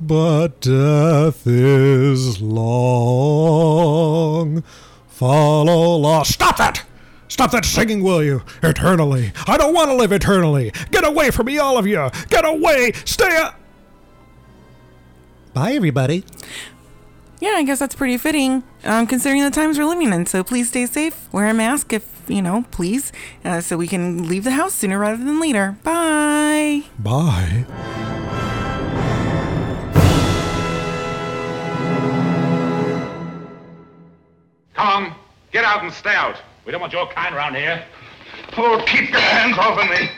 [0.00, 4.62] but death is long.
[5.08, 6.22] Follow law.
[6.22, 6.84] Stop that!
[7.28, 8.42] Stop that singing, will you?
[8.62, 9.32] Eternally.
[9.46, 10.72] I don't want to live eternally.
[10.90, 12.10] Get away from me, all of you.
[12.28, 12.92] Get away.
[13.04, 13.36] Stay.
[13.36, 13.58] up.
[15.54, 16.24] Bye, everybody.
[17.40, 20.26] Yeah, I guess that's pretty fitting, um, considering the times we're living in.
[20.26, 21.32] So please stay safe.
[21.32, 23.12] Wear a mask if, you know, please,
[23.44, 25.76] uh, so we can leave the house sooner rather than later.
[25.84, 26.84] Bye.
[26.98, 27.64] Bye.
[34.74, 35.14] Come on,
[35.52, 36.40] get out and stay out.
[36.68, 37.82] We don't want your kind around here.
[38.58, 40.10] Oh, keep your hands off of me.